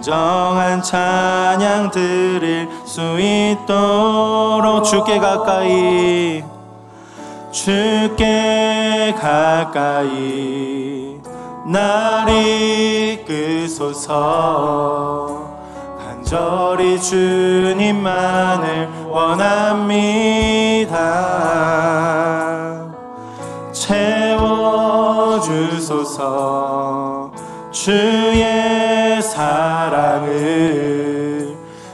진정한 0.02 0.82
찬양 0.82 1.92
드릴 1.92 2.68
수 2.84 3.20
있도록 3.20 4.82
주께 4.82 5.20
가까이 5.20 6.42
주께 7.52 9.14
가까이 9.16 11.20
날 11.64 12.28
이끄소서. 13.20 14.10
간절히 16.04 17.00
주님만을 17.00 18.88
원합니다. 19.08 20.98
채워주소서. 23.70 25.62
주의 27.70 28.61
사랑을 29.32 30.36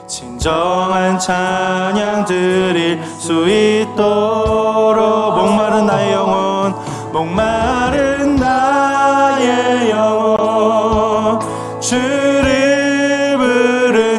진정한 0.08 1.16
찬양 1.20 2.24
드릴 2.24 3.00
수 3.16 3.48
있도록 3.48 5.36
목마른 5.36 5.86
나의 5.86 6.12
영혼 6.14 6.74
목마른 7.12 8.34
나의 8.34 9.90
영혼 9.90 11.38
주를 11.80 13.36
부르니 13.38 14.18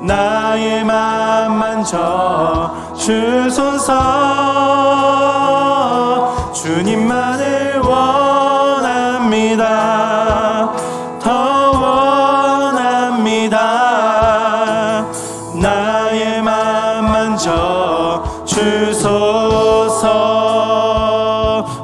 나의 0.00 0.82
맘 0.82 1.58
만져 1.58 2.74
주소서 2.96 4.21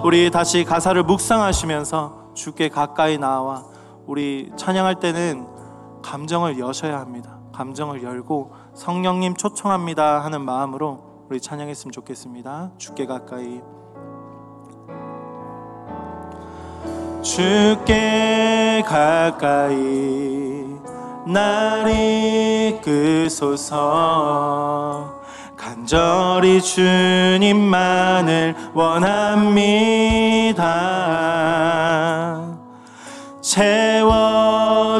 우리 0.09 0.31
다시 0.31 0.65
가사를 0.65 1.03
묵상하시면서 1.03 2.31
주께 2.33 2.71
가까이 2.71 3.19
나와 3.19 3.67
우리 4.07 4.51
찬양할 4.57 5.01
때는 5.01 5.47
감정을 6.03 6.59
여셔야 6.59 6.99
합니다. 6.99 7.41
감정을 7.53 8.03
열고 8.03 8.53
성령님 8.73 9.35
초청합니다 9.35 10.25
하는 10.25 10.41
마음으로 10.41 11.27
우리 11.29 11.43
찬양했으면 11.43 11.93
좋겠습니다. 11.93 12.71
주께 12.79 13.05
가까이 13.05 13.61
주께 17.21 18.83
가까이 18.87 20.65
날 21.27 21.87
이끄소서 22.79 23.69
간절히 25.69 26.63
주님만을 26.63 28.55
원합니다. 28.73 30.65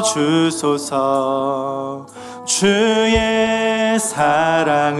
채워주소서 0.03 0.85
주의 2.45 3.99
사랑을 3.99 4.99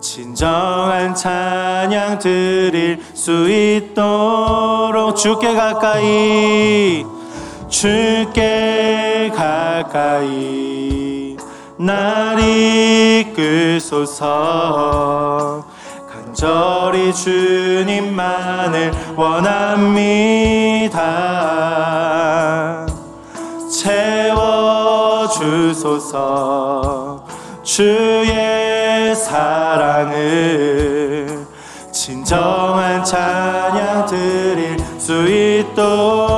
진정한 0.00 1.16
찬양 1.16 2.20
드릴 2.20 3.00
수 3.12 3.50
있도록 3.50 5.16
주께 5.16 5.52
가까이 5.52 7.04
주께 7.68 9.32
가까이 9.34 10.99
날 11.82 12.38
이끄소서. 13.22 14.20
간절히 16.12 17.14
주님만을 17.14 18.92
원합니다. 19.16 20.90
채워주소서. 25.30 27.24
주의 27.62 29.16
사랑을 29.16 30.10
진정한 31.90 33.02
찬양 33.02 34.04
드릴 34.04 34.78
수 34.98 35.26
있도록 35.26 36.29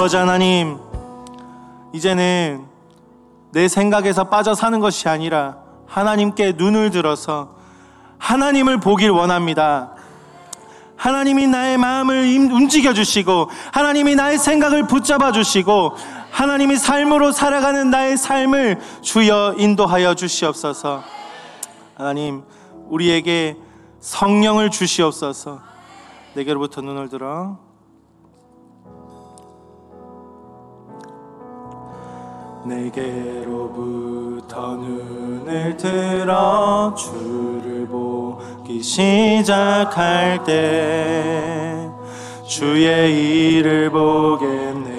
아버지 0.00 0.16
하나님 0.16 0.78
이제는 1.92 2.64
내 3.52 3.68
생각에서 3.68 4.30
빠져 4.30 4.54
사는 4.54 4.80
것이 4.80 5.10
아니라 5.10 5.58
하나님께 5.86 6.52
눈을 6.56 6.88
들어서 6.90 7.54
하나님을 8.16 8.80
보길 8.80 9.10
원합니다. 9.10 9.92
하나님이 10.96 11.48
나의 11.48 11.76
마음을 11.76 12.24
임- 12.28 12.50
움직여 12.50 12.94
주시고 12.94 13.50
하나님이 13.72 14.14
나의 14.14 14.38
생각을 14.38 14.86
붙잡아 14.86 15.32
주시고 15.32 15.96
하나님이 16.30 16.78
삶으로 16.78 17.30
살아가는 17.30 17.90
나의 17.90 18.16
삶을 18.16 18.80
주여 19.02 19.56
인도하여 19.58 20.14
주시옵소서. 20.14 21.02
하나님 21.94 22.44
우리에게 22.88 23.58
성령을 24.00 24.70
주시옵소서. 24.70 25.60
내게로부터 26.32 26.80
눈을 26.80 27.10
들어 27.10 27.58
내게로부터 32.64 34.50
눈을 34.76 35.76
들어 35.76 36.94
주를 36.94 37.86
보기 37.88 38.82
시작할 38.82 40.44
때 40.44 41.90
주의 42.46 43.56
일을 43.56 43.90
보겠네. 43.90 44.90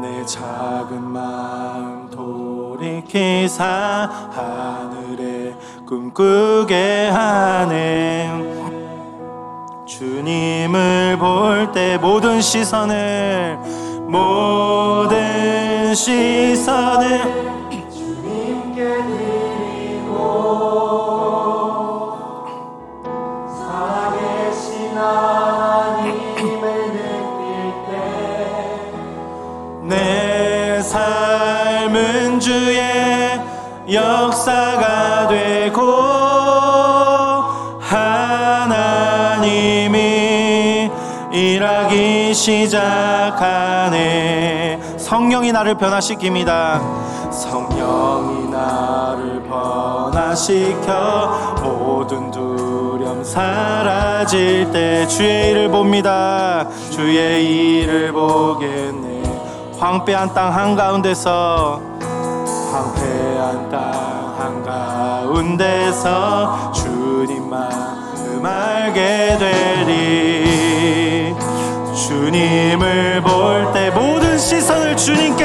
내 0.00 0.24
작은 0.24 1.02
마음 1.02 2.08
돌이키사 2.10 3.66
하늘에 4.32 5.54
꿈꾸게 5.86 7.08
하네. 7.08 8.48
주님을 9.86 11.18
볼 11.18 11.72
때 11.72 11.98
모든 11.98 12.40
시선을 12.40 13.58
모든 14.08 15.94
시선을 15.94 17.20
주님께 17.92 18.82
드리고 19.04 20.16
살아계신 23.46 24.96
하나님을 24.96 26.62
느낄 26.94 27.46
때 27.86 27.92
내 29.82 30.80
삶은 30.80 32.40
주의 32.40 32.80
역사가 33.92 35.28
되고 35.28 35.82
하나님이 39.58 40.90
일하기 41.30 42.32
시작 42.32 43.07
하네. 43.36 44.80
성령이 44.98 45.52
나를 45.52 45.76
변화시킵니다. 45.76 46.80
성령이 47.30 48.48
나를 48.48 49.42
변화시켜 49.48 51.56
모든 51.62 52.30
두려움 52.30 53.22
사라질 53.24 54.70
때 54.72 55.06
주의 55.06 55.50
일을 55.50 55.68
봅니다. 55.68 56.66
주의 56.90 57.80
일을 57.82 58.12
보겠네. 58.12 59.22
황폐한 59.78 60.34
땅 60.34 60.52
한가운데서 60.52 61.80
황폐한 62.72 63.70
땅 63.70 64.08
한가운데서 65.26 66.72
주님 66.72 67.48
마음 67.48 68.44
알게 68.44 69.36
되리 69.38 70.37
주님을 72.18 73.20
볼 73.22 73.72
때 73.72 73.90
모든 73.90 74.36
시선을 74.36 74.96
주님께 74.96 75.44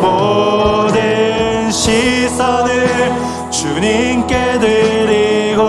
모든 0.00 1.68
시선을 1.70 3.12
주님께 3.50 4.58
드리고 4.60 5.62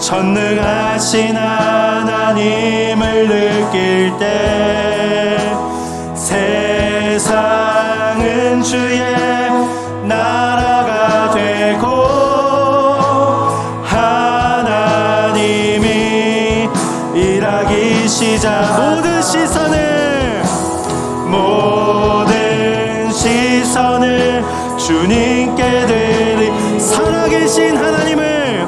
전능하신 0.00 1.36
하나님을 1.36 3.28
느낄 3.28 4.12
때 4.18 4.95
주님께 24.86 25.86
드리 25.86 26.78
살아계신 26.78 27.76
하나님을 27.76 28.64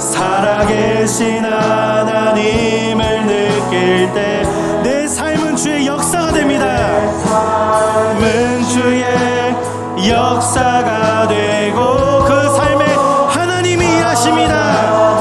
살아계신 0.00 1.44
하나님을 1.44 3.26
느낄 3.26 4.12
때 4.12 4.42
내 4.82 5.06
삶은 5.06 5.54
주의 5.56 5.86
역사가 5.86 6.32
됩니다. 6.32 6.66
삶은 7.22 8.64
주의 8.64 9.04
역사가 10.08 11.28
되고 11.28 12.24
그 12.24 12.56
삶에 12.56 12.84
하나님이 13.28 13.86
일하십니다. 13.86 15.20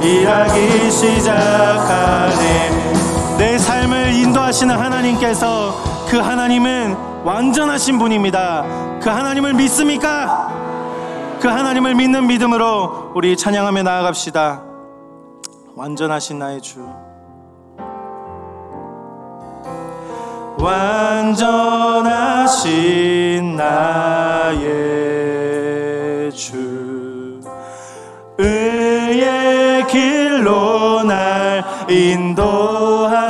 일하기 0.00 0.90
시작하네. 0.90 2.70
내 3.36 3.58
삶을 3.58 4.14
인도하시는 4.14 4.74
하나님께서 4.74 5.74
그 6.08 6.18
하나님은 6.18 7.05
완전하신 7.26 7.98
분입니다. 7.98 8.62
그 9.02 9.10
하나님을 9.10 9.52
믿습니까? 9.54 10.48
그 11.40 11.48
하나님을 11.48 11.96
믿는 11.96 12.28
믿음으로 12.28 13.10
우리 13.16 13.36
찬양하며 13.36 13.82
나아갑시다. 13.82 14.62
완전하신 15.74 16.38
나의 16.38 16.60
주. 16.60 16.88
완전하신 21.96 22.36
나의 23.56 24.62
주. 26.30 27.40
의의 28.38 29.84
길로 29.88 31.02
날 31.02 31.64
인도하소서. 31.90 33.26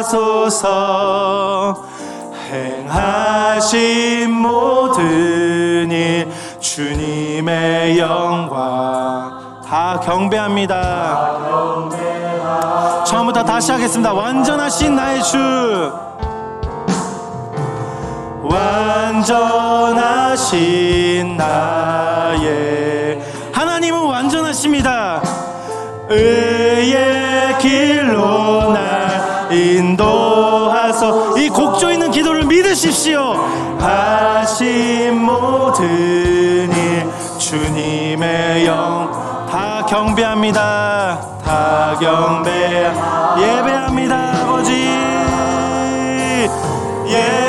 행하신 2.50 4.30
모든 4.30 5.90
일 5.90 6.30
주님의 6.60 7.98
영광 7.98 9.60
다 9.66 9.98
경배합니다. 10.00 11.38
경배와 11.48 13.04
처음부터 13.04 13.42
다시 13.44 13.72
하겠습니다. 13.72 14.12
완전하신 14.12 14.94
나의 14.94 15.22
주 15.24 15.92
완전하신 20.04 21.36
나의 21.36 22.75
경배합니다. 39.96 41.40
다 41.42 41.96
경배 41.98 42.92
예배합니다, 43.38 44.42
아버지. 44.42 44.74
예. 47.08 47.45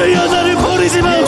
멈출 0.00 0.12
여자를 0.14 0.56
버리지 0.56 1.02
마. 1.02 1.19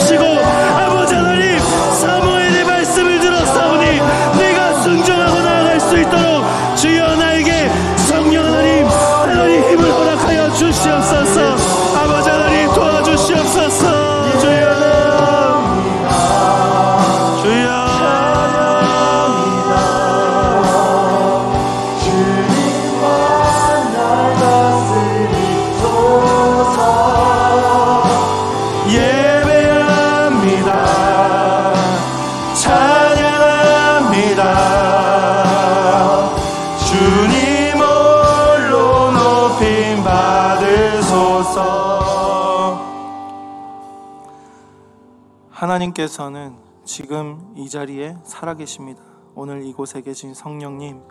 께서는 45.93 46.57
지금 46.83 47.53
이 47.55 47.69
자리에 47.69 48.17
살아계십니다. 48.23 49.01
오늘 49.35 49.65
이곳에 49.65 50.01
계신 50.01 50.33
성령님, 50.33 51.01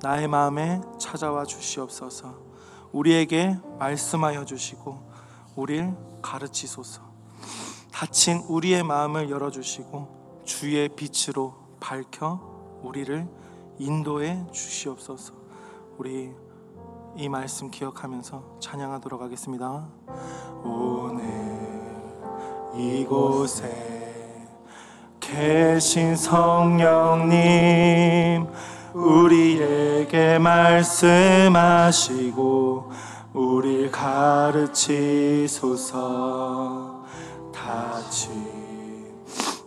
나의 0.00 0.26
마음에 0.28 0.80
찾아와 0.98 1.44
주시옵소서. 1.44 2.34
우리에게 2.92 3.58
말씀하여 3.78 4.44
주시고 4.44 4.98
우리를 5.56 5.94
가르치소서. 6.22 7.02
닫힌 7.92 8.38
우리의 8.48 8.82
마음을 8.82 9.28
열어 9.30 9.50
주시고 9.50 10.42
주의 10.44 10.88
빛으로 10.88 11.54
밝혀 11.78 12.51
우리를 12.82 13.26
인도해 13.78 14.44
주시옵소서. 14.52 15.34
우리 15.98 16.32
이 17.16 17.28
말씀 17.28 17.70
기억하면서 17.70 18.58
찬양하도록 18.60 19.20
하겠습니다. 19.20 19.88
오늘 20.64 21.22
이곳에 22.74 23.92
계신 25.20 26.16
성령님 26.16 27.36
우리에게 28.94 30.38
말씀하시고 30.38 31.52
우리 33.32 33.90
가르치소서 33.90 34.82
다친 37.52 39.14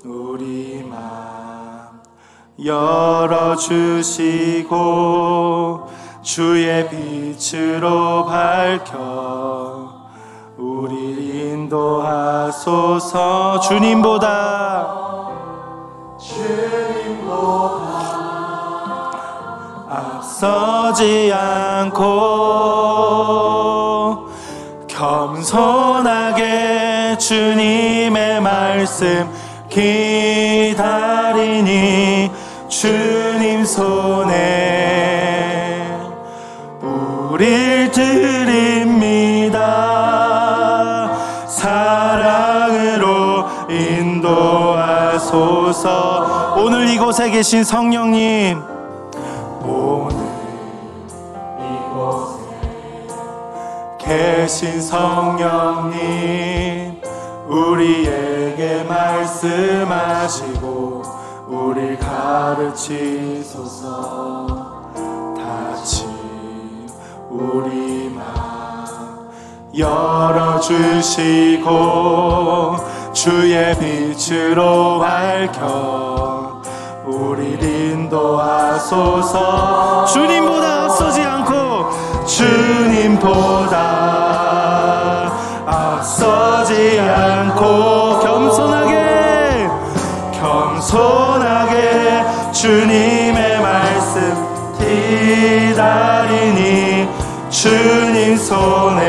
우리 0.03 0.83
맘 0.83 1.94
열어주시고 2.63 4.25
주의 6.21 6.89
빛으로 6.89 8.25
밝혀 8.25 9.93
우리 10.57 11.51
인도하소서. 11.51 12.79
주님보다. 13.59 15.05
앞서지 19.87 21.31
않고 21.33 22.05
겸손하게 24.87 26.35
주님의 27.17 28.41
말씀 28.41 29.29
기다리니 29.69 30.75
주님 32.75 33.63
손에 33.63 34.67
우릴 36.81 37.89
드립니다. 37.89 39.61
사랑으로 41.47 43.45
인도하소서. 43.69 45.15
오늘 46.57 46.89
이곳에 46.89 47.29
계신 47.29 47.63
성령님 47.63 48.61
오늘 49.63 50.17
이곳에 51.61 52.43
계신 53.97 54.81
성령님 54.81 55.95
우리에게 57.47 58.83
말씀하시고 58.83 60.74
우리 61.55 61.95
가르치소서. 61.97 62.83
다친 65.37 66.09
우리 67.29 68.09
마음 68.09 69.29
열어주시고 69.77 71.15
주의 73.13 73.73
빛으로 73.79 74.99
밝혀 74.99 76.61
우리 77.05 77.53
인도하소서. 77.91 79.35
주님보다 80.07 80.83
앞서지 80.83 81.21
않고 81.21 82.25
주님보다 82.25 84.14
기다리니 95.55 97.07
주님 97.49 98.35
손에 98.35 99.01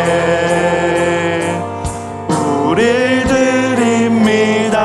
우릴 2.64 3.24
드립니다. 3.26 4.78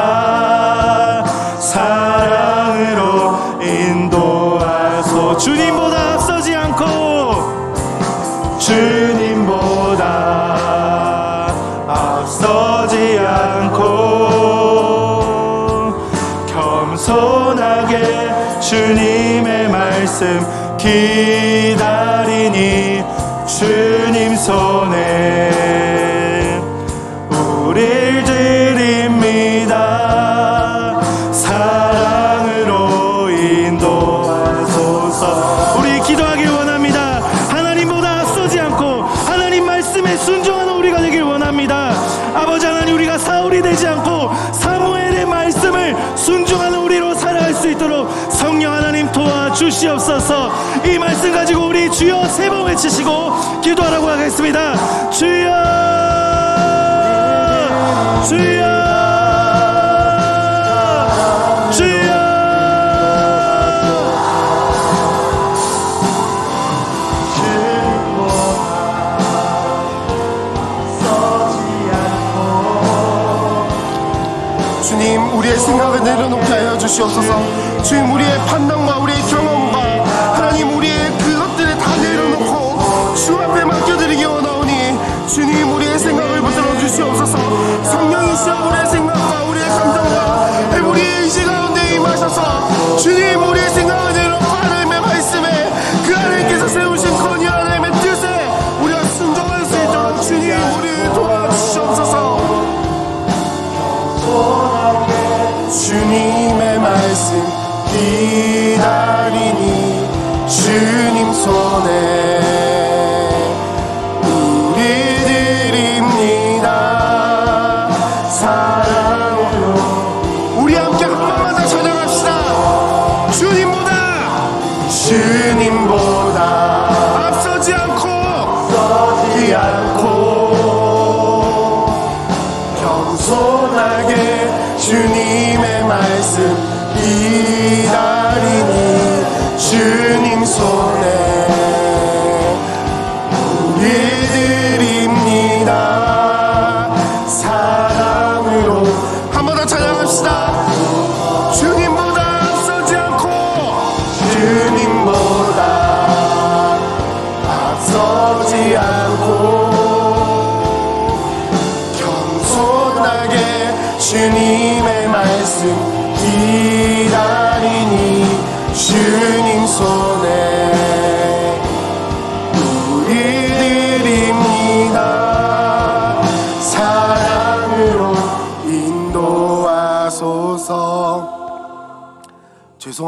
사랑으로 1.59 3.37
인도하소. 3.61 5.37
주님보다 5.37 6.13
앞서지 6.13 6.55
않고 6.55 6.87
주님보다 8.57 10.05
앞서지 11.87 13.19
않고 13.19 13.81
겸손하게 16.47 18.31
주님의 18.59 19.69
말씀 19.69 20.60
기다 20.81 21.90
주시옵소서 49.61 50.51
이 50.83 50.97
말씀 50.97 51.31
가지고 51.31 51.67
우리 51.67 51.89
주여 51.91 52.27
세 52.27 52.49
번 52.49 52.65
외치시고 52.65 53.61
기도하라고 53.61 54.09
하겠습니다. 54.09 55.09
주여 55.11 55.51
주여. 58.27 58.71
주님 74.83 75.37
우리의 75.37 75.57
생각을 75.57 76.03
내려놓게 76.03 76.45
하여 76.45 76.77
주시옵소서. 76.77 77.83
주님 77.83 78.11
우리의 78.13 78.37
판단과 78.47 78.97
우리의 78.99 79.21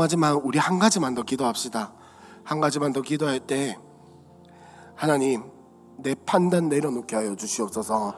하지만 0.03 0.33
우리 0.33 0.59
한 0.59 0.79
가지만 0.79 1.15
더 1.15 1.23
기도합시다. 1.23 1.93
한 2.43 2.59
가지만 2.59 2.91
더 2.93 3.01
기도할 3.01 3.39
때 3.39 3.77
하나님 4.95 5.43
내 5.97 6.13
판단 6.25 6.69
내려놓게 6.69 7.15
하여 7.15 7.35
주시옵소서. 7.35 8.13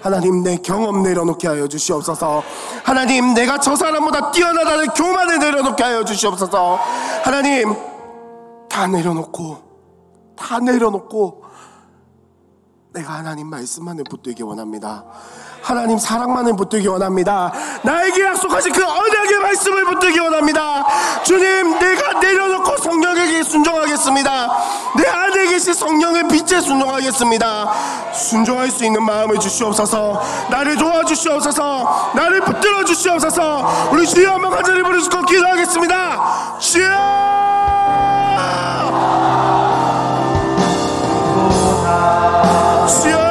하나님 0.00 0.42
내 0.42 0.56
경험 0.56 1.02
내려놓게 1.02 1.48
하여 1.48 1.66
주시옵소서. 1.66 2.42
하나님 2.84 3.34
내가 3.34 3.58
저 3.58 3.74
사람보다 3.74 4.30
뛰어나다는 4.32 4.86
교만을 4.88 5.38
내려놓게 5.38 5.82
하여 5.82 6.04
주시옵소서. 6.04 6.78
하나님 7.24 7.74
다 8.68 8.86
내려놓고 8.86 9.58
다 10.36 10.60
내려놓고 10.60 11.44
내가 12.92 13.14
하나님 13.14 13.48
말씀만을 13.48 14.04
붙들기 14.04 14.42
원합니다. 14.42 15.04
하나님 15.64 15.96
사랑만을 15.96 16.54
붙들기 16.56 16.86
원합니다. 16.88 17.50
나에게 17.82 18.22
약속하신 18.22 18.70
그 18.72 18.84
언약의 18.84 19.38
말씀을 19.40 19.84
붙들기 19.86 20.18
원합니다. 20.18 20.84
주님, 21.22 21.78
내가 21.78 22.20
내려놓고 22.20 22.76
성령에게 22.76 23.42
순종하겠습니다. 23.42 24.52
내 24.96 25.08
안에 25.08 25.46
계신 25.46 25.72
성령의 25.72 26.28
빛에 26.28 26.60
순종하겠습니다. 26.60 27.72
순종할 28.12 28.70
수 28.70 28.84
있는 28.84 29.02
마음을 29.02 29.38
주시옵소서. 29.38 30.22
나를 30.50 30.76
도와주시옵소서. 30.76 32.12
나를 32.14 32.42
붙들어 32.42 32.84
주시옵소서. 32.84 33.88
우리 33.90 34.06
주여 34.06 34.32
한번 34.32 34.50
간절히 34.50 34.82
부르시고 34.82 35.22
기도하겠습니다. 35.22 36.58
주여! 36.58 36.84
주여 43.02 43.23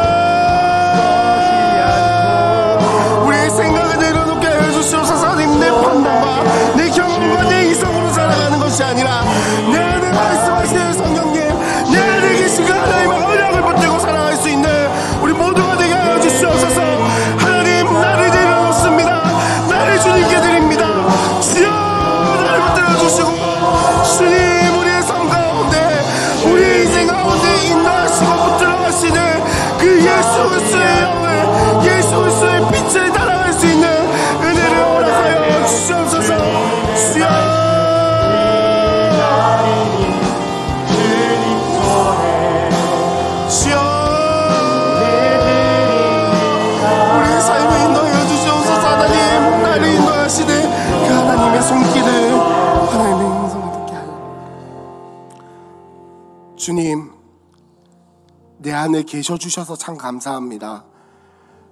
안에 58.93 59.01
계셔 59.03 59.37
주셔서 59.37 59.75
참 59.75 59.97
감사합니다. 59.97 60.85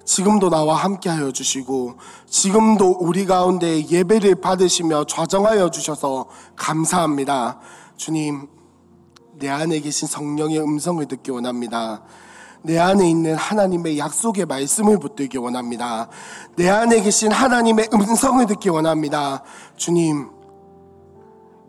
지금도 0.03 0.49
나와 0.49 0.75
함께 0.75 1.07
하여 1.07 1.31
주시고 1.31 1.93
지금도 2.25 2.97
우리 2.99 3.27
가운데 3.27 3.87
예배를 3.87 4.41
받으시며 4.41 5.05
좌정하여 5.05 5.69
주셔서 5.69 6.25
감사합니다. 6.55 7.59
주님 7.95 8.47
내 9.33 9.49
안에 9.49 9.79
계신 9.81 10.07
성령의 10.07 10.59
음성을 10.61 11.05
듣기 11.05 11.29
원합니다. 11.29 12.01
내 12.63 12.79
안에 12.79 13.07
있는 13.07 13.35
하나님의 13.35 13.99
약속의 13.99 14.47
말씀을 14.47 14.97
붙들기 14.97 15.37
원합니다. 15.37 16.09
내 16.55 16.69
안에 16.69 17.01
계신 17.01 17.31
하나님의 17.31 17.89
음성을 17.93 18.43
듣기 18.47 18.69
원합니다. 18.69 19.43
주님, 19.75 20.29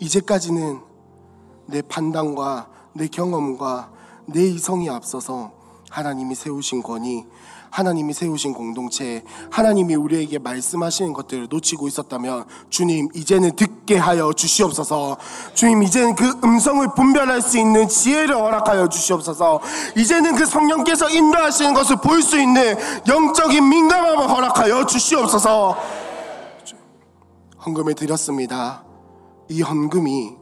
이제까지는 0.00 0.80
내 1.66 1.82
판단과 1.82 2.68
내 2.94 3.06
경험과 3.08 3.91
내 4.26 4.44
이성이 4.46 4.88
앞서서 4.90 5.52
하나님이 5.90 6.34
세우신 6.34 6.82
권위, 6.82 7.26
하나님이 7.70 8.12
세우신 8.12 8.52
공동체, 8.52 9.24
하나님이 9.50 9.94
우리에게 9.94 10.38
말씀하시는 10.38 11.12
것들을 11.14 11.48
놓치고 11.50 11.88
있었다면 11.88 12.44
주님 12.68 13.08
이제는 13.14 13.56
듣게 13.56 13.96
하여 13.96 14.32
주시옵소서. 14.32 15.16
주님 15.54 15.82
이제는 15.82 16.14
그 16.14 16.38
음성을 16.44 16.86
분별할 16.94 17.40
수 17.40 17.58
있는 17.58 17.88
지혜를 17.88 18.34
허락하여 18.34 18.88
주시옵소서. 18.88 19.60
이제는 19.96 20.34
그 20.36 20.44
성령께서 20.44 21.08
인도하시는 21.08 21.72
것을 21.74 21.96
볼 21.96 22.22
수 22.22 22.38
있는 22.38 22.76
영적인 23.08 23.68
민감함을 23.68 24.30
허락하여 24.30 24.86
주시옵소서. 24.86 25.76
헌금을 27.64 27.94
드렸습니다. 27.94 28.84
이 29.48 29.62
헌금이 29.62 30.36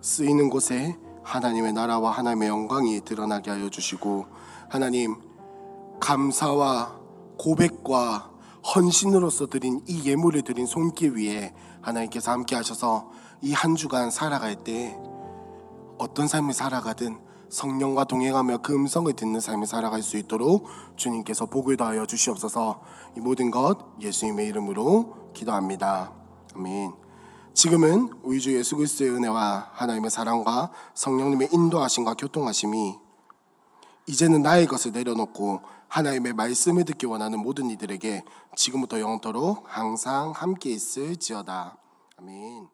쓰이는 0.00 0.48
곳에 0.50 0.96
하나님의 1.24 1.72
나라와 1.72 2.10
하나님의 2.10 2.48
영광이 2.48 3.00
드러나게 3.00 3.50
하여 3.50 3.68
주시고 3.68 4.26
하나님 4.68 5.16
감사와 6.00 6.96
고백과 7.38 8.30
헌신으로서 8.74 9.46
드린 9.46 9.82
이 9.86 10.08
예물을 10.08 10.42
드린 10.42 10.66
손길 10.66 11.16
위에 11.16 11.54
하나님께서 11.82 12.30
함께 12.30 12.56
하셔서 12.56 13.10
이 13.42 13.52
한 13.52 13.76
주간 13.76 14.10
살아갈 14.10 14.56
때 14.56 14.98
어떤 15.98 16.26
삶을 16.26 16.54
살아가든 16.54 17.18
성령과 17.50 18.04
동행하며 18.04 18.58
그 18.58 18.74
음성을 18.74 19.12
듣는 19.12 19.38
삶을 19.38 19.66
살아갈 19.66 20.02
수 20.02 20.16
있도록 20.16 20.66
주님께서 20.96 21.46
복을 21.46 21.76
더하여 21.76 22.06
주시옵소서 22.06 22.80
이 23.16 23.20
모든 23.20 23.50
것 23.50 23.78
예수님의 24.00 24.48
이름으로 24.48 25.32
기도합니다. 25.34 26.12
아멘. 26.56 27.03
지금은 27.54 28.10
우리 28.24 28.40
주 28.40 28.52
예수 28.56 28.76
그리스도의 28.76 29.10
은혜와 29.10 29.70
하나님의 29.74 30.10
사랑과 30.10 30.72
성령님의 30.94 31.50
인도하심과 31.52 32.14
교통하심이 32.14 32.98
이제는 34.08 34.42
나의 34.42 34.66
것을 34.66 34.90
내려놓고 34.90 35.62
하나님의 35.86 36.32
말씀을 36.32 36.84
듣기 36.84 37.06
원하는 37.06 37.38
모든 37.38 37.70
이들에게 37.70 38.24
지금부터 38.56 38.98
영원토록 38.98 39.64
항상 39.68 40.32
함께 40.32 40.70
있을지어다. 40.70 41.78
아멘. 42.18 42.73